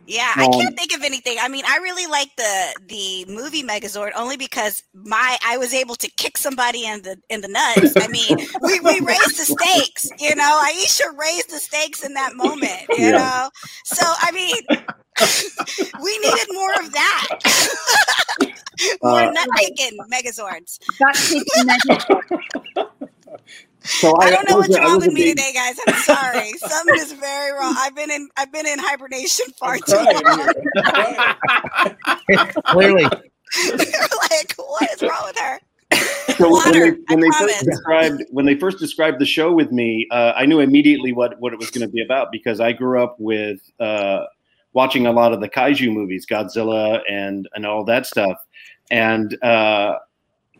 yeah, 0.07 0.33
I 0.37 0.49
can't 0.49 0.77
think 0.77 0.95
of 0.95 1.03
anything. 1.03 1.38
I 1.40 1.49
mean, 1.49 1.64
I 1.66 1.79
really 1.79 2.07
like 2.07 2.35
the 2.37 2.75
the 2.88 3.25
movie 3.33 3.62
Megazord 3.62 4.12
only 4.16 4.37
because 4.37 4.83
my 4.95 5.37
I 5.45 5.57
was 5.57 5.75
able 5.75 5.97
to 5.97 6.09
kick 6.11 6.37
somebody 6.38 6.87
in 6.87 7.03
the 7.03 7.19
in 7.29 7.40
the 7.40 7.49
nuts. 7.49 7.95
I 7.97 8.09
mean, 8.09 8.38
we, 8.62 8.81
we 8.81 9.01
raised 9.07 9.38
the 9.38 9.45
stakes, 9.45 10.09
you 10.19 10.35
know. 10.37 10.62
Aisha 10.64 11.16
raised 11.16 11.51
the 11.51 11.59
stakes 11.59 12.05
in 12.05 12.14
that 12.14 12.35
moment, 12.35 12.83
you 12.90 13.07
yeah. 13.07 13.19
know. 13.19 13.51
So 13.85 14.07
I 14.07 14.31
mean, 14.33 14.62
we 16.03 16.19
needed 16.19 16.49
more 16.53 16.73
of 16.75 16.92
that. 16.92 17.29
more 19.03 19.21
uh, 19.21 19.31
nut 19.31 19.49
kicking 19.59 19.99
Megazords. 20.12 20.79
So 23.87 24.12
I, 24.20 24.27
I 24.27 24.31
don't 24.31 24.49
know 24.51 24.57
what's 24.57 24.79
wrong 24.79 24.99
with 24.99 25.12
me 25.12 25.22
big... 25.22 25.37
today, 25.37 25.53
guys. 25.55 25.77
I'm 25.87 25.94
sorry. 26.03 26.53
Something 26.59 26.96
is 26.96 27.12
very 27.12 27.53
wrong. 27.53 27.75
I've 27.79 27.94
been 27.94 28.11
in 28.11 28.29
I've 28.37 28.53
been 28.53 28.66
in 28.66 28.79
hibernation 28.79 29.46
far 29.59 29.79
too 29.79 29.94
long. 29.94 30.53
Clearly. 32.66 33.05
They're 33.05 34.09
like, 34.31 34.55
what 34.57 34.90
is 34.90 35.03
wrong 35.03 35.22
with 35.25 35.38
her? 35.38 35.61
So 36.37 36.51
when 36.51 36.72
they, 36.72 36.90
when 37.09 37.20
they 37.20 37.31
first 37.38 37.64
described 37.64 38.25
when 38.31 38.44
they 38.44 38.57
first 38.57 38.79
described 38.79 39.20
the 39.20 39.27
show 39.27 39.53
with 39.53 39.70
me, 39.70 40.07
uh, 40.11 40.33
I 40.35 40.46
knew 40.46 40.61
immediately 40.61 41.12
what 41.12 41.40
what 41.40 41.53
it 41.53 41.59
was 41.59 41.70
going 41.70 41.87
to 41.87 41.92
be 41.92 42.03
about 42.03 42.33
because 42.33 42.61
I 42.61 42.72
grew 42.72 43.03
up 43.03 43.16
with 43.18 43.61
uh, 43.79 44.25
watching 44.72 45.07
a 45.07 45.12
lot 45.12 45.33
of 45.33 45.40
the 45.40 45.49
kaiju 45.49 45.92
movies, 45.92 46.27
Godzilla 46.27 47.01
and 47.09 47.49
and 47.55 47.64
all 47.64 47.85
that 47.85 48.05
stuff, 48.07 48.37
and 48.90 49.40
uh, 49.42 49.94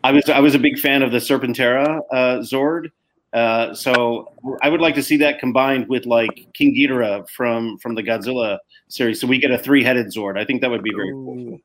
I 0.03 0.11
was 0.11 0.29
I 0.29 0.39
was 0.39 0.55
a 0.55 0.59
big 0.59 0.79
fan 0.79 1.03
of 1.03 1.11
the 1.11 1.17
Serpentera 1.17 1.99
uh, 2.11 2.37
Zord, 2.39 2.89
uh, 3.37 3.75
so 3.75 4.31
I 4.63 4.69
would 4.69 4.81
like 4.81 4.95
to 4.95 5.03
see 5.03 5.17
that 5.17 5.39
combined 5.39 5.87
with 5.87 6.07
like 6.07 6.47
King 6.53 6.73
Ghidorah 6.75 7.29
from 7.29 7.77
from 7.77 7.93
the 7.93 8.01
Godzilla 8.01 8.57
series, 8.87 9.21
so 9.21 9.27
we 9.27 9.37
get 9.37 9.51
a 9.51 9.59
three 9.59 9.83
headed 9.83 10.07
Zord. 10.07 10.39
I 10.39 10.43
think 10.43 10.61
that 10.61 10.71
would 10.71 10.83
be 10.83 10.91
very 10.91 11.11
cool. 11.11 11.59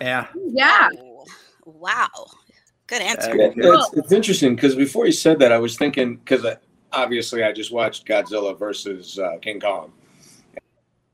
Yeah. 0.00 0.26
Yeah. 0.46 0.88
Wow. 1.66 2.08
Good 2.86 3.02
answer. 3.02 3.32
it's, 3.34 3.92
it's, 3.92 4.12
interesting 4.12 4.54
because 4.54 4.74
before 4.74 5.04
you 5.04 5.12
said 5.12 5.38
that, 5.40 5.52
I 5.52 5.58
was 5.58 5.76
thinking 5.76 6.16
because 6.16 6.46
obviously 6.92 7.42
I 7.42 7.52
just 7.52 7.70
watched 7.70 8.06
Godzilla 8.06 8.58
versus 8.58 9.18
uh, 9.18 9.36
King 9.42 9.60
Kong, 9.60 9.92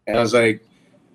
and 0.07 0.17
I 0.17 0.21
was 0.21 0.33
like, 0.33 0.65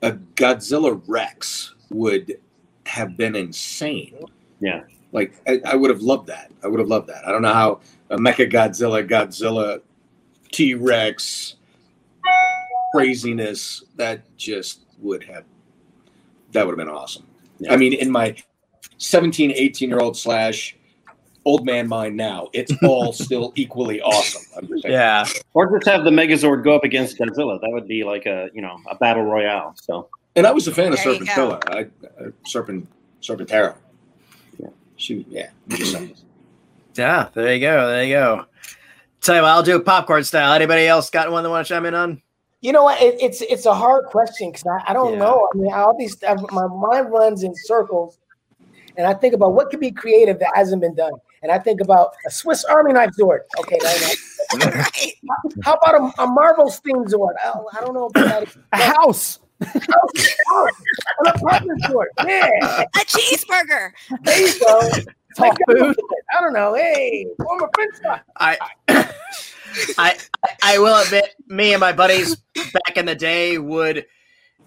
a 0.01 0.11
Godzilla 0.11 1.01
Rex 1.07 1.73
would 1.89 2.37
have 2.85 3.15
been 3.15 3.37
insane. 3.37 4.13
Yeah. 4.59 4.83
Like 5.13 5.39
I, 5.47 5.61
I 5.63 5.75
would 5.75 5.89
have 5.89 6.01
loved 6.01 6.27
that. 6.27 6.51
I 6.61 6.67
would 6.67 6.81
have 6.81 6.89
loved 6.89 7.07
that. 7.07 7.25
I 7.25 7.31
don't 7.31 7.41
know 7.41 7.53
how 7.53 7.71
a 7.73 7.79
Mecha 8.17 8.51
Godzilla, 8.51 9.07
Godzilla, 9.07 9.81
T 10.51 10.73
Rex 10.73 11.55
craziness 12.91 13.83
that 13.95 14.21
just 14.37 14.85
would 14.99 15.23
have 15.23 15.43
that 16.51 16.65
would 16.65 16.77
have 16.77 16.87
been 16.87 16.93
awesome. 16.93 17.25
Yeah. 17.59 17.73
I 17.73 17.77
mean, 17.77 17.93
in 17.93 18.09
my 18.09 18.35
17, 18.97 19.51
18 19.51 19.89
year 19.89 19.99
old 19.99 20.17
slash 20.17 20.75
old 21.45 21.65
man 21.65 21.87
mind 21.87 22.17
now, 22.17 22.49
it's 22.53 22.73
all 22.83 23.13
still 23.13 23.53
equally 23.55 24.01
awesome. 24.01 24.67
Yeah. 24.83 25.25
Or 25.53 25.69
just 25.77 25.87
have 25.87 26.03
the 26.03 26.09
Megazord 26.09 26.63
go 26.63 26.75
up 26.75 26.83
against 26.83 27.19
Godzilla. 27.19 27.61
That 27.61 27.69
would 27.71 27.87
be 27.87 28.03
like 28.03 28.25
a 28.25 28.49
you 28.53 28.61
know 28.61 28.79
a 28.89 28.95
battle 28.95 29.23
royale. 29.23 29.75
So. 29.81 30.09
And 30.35 30.45
I 30.47 30.51
was 30.51 30.67
a 30.67 30.71
fan 30.71 30.93
of 30.93 30.99
Serpentilla. 30.99 31.59
I, 31.69 31.87
uh, 32.23 32.29
Serpent 32.45 32.87
Serpentera. 33.21 33.75
Yeah. 34.57 34.69
She 34.95 35.25
yeah. 35.29 35.49
yeah. 36.95 37.29
There 37.33 37.53
you 37.53 37.59
go. 37.61 37.87
There 37.87 38.03
you 38.03 38.13
go. 38.13 38.45
Tell 39.21 39.35
you 39.35 39.41
what, 39.41 39.51
I'll 39.51 39.63
do 39.63 39.79
popcorn 39.81 40.23
style. 40.23 40.53
Anybody 40.53 40.87
else 40.87 41.09
got 41.09 41.31
one 41.31 41.43
that 41.43 41.49
want 41.49 41.67
to 41.67 41.73
chime 41.73 41.85
in 41.85 41.93
on? 41.93 42.21
You 42.61 42.71
know 42.71 42.83
what? 42.83 43.01
It, 43.01 43.21
it's 43.21 43.41
it's 43.41 43.65
a 43.65 43.73
hard 43.73 44.05
question 44.05 44.51
because 44.51 44.65
I, 44.65 44.91
I 44.91 44.93
don't 44.93 45.13
yeah. 45.13 45.19
know. 45.19 45.49
I 45.53 45.57
mean, 45.57 45.73
all 45.73 45.95
these 45.97 46.17
my 46.51 46.67
mind 46.67 47.11
runs 47.11 47.43
in 47.43 47.53
circles, 47.55 48.17
and 48.97 49.07
I 49.07 49.13
think 49.13 49.33
about 49.33 49.53
what 49.53 49.69
could 49.69 49.79
be 49.79 49.91
creative 49.91 50.39
that 50.39 50.51
hasn't 50.55 50.81
been 50.81 50.95
done. 50.95 51.13
And 51.41 51.51
I 51.51 51.59
think 51.59 51.79
about 51.79 52.11
a 52.27 52.31
Swiss 52.31 52.65
Army 52.65 52.91
knife 52.93 53.11
Zord. 53.17 53.39
Okay, 53.59 53.77
how, 53.81 54.83
how, 55.63 55.73
about 55.75 55.95
a, 55.95 56.23
a 56.23 56.27
Marvel 56.27 56.69
steam 56.69 57.05
Zord? 57.05 57.33
I, 57.43 57.53
I 57.77 57.81
don't 57.81 57.93
know 57.93 58.07
about 58.07 58.45
that. 58.45 58.57
A 58.73 58.77
house. 58.77 59.39
An 59.61 61.27
apartment 61.27 61.81
Zord. 61.83 62.07
Yeah. 62.25 62.83
A 62.83 62.99
cheeseburger. 62.99 63.91
There 64.21 64.47
you 64.47 64.59
go. 64.59 64.89
Talk 65.39 65.57
food. 65.69 65.95
I 66.35 66.41
don't 66.41 66.53
know. 66.53 66.73
Hey, 66.73 67.25
former 67.41 67.69
French 67.73 67.95
fry. 68.01 68.21
I. 68.37 68.57
I 69.97 70.17
I 70.63 70.79
will 70.79 70.99
admit, 70.99 71.35
me 71.47 71.73
and 71.73 71.79
my 71.79 71.93
buddies 71.93 72.35
back 72.55 72.97
in 72.97 73.05
the 73.05 73.13
day 73.13 73.59
would 73.59 74.05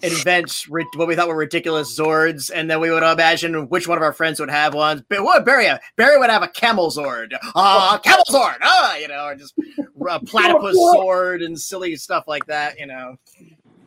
invent 0.03 0.65
what 0.69 1.09
we 1.09 1.15
thought 1.15 1.29
were 1.29 1.37
ridiculous 1.37 1.99
Zords, 1.99 2.51
and 2.55 2.71
then 2.71 2.81
we 2.81 2.91
would 2.91 3.03
imagine 3.03 3.69
which 3.69 3.87
one 3.89 3.99
of 3.99 4.03
our 4.03 4.13
friends 4.13 4.41
would 4.41 4.51
have 4.51 4.75
one. 4.75 5.05
But 5.09 5.23
what 5.23 5.45
Barry? 5.45 5.69
Barry 5.97 6.19
would 6.19 6.31
have 6.31 6.43
a 6.43 6.49
camel 6.49 6.91
Zord, 6.91 7.33
ah, 7.55 7.95
uh, 7.95 7.99
camel 7.99 8.25
Zord, 8.29 8.59
ah, 8.63 8.97
you 8.97 9.09
know, 9.09 9.25
or 9.27 9.35
just 9.35 9.55
a 9.59 10.21
platypus 10.21 10.77
Zord 10.77 11.45
and 11.45 11.59
silly 11.59 11.97
stuff 11.97 12.25
like 12.27 12.47
that, 12.47 12.79
you 12.79 12.87
know. 12.87 13.17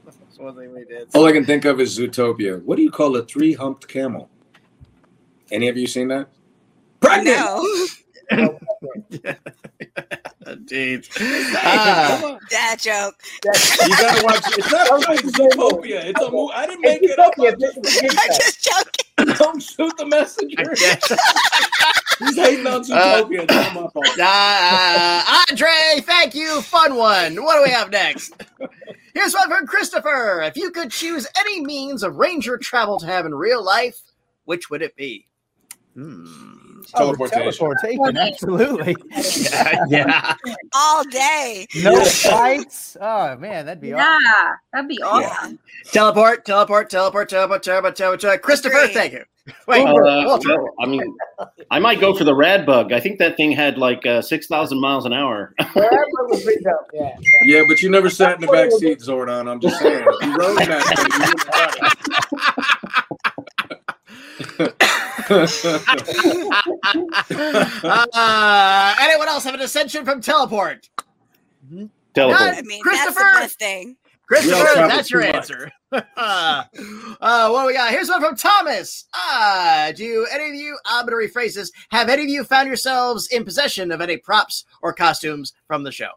That's 0.05 0.37
one 0.37 0.55
thing 0.55 0.73
we 0.73 0.85
did. 0.85 1.07
All 1.13 1.25
I 1.25 1.31
can 1.31 1.45
think 1.45 1.65
of 1.65 1.79
is 1.79 1.97
Zootopia. 1.97 2.61
What 2.63 2.75
do 2.77 2.81
you 2.83 2.91
call 2.91 3.15
a 3.15 3.23
three-humped 3.23 3.87
camel? 3.87 4.29
Any 5.51 5.67
of 5.67 5.77
you 5.77 5.87
seen 5.87 6.07
that? 6.09 6.29
Pregnant. 7.05 7.37
No. 7.37 8.59
Jeez. 10.65 11.09
Ah. 11.55 12.37
Dad 12.49 12.79
joke. 12.79 13.15
You 13.43 13.51
gotta 13.97 14.23
watch 14.23 14.47
it. 14.47 14.57
It's 14.59 14.71
not 14.71 15.01
Zootopia. 15.01 16.05
It's 16.05 16.21
a 16.21 16.31
movie. 16.31 16.53
I 16.53 16.65
didn't 16.65 16.81
make 16.81 17.03
it 17.03 17.19
up. 17.19 17.33
I'm 17.37 17.59
just 17.59 18.63
joking. 18.63 19.05
Don't 19.37 19.61
shoot 19.61 19.95
the 19.97 20.05
messenger. 20.05 20.63
He's 22.19 22.35
hating 22.35 22.67
on 22.67 22.83
Zootopia. 22.83 23.49
Uh, 23.49 24.23
uh, 24.23 25.45
Andre, 25.49 26.01
thank 26.01 26.35
you. 26.35 26.61
Fun 26.61 26.95
one. 26.95 27.35
What 27.43 27.57
do 27.57 27.63
we 27.63 27.69
have 27.69 27.91
next? 27.91 28.33
Here's 29.13 29.33
one 29.33 29.49
from 29.49 29.67
Christopher. 29.67 30.41
If 30.41 30.57
you 30.57 30.71
could 30.71 30.91
choose 30.91 31.27
any 31.37 31.61
means 31.61 32.03
of 32.03 32.17
ranger 32.17 32.57
travel 32.57 32.99
to 32.99 33.05
have 33.05 33.25
in 33.25 33.33
real 33.33 33.63
life, 33.63 33.99
which 34.45 34.69
would 34.69 34.81
it 34.81 34.95
be? 34.95 35.27
Hmm. 35.93 36.54
Teleportation. 36.85 37.51
teleportation, 37.51 38.17
absolutely. 38.17 38.95
yeah, 39.51 39.85
yeah. 39.87 40.35
All 40.73 41.03
day. 41.05 41.67
No 41.75 42.03
fights. 42.03 42.97
Oh 42.99 43.35
man, 43.37 43.65
that'd 43.65 43.81
be 43.81 43.89
yeah, 43.89 44.17
awesome. 44.17 44.57
that'd 44.73 44.89
be 44.89 45.01
awesome. 45.01 45.59
Yeah. 45.85 45.91
Teleport, 45.91 46.45
teleport, 46.45 46.89
teleport, 46.89 47.29
teleport, 47.29 47.63
teleport, 47.63 47.95
teleport. 47.95 48.41
Christopher, 48.41 48.87
thank 48.87 49.13
you. 49.13 49.23
Wait, 49.67 49.85
uh, 49.85 49.93
well, 49.93 50.41
I 50.79 50.87
mean, 50.87 51.15
I 51.69 51.77
might 51.77 51.99
go 51.99 52.15
for 52.15 52.23
the 52.23 52.33
RadBug. 52.33 52.91
I 52.91 52.99
think 52.99 53.19
that 53.19 53.37
thing 53.37 53.51
had 53.51 53.77
like 53.77 54.03
uh, 54.05 54.21
six 54.21 54.47
thousand 54.47 54.79
miles 54.79 55.05
an 55.05 55.13
hour. 55.13 55.53
yeah, 55.75 55.89
yeah. 56.93 57.15
yeah, 57.43 57.61
but 57.67 57.81
you 57.81 57.91
never 57.91 58.09
sat 58.09 58.35
in 58.35 58.41
the 58.41 58.47
back 58.47 58.71
seat, 58.71 58.99
Zordon. 59.01 59.47
I'm 59.49 59.59
just 59.59 59.79
saying. 59.79 60.03
You 60.21 60.35
rode 60.35 60.57
that 60.57 60.83
thing. 64.57 64.91
Uh, 68.13 68.95
anyone 68.99 69.27
else 69.27 69.43
have 69.43 69.53
an 69.53 69.61
ascension 69.61 70.05
from 70.05 70.21
teleport? 70.21 70.89
Teleport. 72.13 72.41
I 72.41 72.61
mean, 72.63 72.81
Christopher. 72.81 73.19
That's 73.19 73.55
the 73.55 73.65
thing. 73.65 73.97
Christopher, 74.27 74.87
that's 74.87 75.11
your 75.11 75.21
answer. 75.21 75.71
uh, 75.91 76.01
uh, 76.17 77.49
what 77.49 77.61
do 77.61 77.67
we 77.67 77.73
got? 77.73 77.91
Here's 77.91 78.09
one 78.09 78.21
from 78.21 78.35
Thomas. 78.35 79.05
Uh, 79.13 79.91
do 79.91 80.25
any 80.31 80.49
of 80.49 80.55
you, 80.55 80.77
I'm 80.85 81.05
going 81.05 81.27
to 81.27 81.31
rephrase 81.31 81.53
this, 81.55 81.71
have 81.89 82.09
any 82.09 82.23
of 82.23 82.29
you 82.29 82.43
found 82.43 82.67
yourselves 82.67 83.27
in 83.27 83.45
possession 83.45 83.91
of 83.91 84.01
any 84.01 84.17
props 84.17 84.65
or 84.81 84.93
costumes 84.93 85.53
from 85.67 85.83
the 85.83 85.91
show? 85.91 86.09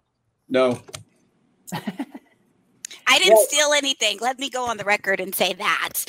No. 0.48 0.80
I 3.10 3.18
didn't 3.18 3.40
steal 3.40 3.72
anything. 3.72 4.18
Let 4.20 4.38
me 4.38 4.50
go 4.50 4.64
on 4.64 4.76
the 4.76 4.84
record 4.84 5.20
and 5.20 5.34
say 5.34 5.52
that. 5.54 6.04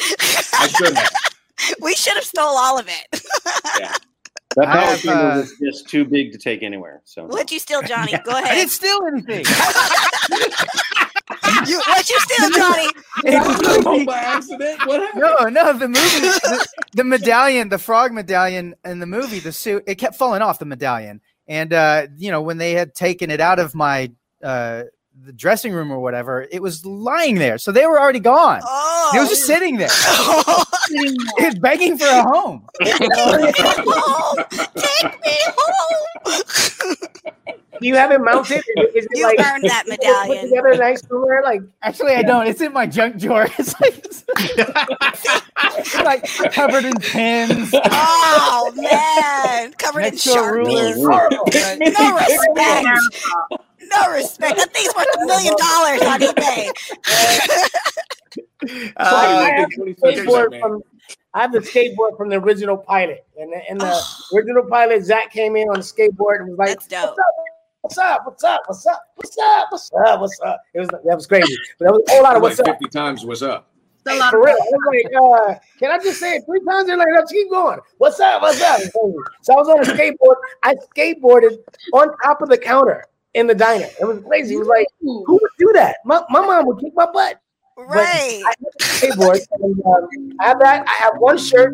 I 0.53 0.67
shouldn't 0.67 0.97
have. 0.97 1.09
we 1.81 1.95
should 1.95 2.15
have 2.15 2.23
stole 2.23 2.57
all 2.57 2.79
of 2.79 2.87
it. 2.87 3.21
yeah. 3.79 3.95
That 4.55 4.65
power 4.65 4.81
have, 4.81 5.05
uh, 5.05 5.41
was 5.41 5.53
just 5.63 5.87
too 5.89 6.05
big 6.05 6.31
to 6.31 6.39
take 6.39 6.63
anywhere. 6.63 7.01
So 7.05 7.27
what'd 7.27 7.51
you 7.51 7.59
steal, 7.59 7.83
Johnny? 7.83 8.13
Go 8.25 8.31
ahead. 8.31 8.45
I 8.45 8.55
didn't 8.55 8.71
steal 8.71 8.99
anything. 9.05 9.45
you, 11.67 11.79
what'd 11.85 12.09
you 12.09 12.19
steal, 12.19 12.49
Johnny? 12.49 12.87
oh, 13.85 14.05
by 14.07 14.17
accident? 14.17 14.87
What 14.87 15.01
happened? 15.01 15.21
No, 15.21 15.49
no, 15.49 15.73
the 15.73 15.87
movie, 15.87 16.19
the, 16.19 16.67
the, 16.93 17.03
medallion, 17.03 17.69
the 17.69 17.77
frog 17.77 18.11
medallion 18.11 18.73
in 18.83 18.97
the 18.97 19.05
movie, 19.05 19.37
the 19.37 19.51
suit, 19.51 19.83
it 19.85 19.95
kept 19.95 20.15
falling 20.15 20.41
off 20.41 20.57
the 20.57 20.65
medallion. 20.65 21.21
And 21.47 21.71
uh, 21.71 22.07
you 22.17 22.31
know, 22.31 22.41
when 22.41 22.57
they 22.57 22.71
had 22.71 22.95
taken 22.95 23.29
it 23.29 23.39
out 23.39 23.59
of 23.59 23.75
my 23.75 24.11
uh, 24.43 24.85
the 25.25 25.33
dressing 25.33 25.73
room 25.73 25.91
or 25.91 25.99
whatever, 25.99 26.47
it 26.51 26.61
was 26.61 26.85
lying 26.85 27.35
there. 27.35 27.57
So 27.57 27.71
they 27.71 27.85
were 27.85 27.99
already 27.99 28.19
gone. 28.19 28.61
Oh. 28.63 29.11
It 29.15 29.19
was 29.19 29.29
just 29.29 29.45
sitting 29.45 29.77
there. 29.77 29.89
it 29.91 31.45
was 31.45 31.59
begging 31.59 31.97
for 31.97 32.05
a 32.05 32.21
home. 32.23 32.67
Take 32.83 32.99
me 32.99 33.07
home. 33.15 34.45
Take 34.75 35.25
me 35.25 35.37
home. 35.57 36.95
Do 37.81 37.87
you 37.87 37.95
have 37.95 38.11
it 38.11 38.19
mounted? 38.19 38.57
Is 38.57 39.05
it 39.05 39.07
you 39.13 39.23
like, 39.23 39.39
earned 39.39 39.63
that 39.63 39.85
medallion. 39.87 40.41
Put 40.41 40.49
together 40.49 40.75
nice 40.75 41.01
somewhere? 41.07 41.41
Like 41.43 41.61
actually, 41.81 42.13
I 42.13 42.23
don't. 42.23 42.45
It's 42.45 42.59
in 42.59 42.73
my 42.73 42.85
junk 42.85 43.17
drawer. 43.17 43.47
It's 43.57 43.79
like, 43.79 44.05
it's 45.77 45.95
like 45.95 46.53
covered 46.53 46.85
in 46.85 46.93
pins. 46.95 47.71
Oh 47.73 48.73
man, 48.75 49.73
covered 49.73 50.01
Next 50.01 50.27
in 50.27 50.33
sharpies. 50.33 50.97
No 51.79 52.15
respect 52.15 53.65
no 53.91 54.11
respect. 54.11 54.57
That 54.57 54.73
thing's 54.73 54.93
worth 54.95 55.07
a 55.21 55.25
million 55.25 55.55
dollars 55.57 56.01
on 56.01 56.19
eBay. 56.21 56.69
uh, 58.97 59.03
I, 59.05 59.51
have 59.57 59.71
from, 60.59 60.83
I 61.33 61.41
have 61.41 61.51
the 61.51 61.59
skateboard 61.59 62.17
from 62.17 62.29
the 62.29 62.37
original 62.37 62.77
pilot, 62.77 63.25
and 63.39 63.51
the, 63.51 63.61
and 63.69 63.79
the 63.81 63.91
oh. 63.91 64.35
original 64.35 64.63
pilot 64.63 65.03
Zach 65.03 65.31
came 65.31 65.55
in 65.55 65.69
on 65.69 65.75
the 65.75 65.81
skateboard 65.81 66.39
and 66.39 66.49
was 66.49 66.57
like, 66.57 66.69
That's 66.69 66.87
dope. 66.87 67.15
What's 67.81 67.97
up? 67.97 68.25
What's 68.25 68.43
up? 68.43 68.61
What's 68.67 68.85
up? 68.85 69.01
What's 69.15 69.37
up? 69.37 69.67
What's 69.71 69.91
up? 70.05 70.19
What's 70.19 70.41
up? 70.41 70.61
It 70.73 70.79
was 70.79 70.89
that 70.89 71.15
was 71.15 71.27
crazy. 71.27 71.55
But 71.77 71.85
that 71.85 71.91
was 71.93 72.03
a 72.09 72.11
whole 72.11 72.23
lot 72.23 72.35
of 72.35 72.41
what's 72.41 72.59
like 72.59 72.67
up. 72.67 72.77
Fifty 72.79 72.89
times 72.91 73.25
what's 73.25 73.41
up. 73.41 73.69
Hey, 74.07 74.19
for 74.29 74.43
real. 74.43 74.55
I 74.55 74.55
was 74.55 75.03
like, 75.03 75.55
uh, 75.55 75.59
can 75.77 75.91
I 75.91 75.97
just 75.97 76.19
say 76.19 76.35
it 76.35 76.43
three 76.45 76.59
times? 76.67 76.87
They're 76.87 76.97
like, 76.97 77.07
let's 77.13 77.31
keep 77.31 77.49
going. 77.49 77.79
What's 77.97 78.19
up? 78.19 78.41
What's 78.41 78.61
up? 78.61 78.81
So 78.81 79.53
I 79.53 79.55
was 79.55 79.69
on 79.69 79.79
a 79.79 79.83
skateboard. 79.83 80.35
I 80.63 80.75
skateboarded 80.95 81.57
on 81.93 82.15
top 82.23 82.41
of 82.41 82.49
the 82.49 82.57
counter 82.57 83.05
in 83.33 83.47
the 83.47 83.55
diner. 83.55 83.87
It 83.99 84.05
was 84.05 84.23
crazy. 84.25 84.55
It 84.55 84.59
was 84.59 84.67
like, 84.67 84.87
who 85.01 85.23
would 85.27 85.51
do 85.57 85.71
that? 85.73 85.97
My, 86.05 86.21
my 86.29 86.41
mom 86.41 86.65
would 86.67 86.79
kick 86.79 86.93
my 86.95 87.09
butt. 87.11 87.39
Right. 87.77 88.43
I 88.45 88.53
skateboard. 88.81 89.39
and, 89.51 89.81
um, 89.85 90.37
I 90.39 90.47
have 90.47 90.59
that. 90.59 90.85
I 90.87 91.03
have 91.03 91.13
one 91.17 91.37
shirt 91.37 91.73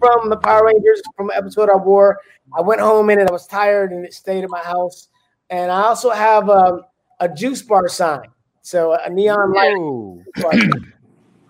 from 0.00 0.28
the 0.28 0.36
Power 0.36 0.66
Rangers 0.66 1.00
from 1.16 1.30
an 1.30 1.36
episode 1.36 1.70
I 1.70 1.76
wore. 1.76 2.18
I 2.56 2.62
went 2.62 2.80
home 2.80 3.10
in 3.10 3.20
it. 3.20 3.28
I 3.28 3.32
was 3.32 3.46
tired 3.46 3.92
and 3.92 4.04
it 4.04 4.12
stayed 4.12 4.42
at 4.42 4.50
my 4.50 4.60
house. 4.60 5.08
And 5.50 5.70
I 5.70 5.82
also 5.82 6.10
have 6.10 6.50
um, 6.50 6.82
a 7.20 7.28
juice 7.28 7.62
bar 7.62 7.88
sign. 7.88 8.28
So 8.62 8.94
a 8.94 9.08
neon 9.08 9.52
light. 9.52 10.82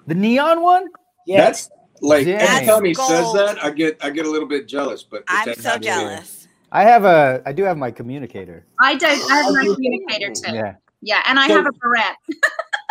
the 0.07 0.15
neon 0.15 0.61
one? 0.61 0.89
Yeah. 1.27 1.45
That's 1.45 1.71
like 2.03 2.27
every 2.27 2.67
time 2.67 2.85
he 2.85 2.95
says 2.95 3.33
that, 3.33 3.65
I 3.65 3.71
get 3.71 3.97
I 4.05 4.11
get 4.11 4.27
a 4.27 4.31
little 4.31 4.49
bit 4.49 4.69
jealous. 4.69 5.03
But 5.03 5.25
I'm 5.27 5.55
so 5.55 5.79
jealous. 5.79 6.46
I 6.73 6.83
have 6.83 7.05
a. 7.05 7.43
I 7.47 7.53
do 7.53 7.63
have 7.65 7.77
my 7.77 7.91
communicator. 7.91 8.65
I 8.81 8.97
don't. 8.97 9.31
I 9.31 9.37
have 9.43 9.53
my 9.53 9.75
communicator 9.75 10.33
too. 10.33 10.55
Yeah. 10.55 10.75
Yeah, 11.03 11.23
and 11.27 11.39
I 11.39 11.47
have 11.49 11.67
a 11.67 11.73
barrette. 11.73 12.17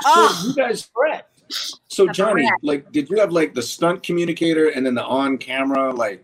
oh, 0.05 0.43
you 0.47 0.53
guys, 0.55 0.89
barrette. 0.95 1.27
So 1.87 2.07
Johnny, 2.07 2.49
like, 2.63 2.91
did 2.91 3.09
you 3.09 3.19
have 3.19 3.31
like 3.31 3.53
the 3.53 3.61
stunt 3.61 4.03
communicator 4.03 4.69
and 4.69 4.85
then 4.85 4.95
the 4.95 5.03
on-camera 5.03 5.93
like 5.93 6.23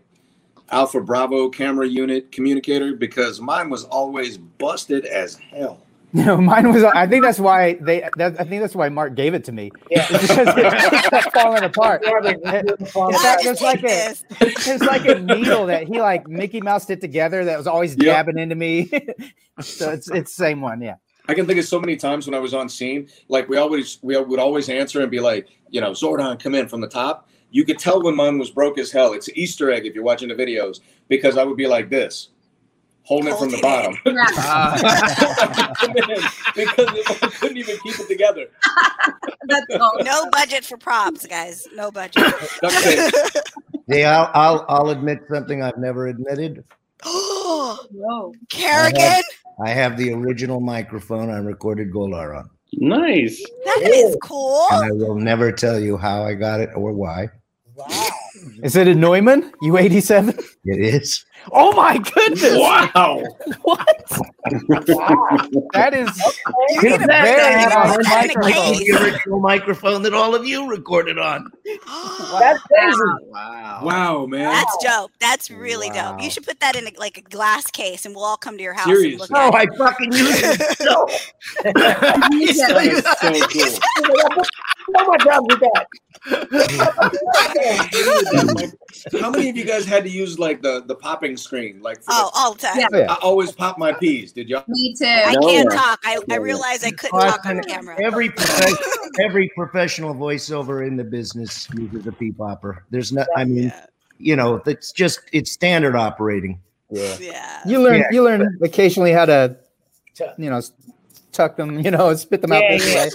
Alpha 0.70 1.00
Bravo 1.00 1.48
camera 1.48 1.86
unit 1.86 2.32
communicator? 2.32 2.94
Because 2.94 3.40
mine 3.40 3.68
was 3.70 3.84
always 3.84 4.38
busted 4.38 5.04
as 5.06 5.34
hell. 5.34 5.80
You 6.14 6.26
know, 6.26 6.36
mine 6.36 6.70
was. 6.70 6.84
I 6.84 7.06
think 7.06 7.24
that's 7.24 7.38
why 7.38 7.78
they. 7.80 8.06
That, 8.18 8.38
I 8.38 8.44
think 8.44 8.60
that's 8.60 8.74
why 8.74 8.90
Mark 8.90 9.14
gave 9.14 9.32
it 9.32 9.44
to 9.44 9.52
me. 9.52 9.70
Yeah, 9.90 10.06
because 10.08 10.30
it 10.30 11.10
kept 11.10 11.32
falling 11.32 11.62
apart. 11.62 12.02
It's 12.04 13.62
like 13.62 13.82
a, 13.82 14.14
it's 14.40 14.84
like 14.84 15.06
a 15.06 15.18
needle 15.20 15.64
that 15.66 15.88
he 15.88 16.00
like 16.00 16.28
Mickey 16.28 16.60
Mouse 16.60 16.90
it 16.90 17.00
together 17.00 17.46
that 17.46 17.56
was 17.56 17.66
always 17.66 17.92
yep. 17.92 18.04
jabbing 18.04 18.38
into 18.38 18.54
me. 18.54 18.90
so 19.60 19.90
it's 19.90 20.10
it's 20.10 20.36
the 20.36 20.44
same 20.44 20.60
one. 20.60 20.82
Yeah. 20.82 20.96
I 21.28 21.34
can 21.34 21.46
think 21.46 21.58
of 21.58 21.64
so 21.64 21.80
many 21.80 21.96
times 21.96 22.26
when 22.26 22.34
I 22.34 22.40
was 22.40 22.52
on 22.52 22.68
scene, 22.68 23.08
like 23.28 23.48
we 23.48 23.56
always 23.56 23.98
we 24.02 24.14
would 24.14 24.38
always 24.38 24.68
answer 24.68 25.00
and 25.00 25.10
be 25.10 25.20
like, 25.20 25.48
you 25.70 25.80
know, 25.80 25.92
Zordon, 25.92 26.38
come 26.38 26.54
in 26.54 26.68
from 26.68 26.82
the 26.82 26.88
top. 26.88 27.30
You 27.50 27.64
could 27.64 27.78
tell 27.78 28.02
when 28.02 28.16
mine 28.16 28.38
was 28.38 28.50
broke 28.50 28.76
as 28.76 28.92
hell. 28.92 29.14
It's 29.14 29.30
Easter 29.30 29.70
egg 29.70 29.86
if 29.86 29.94
you're 29.94 30.04
watching 30.04 30.28
the 30.28 30.34
videos 30.34 30.80
because 31.08 31.38
I 31.38 31.44
would 31.44 31.56
be 31.56 31.66
like 31.66 31.88
this 31.88 32.28
holding 33.04 33.32
it 33.32 33.38
from 33.38 33.50
the 33.50 33.58
bottom 33.60 33.96
ah. 34.06 35.68
because 36.54 36.88
I 37.22 37.28
couldn't 37.28 37.56
even 37.56 37.76
keep 37.78 37.98
it 37.98 38.08
together. 38.08 38.46
no 40.04 40.28
budget 40.30 40.64
for 40.64 40.76
props, 40.76 41.26
guys. 41.26 41.66
No 41.74 41.90
budget. 41.90 42.22
yeah, 43.86 44.18
I'll, 44.18 44.30
I'll, 44.34 44.66
I'll 44.68 44.90
admit 44.90 45.20
something 45.28 45.62
I've 45.62 45.78
never 45.78 46.08
admitted. 46.08 46.64
Oh, 47.04 47.86
no, 47.90 48.32
Kerrigan. 48.48 49.00
I 49.00 49.04
have, 49.04 49.24
I 49.64 49.68
have, 49.70 49.96
the 49.96 50.12
original 50.12 50.60
microphone 50.60 51.30
I 51.30 51.38
recorded 51.38 51.92
Goldar 51.92 52.38
on. 52.38 52.48
Nice. 52.74 53.42
That 53.64 53.90
is 53.92 54.16
cool. 54.22 54.66
And 54.70 54.84
I 54.84 54.92
will 54.92 55.16
never 55.16 55.50
tell 55.52 55.80
you 55.80 55.96
how 55.96 56.22
I 56.22 56.34
got 56.34 56.60
it 56.60 56.70
or 56.74 56.92
why. 56.92 57.30
Wow. 57.74 58.08
Is 58.62 58.76
it 58.76 58.88
a 58.88 58.94
Neumann 58.94 59.52
U87? 59.62 60.38
It 60.64 60.94
is. 60.94 61.24
Oh 61.50 61.72
my 61.72 61.98
goodness! 61.98 62.54
Wow! 62.56 63.24
what? 63.62 64.04
wow. 64.88 65.48
That 65.72 65.92
is 65.92 66.38
you 66.70 66.82
need 66.82 67.02
a 67.02 67.06
very 67.06 67.66
nice 67.66 67.98
microphone. 68.08 68.78
The 68.78 68.98
original 69.00 69.40
microphone 69.40 70.02
that 70.02 70.14
all 70.14 70.36
of 70.36 70.46
you 70.46 70.68
recorded 70.68 71.18
on. 71.18 71.50
That's 71.64 72.60
crazy! 72.62 72.98
Wow! 73.24 73.80
Wow, 73.82 74.26
man! 74.26 74.50
That's 74.50 74.76
dope. 74.84 75.10
That's 75.18 75.50
really 75.50 75.88
wow. 75.90 76.12
dope. 76.12 76.22
You 76.22 76.30
should 76.30 76.46
put 76.46 76.60
that 76.60 76.76
in 76.76 76.86
a, 76.86 76.92
like 76.96 77.18
a 77.18 77.22
glass 77.22 77.68
case, 77.72 78.06
and 78.06 78.14
we'll 78.14 78.24
all 78.24 78.36
come 78.36 78.56
to 78.56 78.62
your 78.62 78.74
house. 78.74 78.86
Seriously? 78.86 79.12
And 79.12 79.20
look 79.20 79.30
oh, 79.34 79.52
I 79.52 79.66
fucking 79.76 80.12
use 80.12 80.42
it. 80.44 80.60
No. 80.82 81.06
So 81.08 81.72
cool. 84.04 84.54
Oh 84.96 85.06
my 85.06 85.16
God, 85.24 85.42
with 85.48 85.60
that. 85.60 85.86
How 89.20 89.30
many 89.30 89.48
of 89.48 89.56
you 89.56 89.64
guys 89.64 89.84
had 89.84 90.04
to 90.04 90.10
use 90.10 90.38
like 90.38 90.62
the 90.62 90.84
the 90.86 90.94
popping 90.94 91.36
screen? 91.36 91.80
Like 91.82 92.00
oh, 92.08 92.30
the, 92.32 92.38
all 92.38 92.54
the 92.54 92.60
time. 92.60 92.76
Yeah. 92.92 93.12
I 93.12 93.16
always 93.22 93.50
pop 93.50 93.76
my 93.76 93.92
peas. 93.92 94.32
Did 94.32 94.48
y'all? 94.48 94.62
Me 94.68 94.94
too. 94.96 95.04
I 95.04 95.34
can't 95.34 95.70
talk. 95.72 95.98
I, 96.04 96.18
I 96.30 96.36
realized 96.36 96.84
I 96.84 96.92
couldn't 96.92 97.18
talk 97.18 97.44
on 97.44 97.60
camera. 97.62 98.00
Every 98.00 98.32
every 99.20 99.50
professional 99.56 100.14
voiceover 100.14 100.86
in 100.86 100.96
the 100.96 101.04
business 101.04 101.68
uses 101.74 102.06
a 102.06 102.12
pee 102.12 102.30
popper. 102.30 102.84
There's 102.90 103.12
not. 103.12 103.26
I 103.36 103.44
mean, 103.44 103.64
yeah. 103.64 103.86
you 104.18 104.36
know, 104.36 104.62
it's 104.66 104.92
just 104.92 105.20
it's 105.32 105.50
standard 105.50 105.96
operating. 105.96 106.60
Yeah. 106.90 107.16
yeah. 107.20 107.62
You 107.66 107.82
learn 107.82 107.98
yeah. 108.00 108.06
you 108.12 108.22
learn 108.22 108.58
occasionally 108.62 109.10
how 109.10 109.24
to, 109.24 109.56
you 110.38 110.50
know, 110.50 110.60
tuck 111.32 111.56
them, 111.56 111.80
you 111.80 111.90
know, 111.90 112.14
spit 112.14 112.42
them 112.42 112.52
out 112.52 112.62
this 112.68 112.94
way. 112.94 113.10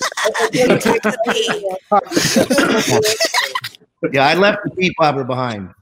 yeah, 4.11 4.27
I 4.27 4.33
left 4.35 4.63
the 4.63 4.71
pee 4.77 4.93
popper 4.95 5.23
behind. 5.23 5.73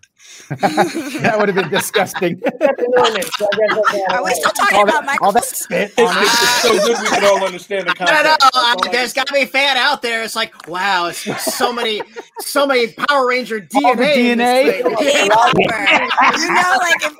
that 0.50 1.36
would 1.40 1.50
have 1.50 1.56
been 1.56 1.70
disgusting. 1.70 2.40
Are 4.10 4.24
we 4.24 4.32
still 4.32 4.52
talking 4.52 4.78
all 4.78 4.84
about 4.84 5.04
that, 5.06 5.18
all 5.20 5.32
that 5.32 5.44
spit 5.44 5.92
on 5.98 6.16
it? 6.18 6.22
It's 6.22 6.62
so 6.62 6.78
good 6.86 7.00
we 7.02 7.08
can 7.08 7.26
all 7.26 7.44
understand 7.44 7.88
the 7.88 7.96
concept. 7.96 8.44
No, 8.54 8.54
no, 8.54 8.76
there's 8.92 9.12
got 9.12 9.26
to 9.26 9.34
be 9.34 9.42
a 9.42 9.48
fan 9.48 9.76
out 9.76 10.04
there. 10.04 10.22
It's 10.22 10.36
like, 10.36 10.68
wow, 10.68 11.08
it's 11.08 11.24
so 11.56 11.74
many, 11.74 12.04
so 12.42 12.68
many 12.68 12.94
Power 12.94 13.28
Ranger 13.28 13.60
DNA. 13.60 14.14
DNA. 14.14 14.78
you 14.78 14.84
know, 14.84 14.94
like 16.80 17.02
if 17.02 17.16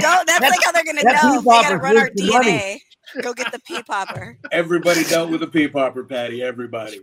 don't. 0.00 0.26
That's, 0.26 0.40
that's 0.40 0.50
like 0.50 0.64
how 0.64 0.72
they're 0.72 0.82
gonna 0.84 1.02
know. 1.02 1.40
They 1.40 1.44
gotta 1.44 1.76
run 1.76 1.98
our 1.98 2.08
DNA. 2.08 2.30
Money. 2.30 2.82
Go 3.22 3.34
get 3.34 3.52
the 3.52 3.60
pee 3.60 3.82
popper. 3.82 4.36
Everybody 4.52 5.04
dealt 5.04 5.30
with 5.30 5.42
a 5.42 5.46
pee 5.46 5.68
popper, 5.68 6.04
Patty. 6.04 6.42
Everybody. 6.42 7.00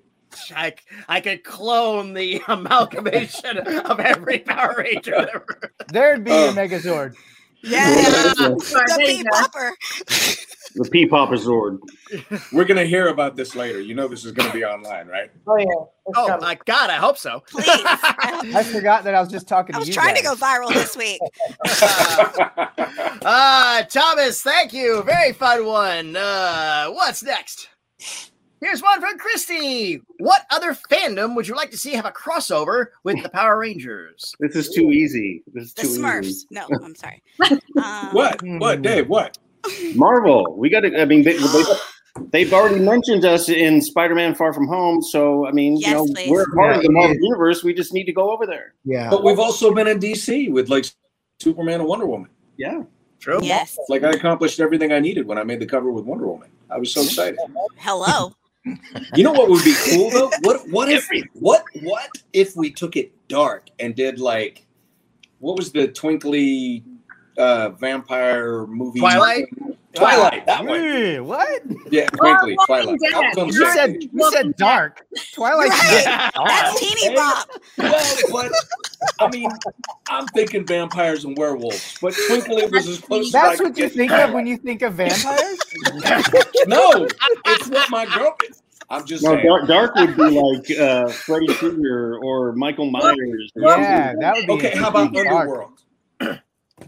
I, 0.55 0.73
I 1.07 1.21
could 1.21 1.43
clone 1.43 2.13
the 2.13 2.41
amalgamation 2.47 3.57
of 3.57 3.99
every 3.99 4.39
Power 4.39 4.75
Ranger 4.77 5.15
ever. 5.15 5.71
There'd 5.87 6.23
be 6.23 6.31
uh, 6.31 6.51
a 6.51 6.53
Megazord. 6.53 7.15
Yeah, 7.63 7.89
yeah. 7.95 8.33
the 8.33 8.95
pee 8.99 9.23
popper. 9.23 9.73
The 10.77 10.87
pee 10.91 11.07
popper 11.07 11.37
Zord. 11.37 11.79
We're 12.53 12.65
gonna 12.65 12.85
hear 12.85 13.07
about 13.07 13.35
this 13.35 13.55
later. 13.55 13.81
You 13.81 13.95
know 13.95 14.07
this 14.07 14.23
is 14.25 14.31
gonna 14.31 14.53
be 14.53 14.63
online, 14.63 15.07
right? 15.07 15.31
Oh 15.47 15.57
yeah. 15.57 15.65
oh 16.15 16.37
my 16.39 16.57
god, 16.65 16.91
I 16.91 16.97
hope 16.97 17.17
so. 17.17 17.43
Please. 17.49 17.65
I 17.67 18.63
forgot 18.63 19.03
that 19.03 19.15
I 19.15 19.19
was 19.19 19.29
just 19.29 19.47
talking 19.47 19.73
to 19.73 19.79
you. 19.79 19.85
I 19.85 19.87
was 19.87 19.95
trying 19.95 20.13
guys. 20.13 20.23
to 20.23 20.29
go 20.29 20.35
viral 20.35 20.71
this 20.71 20.95
week. 20.95 21.19
uh, 21.81 22.67
uh, 23.25 23.83
Thomas, 23.83 24.43
thank 24.43 24.71
you. 24.71 25.01
Very 25.03 25.33
fun 25.33 25.65
one. 25.65 26.15
Uh, 26.15 26.89
what's 26.89 27.23
next? 27.23 27.69
Here's 28.61 28.81
one 28.81 29.01
from 29.01 29.17
Christy. 29.17 30.01
What 30.19 30.43
other 30.51 30.75
fandom 30.91 31.35
would 31.35 31.47
you 31.47 31.55
like 31.55 31.71
to 31.71 31.77
see 31.77 31.93
have 31.93 32.05
a 32.05 32.11
crossover 32.11 32.87
with 33.03 33.21
the 33.21 33.29
Power 33.29 33.59
Rangers? 33.59 34.33
This 34.39 34.55
is 34.55 34.69
too 34.69 34.91
easy. 34.91 35.43
This 35.53 35.65
is 35.65 35.73
the 35.73 35.81
too 35.83 35.87
Smurfs. 35.89 36.23
easy. 36.25 36.47
No, 36.51 36.67
I'm 36.83 36.95
sorry. 36.95 37.23
Um, 37.77 38.07
what? 38.11 38.41
What, 38.43 38.81
Dave? 38.81 39.07
What? 39.07 39.37
Marvel. 39.95 40.55
We 40.57 40.69
got 40.69 40.81
to. 40.81 41.01
I 41.01 41.05
mean, 41.05 41.23
they, 41.23 41.37
they, 42.31 42.43
have 42.43 42.53
already 42.53 42.79
mentioned 42.79 43.25
us 43.25 43.49
in 43.49 43.81
Spider-Man: 43.81 44.35
Far 44.35 44.53
From 44.53 44.67
Home. 44.67 45.01
So, 45.01 45.47
I 45.47 45.51
mean, 45.51 45.77
yes, 45.77 45.89
you 45.89 45.93
know, 45.95 46.05
please. 46.05 46.29
we're 46.29 46.45
part 46.53 46.71
yeah, 46.71 46.77
of 46.77 46.83
the 46.83 46.91
Marvel 46.91 47.15
yeah. 47.15 47.21
universe. 47.21 47.63
We 47.63 47.73
just 47.73 47.93
need 47.93 48.05
to 48.05 48.13
go 48.13 48.31
over 48.31 48.45
there. 48.45 48.73
Yeah. 48.85 49.09
But 49.09 49.23
we've 49.23 49.39
also 49.39 49.73
been 49.73 49.87
in 49.87 49.99
DC 49.99 50.51
with 50.51 50.69
like 50.69 50.85
Superman 51.39 51.81
and 51.81 51.89
Wonder 51.89 52.05
Woman. 52.05 52.29
Yeah. 52.57 52.83
True. 53.19 53.39
Yes. 53.41 53.77
Like 53.89 54.03
I 54.03 54.11
accomplished 54.11 54.59
everything 54.59 54.91
I 54.91 54.99
needed 54.99 55.25
when 55.25 55.37
I 55.37 55.43
made 55.43 55.59
the 55.59 55.65
cover 55.65 55.91
with 55.91 56.05
Wonder 56.05 56.27
Woman. 56.27 56.49
I 56.69 56.77
was 56.77 56.91
so 56.93 57.01
excited. 57.01 57.39
Hello. 57.77 58.33
You 59.15 59.23
know 59.23 59.31
what 59.31 59.49
would 59.49 59.63
be 59.63 59.75
cool 59.89 60.09
though? 60.09 60.31
What 60.41 60.67
what 60.69 60.89
if 60.89 61.07
what 61.33 61.63
what 61.81 62.09
if 62.33 62.55
we 62.55 62.71
took 62.71 62.95
it 62.97 63.11
dark 63.27 63.69
and 63.79 63.95
did 63.95 64.19
like 64.19 64.65
what 65.39 65.57
was 65.57 65.71
the 65.71 65.87
twinkly 65.87 66.83
uh 67.37 67.69
vampire 67.69 68.65
movie? 68.67 68.99
Twilight. 68.99 69.45
Twilight. 69.97 70.45
That 70.45 70.65
way. 70.65 71.19
What? 71.19 71.63
Yeah, 71.91 72.07
twinkly. 72.07 72.55
Twilight. 72.65 72.99
You 73.01 73.71
said 73.71 73.97
you 74.01 74.31
said 74.31 74.55
dark. 74.55 75.05
Twilight. 75.33 75.69
Right. 75.69 76.31
That's 76.35 76.79
teeny 76.79 77.15
bop. 77.15 77.49
Well, 77.77 78.17
but 78.31 78.51
I 79.19 79.29
mean, 79.29 79.49
I'm 80.09 80.27
thinking 80.27 80.65
vampires 80.65 81.25
and 81.25 81.37
werewolves, 81.37 81.97
but 82.01 82.13
twinkly 82.27 82.65
was 82.67 82.87
as 82.87 82.99
close. 82.99 83.31
That's 83.31 83.55
as 83.55 83.59
what 83.61 83.77
you 83.77 83.89
think 83.89 84.11
of 84.11 84.33
when 84.33 84.45
you 84.47 84.57
think 84.57 84.81
of 84.81 84.93
vampires. 84.93 85.59
no, 86.67 87.07
it's 87.45 87.67
what 87.67 87.89
my 87.89 88.05
girl. 88.05 88.35
I'm 88.89 89.05
just 89.05 89.23
no. 89.23 89.35
Dark, 89.41 89.67
dark 89.67 89.95
would 89.95 90.15
be 90.15 90.29
like 90.29 90.79
uh, 90.79 91.09
Freddy 91.09 91.47
Krueger 91.47 92.19
or 92.23 92.53
Michael 92.53 92.89
Myers. 92.89 93.51
Yeah, 93.55 94.13
that 94.19 94.35
would 94.35 94.47
be 94.47 94.53
okay. 94.53 94.77
How 94.77 94.89
about 94.89 95.15
Underworld? 95.15 95.81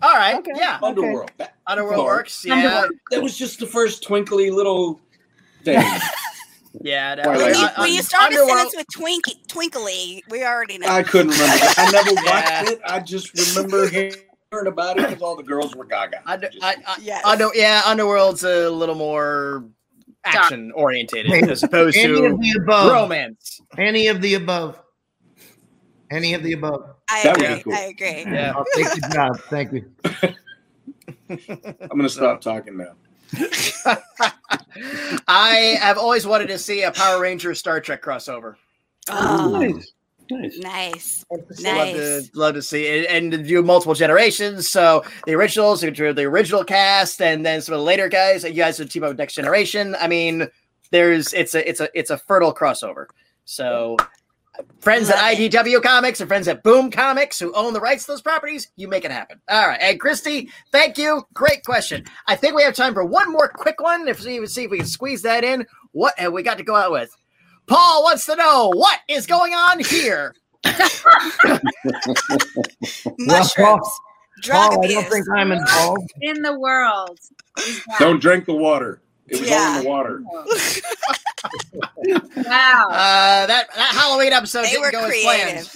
All 0.02 0.16
right. 0.16 0.36
Okay. 0.36 0.52
Yeah. 0.56 0.80
Underworld. 0.82 1.32
Okay. 1.40 1.50
Underworld 1.68 2.06
works. 2.06 2.46
Yeah. 2.46 2.88
That 3.12 3.22
was 3.22 3.38
just 3.38 3.60
the 3.60 3.66
first 3.68 4.04
twinkly 4.04 4.50
little 4.52 5.02
thing. 5.64 5.84
yeah. 6.82 7.16
No, 7.16 7.30
when, 7.32 7.56
you, 7.56 7.68
when 7.78 7.94
you 7.94 8.02
start 8.02 8.32
Underworld. 8.32 8.68
a 8.68 8.70
sentence 8.70 8.76
with 8.76 8.88
twinky, 8.88 9.48
twinkly, 9.48 10.24
we 10.30 10.44
already 10.44 10.78
know. 10.78 10.88
I 10.88 11.04
couldn't 11.04 11.32
remember. 11.32 11.66
I 11.78 11.92
never 11.92 12.14
watched 12.16 12.28
yeah. 12.28 12.70
it. 12.70 12.82
I 12.86 13.00
just 13.00 13.56
remember 13.56 13.90
hearing 13.90 14.14
about 14.52 15.00
it 15.00 15.08
because 15.08 15.22
all 15.22 15.36
the 15.36 15.44
girls 15.44 15.76
were 15.76 15.86
gaga. 15.86 16.22
I, 16.26 16.36
I, 16.62 16.76
I, 16.88 16.98
yes. 17.02 17.22
I 17.26 17.36
know. 17.36 17.52
Yeah. 17.54 17.82
Underworld's 17.86 18.44
a 18.44 18.70
little 18.70 18.96
more 18.96 19.66
action 20.24 20.72
oriented 20.74 21.32
as 21.50 21.64
opposed 21.64 21.98
Any 21.98 22.14
to 22.14 22.26
of 22.26 22.40
the 22.40 22.52
above. 22.62 22.92
romance. 22.92 23.60
Any 23.78 24.08
of 24.08 24.22
the 24.22 24.36
above. 24.36 24.80
Any 26.12 26.34
of 26.34 26.44
the 26.44 26.54
above. 26.54 26.96
I 27.10 27.24
that 27.24 27.42
agree. 27.42 27.64
Cool. 27.64 27.74
I 27.74 27.80
agree. 27.82 28.34
Yeah. 28.34 28.54
I'll 28.56 28.66
take 28.76 28.88
the 28.88 29.10
job. 29.14 29.40
Thank 29.50 29.74
you. 29.74 29.92
I'm 31.30 31.88
going 31.90 32.02
to 32.02 32.10
stop 32.10 32.42
talking 32.42 32.78
now. 32.78 32.94
I 35.28 35.78
have 35.80 35.98
always 35.98 36.26
wanted 36.26 36.48
to 36.48 36.58
see 36.58 36.84
a 36.84 36.92
Power 36.92 37.22
Rangers 37.22 37.60
Star 37.60 37.80
Trek 37.80 38.02
crossover. 38.02 38.56
Oh, 39.10 39.60
nice. 39.60 39.92
Nice. 40.32 40.60
Nice. 40.60 41.26
Nice. 41.32 41.64
Love 41.64 41.94
to, 41.96 42.30
love 42.34 42.54
to 42.56 42.62
see 42.62 42.86
it 42.86 43.10
and 43.10 43.46
do 43.48 43.64
multiple 43.64 43.96
generations. 43.96 44.70
So 44.70 45.04
the 45.26 45.34
originals, 45.34 45.82
the 45.82 46.26
original 46.26 46.64
cast, 46.64 47.22
and 47.22 47.46
then 47.46 47.62
some 47.62 47.74
of 47.74 47.80
the 47.80 47.86
later 47.86 48.08
guys. 48.10 48.44
You 48.44 48.54
guys 48.54 48.78
would 48.80 48.92
team 48.92 49.04
up 49.04 49.10
with 49.10 49.18
Next 49.18 49.36
Generation. 49.36 49.96
I 50.00 50.08
mean, 50.08 50.48
there's 50.92 51.34
it's 51.34 51.56
a 51.56 51.68
it's 51.68 51.80
a 51.80 51.90
it's 51.98 52.12
a 52.12 52.18
fertile 52.18 52.54
crossover. 52.54 53.08
So 53.46 53.98
friends 54.80 55.10
at 55.10 55.18
IDW 55.18 55.82
Comics 55.82 56.22
and 56.22 56.28
friends 56.28 56.48
at 56.48 56.64
Boom 56.64 56.92
Comics 56.92 57.40
who 57.40 57.54
own 57.54 57.74
the 57.74 57.80
rights 57.80 58.06
to 58.06 58.14
those 58.14 58.22
properties, 58.22 58.72
you 58.76 58.88
make 58.88 59.06
it 59.06 59.12
happen. 59.12 59.40
All 59.50 59.68
right. 59.68 59.80
And 59.82 60.00
Christy, 60.00 60.50
thank 60.72 60.98
you. 60.98 61.24
Great 61.34 61.64
question. 61.64 62.06
I 62.28 62.36
think 62.36 62.56
we 62.56 62.64
have 62.64 62.74
time 62.74 62.94
for 62.94 63.06
one 63.06 63.32
more 63.32 63.48
quick 63.50 63.82
one. 63.82 64.08
If 64.08 64.24
we 64.24 64.46
see 64.48 64.64
if 64.64 64.72
we 64.72 64.78
can 64.78 64.86
squeeze 64.86 65.22
that 65.24 65.44
in. 65.44 65.66
What 65.92 66.18
have 66.20 66.34
we 66.34 66.44
got 66.44 66.58
to 66.58 66.64
go 66.64 66.76
out 66.76 66.92
with? 66.92 67.16
Paul 67.68 68.04
wants 68.04 68.26
to 68.26 68.36
know 68.36 68.72
what 68.74 69.00
is 69.08 69.26
going 69.26 69.54
on 69.54 69.80
here. 69.80 70.36
Mushrooms. 73.18 73.58
Well, 73.58 73.82
Drug 74.42 74.72
Paul, 74.72 74.86
abuse. 74.86 74.98
I 74.98 75.02
don't 75.02 75.12
think 75.12 75.26
I'm 75.36 75.52
involved. 75.52 76.14
In 76.22 76.42
the 76.42 76.58
world. 76.60 77.20
Don't 78.00 78.22
drink 78.22 78.46
the 78.46 78.54
water. 78.54 79.02
It 79.32 79.40
was 79.40 79.50
yeah. 79.50 79.78
in 79.78 79.84
the 79.84 79.90
water. 79.90 80.22
wow. 82.48 82.86
Uh, 82.90 83.46
that, 83.46 83.68
that 83.76 83.92
Halloween 83.94 84.34
episode 84.34 84.64
they 84.64 84.72
didn't 84.72 84.92
go 84.92 85.06
creative. 85.06 85.58
as 85.58 85.68
planned. 85.68 85.70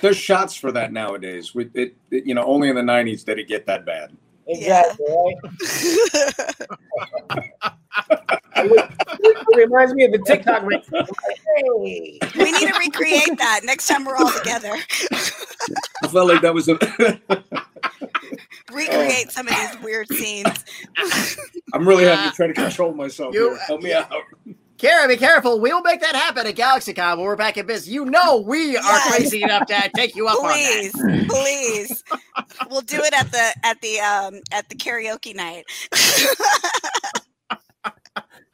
There's 0.00 0.16
shots 0.16 0.54
for 0.54 0.72
that 0.72 0.92
nowadays. 0.92 1.54
We, 1.54 1.70
it, 1.74 1.96
it, 2.10 2.24
you 2.26 2.34
know, 2.34 2.42
only 2.44 2.70
in 2.70 2.74
the 2.74 2.82
'90s 2.82 3.24
did 3.24 3.38
it 3.38 3.48
get 3.48 3.66
that 3.66 3.84
bad. 3.84 4.16
Exactly. 4.46 5.36
Yeah. 6.14 7.70
It 8.62 9.56
reminds 9.56 9.94
me 9.94 10.04
of 10.04 10.12
the 10.12 10.18
TikTok. 10.18 10.62
hey. 10.62 12.18
We 12.36 12.52
need 12.52 12.68
to 12.68 12.78
recreate 12.78 13.38
that 13.38 13.60
next 13.64 13.88
time 13.88 14.04
we're 14.04 14.16
all 14.16 14.30
together. 14.30 14.74
I 16.04 16.08
felt 16.08 16.28
like 16.28 16.42
that 16.42 16.52
was 16.54 16.68
a 16.68 16.78
recreate 18.72 19.30
some 19.30 19.48
of 19.48 19.54
these 19.54 19.82
weird 19.82 20.08
scenes. 20.08 20.64
I'm 21.72 21.86
really 21.86 22.04
having 22.04 22.30
to 22.30 22.36
try 22.36 22.46
to 22.46 22.54
control 22.54 22.94
myself. 22.94 23.34
You, 23.34 23.50
here. 23.50 23.58
Help 23.58 23.82
me 23.82 23.92
out. 23.92 24.10
Karan, 24.80 25.08
be 25.08 25.18
careful. 25.18 25.60
We 25.60 25.74
will 25.74 25.82
make 25.82 26.00
that 26.00 26.16
happen 26.16 26.46
at 26.46 26.54
GalaxyCon 26.56 27.18
when 27.18 27.26
we're 27.26 27.36
back 27.36 27.58
in 27.58 27.66
business. 27.66 27.92
You 27.92 28.06
know 28.06 28.38
we 28.38 28.78
are 28.78 28.82
yes. 28.82 29.14
crazy 29.14 29.42
enough 29.42 29.66
to 29.66 29.90
take 29.94 30.16
you 30.16 30.26
up 30.26 30.38
please, 30.38 30.94
on 30.94 31.06
that. 31.06 31.28
Please, 31.28 32.02
please, 32.02 32.04
we'll 32.70 32.80
do 32.80 32.96
it 32.96 33.12
at 33.12 33.30
the 33.30 33.54
at 33.62 33.78
the 33.82 34.00
um 34.00 34.40
at 34.52 34.70
the 34.70 34.74
karaoke 34.74 35.36
night. 35.36 35.66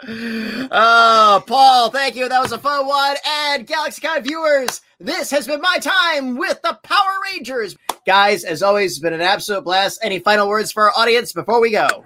oh, 0.09 1.42
Paul, 1.46 1.90
thank 1.90 2.16
you. 2.16 2.28
That 2.28 2.40
was 2.40 2.52
a 2.52 2.59
fun 2.59 2.86
one. 2.86 3.16
And 3.26 3.66
Galaxy 3.66 4.00
GalaxyCon 4.00 4.24
viewers, 4.24 4.80
this 5.00 5.30
has 5.30 5.46
been 5.46 5.61
my 5.61 5.78
time 5.78 6.36
with 6.36 6.61
the 6.62 6.78
Power 6.82 7.12
Rangers. 7.32 7.76
Guys, 8.07 8.44
as 8.44 8.62
always, 8.62 8.92
it's 8.92 9.00
been 9.00 9.12
an 9.12 9.20
absolute 9.20 9.64
blast. 9.64 9.98
Any 10.02 10.18
final 10.20 10.48
words 10.48 10.70
for 10.72 10.84
our 10.84 10.92
audience 10.96 11.32
before 11.32 11.61
we 11.61 11.70
go? 11.70 12.04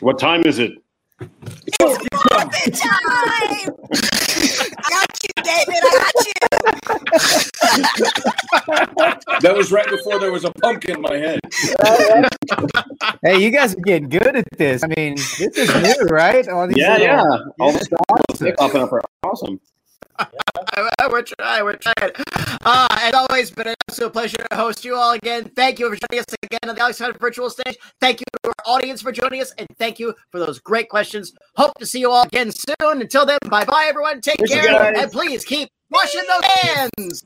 What 0.00 0.18
time 0.18 0.46
is 0.46 0.58
it? 0.58 0.72
It's 1.20 2.08
Muppet 2.30 2.80
time! 2.80 4.23
I 4.60 4.90
got 4.90 5.08
you, 5.22 5.30
David. 5.42 5.82
I 5.82 5.90
got 5.98 6.14
you. 6.26 6.32
that 9.40 9.54
was 9.56 9.72
right 9.72 9.88
before 9.88 10.18
there 10.18 10.32
was 10.32 10.44
a 10.44 10.52
pumpkin 10.52 10.96
in 10.96 11.00
my 11.02 11.16
head. 11.16 11.40
hey, 13.22 13.42
you 13.42 13.50
guys 13.50 13.74
are 13.74 13.80
getting 13.80 14.08
good 14.08 14.36
at 14.36 14.44
this. 14.56 14.82
I 14.82 14.88
mean, 14.88 15.16
this 15.16 15.56
is 15.56 15.74
new, 15.74 16.06
right? 16.06 16.46
All 16.48 16.66
these 16.66 16.76
yeah, 16.78 16.96
yeah. 16.98 17.22
All 17.60 17.72
the 17.72 17.80
stuff 17.80 18.00
popping 18.58 18.82
up 18.82 18.92
are 18.92 19.02
awesome. 19.22 19.60
we're 21.10 21.22
trying. 21.22 21.64
We're 21.64 21.76
trying. 21.76 22.12
Uh, 22.64 22.88
as 22.90 23.14
always, 23.14 23.50
been 23.50 23.68
an 23.68 23.74
absolute 23.88 24.12
pleasure 24.12 24.46
to 24.50 24.56
host 24.56 24.84
you 24.84 24.94
all 24.94 25.12
again. 25.12 25.50
Thank 25.56 25.78
you 25.78 25.88
for 25.88 25.96
joining 26.08 26.20
us 26.20 26.34
again 26.42 26.68
on 26.68 26.74
the 26.74 26.80
Alex 26.80 26.98
Hunter 26.98 27.18
virtual 27.18 27.50
stage. 27.50 27.76
Thank 28.00 28.20
you 28.20 28.26
to 28.42 28.48
our 28.48 28.74
audience 28.74 29.02
for 29.02 29.12
joining 29.12 29.40
us, 29.40 29.52
and 29.58 29.68
thank 29.78 29.98
you 29.98 30.14
for 30.30 30.38
those 30.38 30.58
great 30.58 30.88
questions. 30.88 31.32
Hope 31.56 31.76
to 31.78 31.86
see 31.86 32.00
you 32.00 32.10
all 32.10 32.24
again 32.24 32.50
soon. 32.52 33.00
Until 33.00 33.26
then, 33.26 33.38
bye 33.48 33.64
bye, 33.64 33.86
everyone. 33.88 34.20
Take 34.20 34.38
Thanks 34.38 34.52
care, 34.52 34.94
and 34.94 35.12
please 35.12 35.44
keep 35.44 35.70
washing 35.90 36.22
those 36.28 36.44
hands. 36.44 37.24